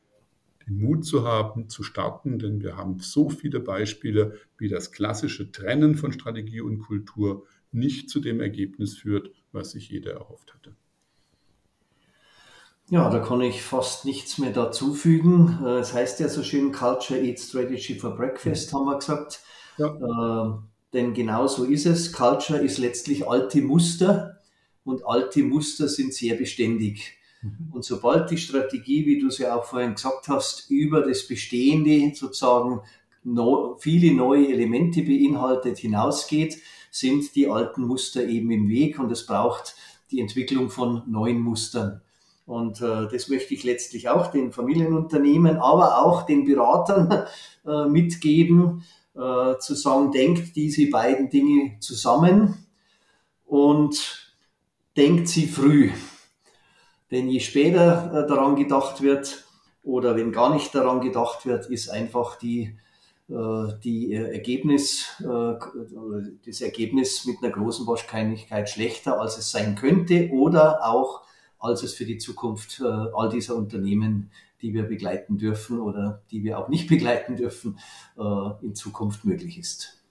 den 0.66 0.78
Mut 0.78 1.04
zu 1.04 1.24
haben, 1.24 1.68
zu 1.68 1.82
starten, 1.84 2.38
denn 2.38 2.60
wir 2.60 2.76
haben 2.76 2.98
so 2.98 3.30
viele 3.30 3.60
Beispiele, 3.60 4.34
wie 4.58 4.68
das 4.68 4.90
klassische 4.90 5.52
Trennen 5.52 5.94
von 5.94 6.12
Strategie 6.12 6.60
und 6.60 6.80
Kultur 6.80 7.46
nicht 7.70 8.10
zu 8.10 8.20
dem 8.20 8.40
Ergebnis 8.40 8.96
führt, 8.96 9.30
was 9.52 9.70
sich 9.70 9.88
jeder 9.88 10.12
erhofft 10.14 10.52
hatte. 10.54 10.74
Ja, 12.88 13.10
da 13.10 13.18
kann 13.18 13.40
ich 13.40 13.62
fast 13.62 14.04
nichts 14.04 14.38
mehr 14.38 14.52
dazufügen. 14.52 15.58
Äh, 15.64 15.78
es 15.78 15.92
heißt 15.92 16.20
ja 16.20 16.28
so 16.28 16.42
schön, 16.42 16.72
Culture 16.72 17.20
Eats 17.20 17.48
Strategy 17.48 17.96
for 17.96 18.14
Breakfast, 18.14 18.72
haben 18.72 18.86
wir 18.86 18.98
gesagt. 18.98 19.40
Ja. 19.76 19.88
Äh, 19.88 20.58
denn 20.92 21.12
genau 21.12 21.46
so 21.48 21.64
ist 21.64 21.86
es. 21.86 22.12
Culture 22.12 22.60
ist 22.60 22.78
letztlich 22.78 23.28
alte 23.28 23.60
Muster 23.60 24.40
und 24.84 25.04
alte 25.04 25.42
Muster 25.42 25.88
sind 25.88 26.14
sehr 26.14 26.36
beständig. 26.36 27.18
Mhm. 27.42 27.72
Und 27.72 27.84
sobald 27.84 28.30
die 28.30 28.38
Strategie, 28.38 29.04
wie 29.04 29.18
du 29.18 29.26
es 29.26 29.38
ja 29.38 29.56
auch 29.56 29.64
vorhin 29.64 29.94
gesagt 29.94 30.28
hast, 30.28 30.70
über 30.70 31.02
das 31.02 31.26
Bestehende 31.26 32.14
sozusagen 32.14 32.80
viele 33.78 34.14
neue 34.14 34.52
Elemente 34.52 35.02
beinhaltet 35.02 35.78
hinausgeht, 35.78 36.58
sind 36.92 37.34
die 37.34 37.50
alten 37.50 37.82
Muster 37.82 38.24
eben 38.24 38.50
im 38.52 38.68
Weg 38.68 39.00
und 39.00 39.10
es 39.10 39.26
braucht 39.26 39.74
die 40.12 40.20
Entwicklung 40.20 40.70
von 40.70 41.02
neuen 41.06 41.40
Mustern. 41.40 42.02
Und 42.46 42.80
äh, 42.80 43.08
das 43.10 43.28
möchte 43.28 43.54
ich 43.54 43.64
letztlich 43.64 44.08
auch 44.08 44.28
den 44.28 44.52
Familienunternehmen, 44.52 45.56
aber 45.56 45.98
auch 46.04 46.22
den 46.22 46.44
Beratern 46.44 47.26
äh, 47.66 47.86
mitgeben, 47.86 48.84
äh, 49.14 49.58
zu 49.58 49.74
sagen, 49.74 50.12
denkt 50.12 50.54
diese 50.54 50.88
beiden 50.88 51.28
Dinge 51.28 51.78
zusammen 51.80 52.66
und 53.44 54.32
denkt 54.96 55.28
sie 55.28 55.46
früh. 55.46 55.90
Denn 57.10 57.28
je 57.28 57.40
später 57.40 58.12
äh, 58.12 58.28
daran 58.28 58.56
gedacht 58.56 59.02
wird 59.02 59.44
oder 59.82 60.16
wenn 60.16 60.32
gar 60.32 60.52
nicht 60.52 60.74
daran 60.74 61.00
gedacht 61.00 61.46
wird, 61.46 61.66
ist 61.66 61.88
einfach 61.88 62.36
die, 62.36 62.76
äh, 63.28 63.72
die 63.82 64.12
Ergebnis, 64.12 65.20
äh, 65.20 65.54
das 66.44 66.60
Ergebnis 66.60 67.24
mit 67.24 67.36
einer 67.42 67.52
großen 67.52 67.86
Wahrscheinlichkeit 67.86 68.68
schlechter, 68.68 69.20
als 69.20 69.38
es 69.38 69.50
sein 69.50 69.74
könnte 69.74 70.30
oder 70.32 70.84
auch 70.84 71.22
als 71.58 71.82
es 71.82 71.94
für 71.94 72.04
die 72.04 72.18
Zukunft 72.18 72.80
äh, 72.80 72.84
all 72.84 73.28
dieser 73.28 73.56
Unternehmen, 73.56 74.30
die 74.62 74.74
wir 74.74 74.84
begleiten 74.84 75.38
dürfen 75.38 75.80
oder 75.80 76.22
die 76.30 76.42
wir 76.42 76.58
auch 76.58 76.68
nicht 76.68 76.88
begleiten 76.88 77.36
dürfen, 77.36 77.78
äh, 78.18 78.64
in 78.64 78.74
Zukunft 78.74 79.24
möglich 79.24 79.58
ist. 79.58 80.02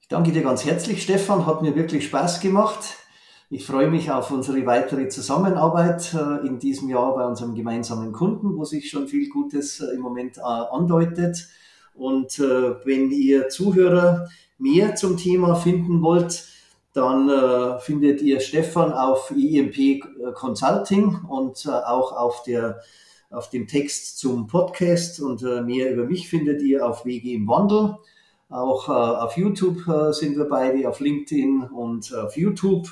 Ich 0.00 0.08
danke 0.08 0.32
dir 0.32 0.42
ganz 0.42 0.64
herzlich, 0.64 1.02
Stefan, 1.02 1.46
hat 1.46 1.60
mir 1.60 1.76
wirklich 1.76 2.06
Spaß 2.06 2.40
gemacht. 2.40 2.96
Ich 3.50 3.66
freue 3.66 3.90
mich 3.90 4.10
auf 4.10 4.30
unsere 4.30 4.64
weitere 4.66 5.08
Zusammenarbeit 5.08 6.14
äh, 6.14 6.46
in 6.46 6.58
diesem 6.58 6.88
Jahr 6.88 7.14
bei 7.14 7.26
unserem 7.26 7.54
gemeinsamen 7.54 8.12
Kunden, 8.12 8.56
wo 8.56 8.64
sich 8.64 8.90
schon 8.90 9.08
viel 9.08 9.28
Gutes 9.28 9.80
im 9.80 10.00
Moment 10.00 10.38
andeutet. 10.38 11.48
Und 11.94 12.38
wenn 12.38 13.10
ihr 13.10 13.48
Zuhörer 13.48 14.28
mehr 14.56 14.94
zum 14.94 15.16
Thema 15.16 15.56
finden 15.56 16.00
wollt, 16.00 16.46
dann 16.92 17.28
äh, 17.28 17.78
findet 17.80 18.22
ihr 18.22 18.40
Stefan 18.40 18.92
auf 18.92 19.30
IMP 19.30 20.02
Consulting 20.34 21.20
und 21.28 21.66
äh, 21.66 21.70
auch 21.70 22.12
auf, 22.12 22.42
der, 22.42 22.80
auf 23.30 23.50
dem 23.50 23.66
Text 23.66 24.18
zum 24.18 24.46
Podcast 24.46 25.20
und 25.20 25.42
äh, 25.42 25.60
mehr 25.60 25.92
über 25.92 26.04
mich 26.04 26.28
findet 26.28 26.62
ihr 26.62 26.86
auf 26.86 27.04
Wege 27.04 27.32
im 27.32 27.46
Wandel. 27.46 27.96
Auch 28.50 28.88
äh, 28.88 28.92
auf 28.92 29.36
YouTube 29.36 29.86
äh, 29.86 30.12
sind 30.12 30.36
wir 30.36 30.46
beide, 30.46 30.88
auf 30.88 31.00
LinkedIn 31.00 31.64
und 31.64 32.14
auf 32.14 32.36
YouTube. 32.36 32.88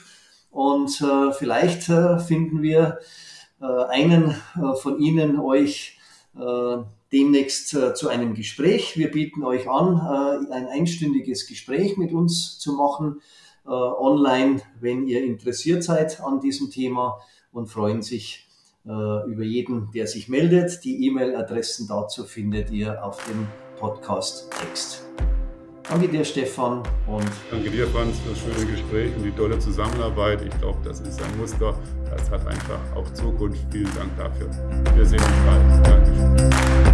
Und 0.51 1.01
äh, 1.01 1.33
vielleicht 1.33 1.83
finden 1.83 2.63
wir 2.63 2.99
einen 3.59 4.35
von 4.83 5.01
Ihnen 5.01 5.41
euch 5.41 5.99
demnächst 7.11 7.69
zu 7.69 8.09
einem 8.09 8.35
Gespräch. 8.35 8.99
Wir 8.99 9.11
bieten 9.11 9.43
euch 9.45 9.67
an, 9.67 9.99
ein 10.51 10.67
einstündiges 10.67 11.47
Gespräch 11.47 11.97
mit 11.97 12.13
uns 12.13 12.59
zu 12.59 12.75
machen 12.75 13.23
äh, 13.67 13.71
online, 13.71 14.63
wenn 14.81 15.07
ihr 15.07 15.25
interessiert 15.25 15.83
seid 15.83 16.21
an 16.21 16.41
diesem 16.41 16.71
Thema 16.71 17.21
und 17.53 17.67
freuen 17.67 18.03
sich 18.03 18.49
äh, 18.85 18.91
über 18.91 19.43
jeden, 19.43 19.91
der 19.93 20.07
sich 20.07 20.29
meldet. 20.29 20.85
Die 20.85 21.07
E-Mail-Adressen 21.07 21.89
dazu 21.89 22.25
findet 22.25 22.71
ihr 22.71 23.05
auf 23.05 23.25
dem 23.27 23.47
Podcast-Text. 23.79 25.05
Danke 25.89 26.09
dir, 26.09 26.25
Stefan. 26.25 26.83
Und 27.07 27.31
Danke 27.51 27.71
dir, 27.71 27.87
Franz, 27.89 28.19
für 28.19 28.31
das 28.31 28.39
schöne 28.41 28.71
Gespräch 28.71 29.15
und 29.17 29.23
die 29.23 29.31
tolle 29.31 29.59
Zusammenarbeit. 29.59 30.43
Ich 30.43 30.61
glaube, 30.61 30.79
das 30.85 31.01
ist 31.01 31.23
ein 31.23 31.39
Muster. 31.39 31.75
Das 32.11 32.31
hat 32.31 32.47
einfach 32.47 32.81
auch 32.97 33.13
Zukunft. 33.13 33.61
Vielen 33.71 33.95
Dank 33.95 34.11
dafür. 34.17 34.51
Wir 34.97 35.07
sehen 35.07 35.21
uns 35.21 35.47
bald. 35.47 35.87
Dankeschön. 35.87 36.86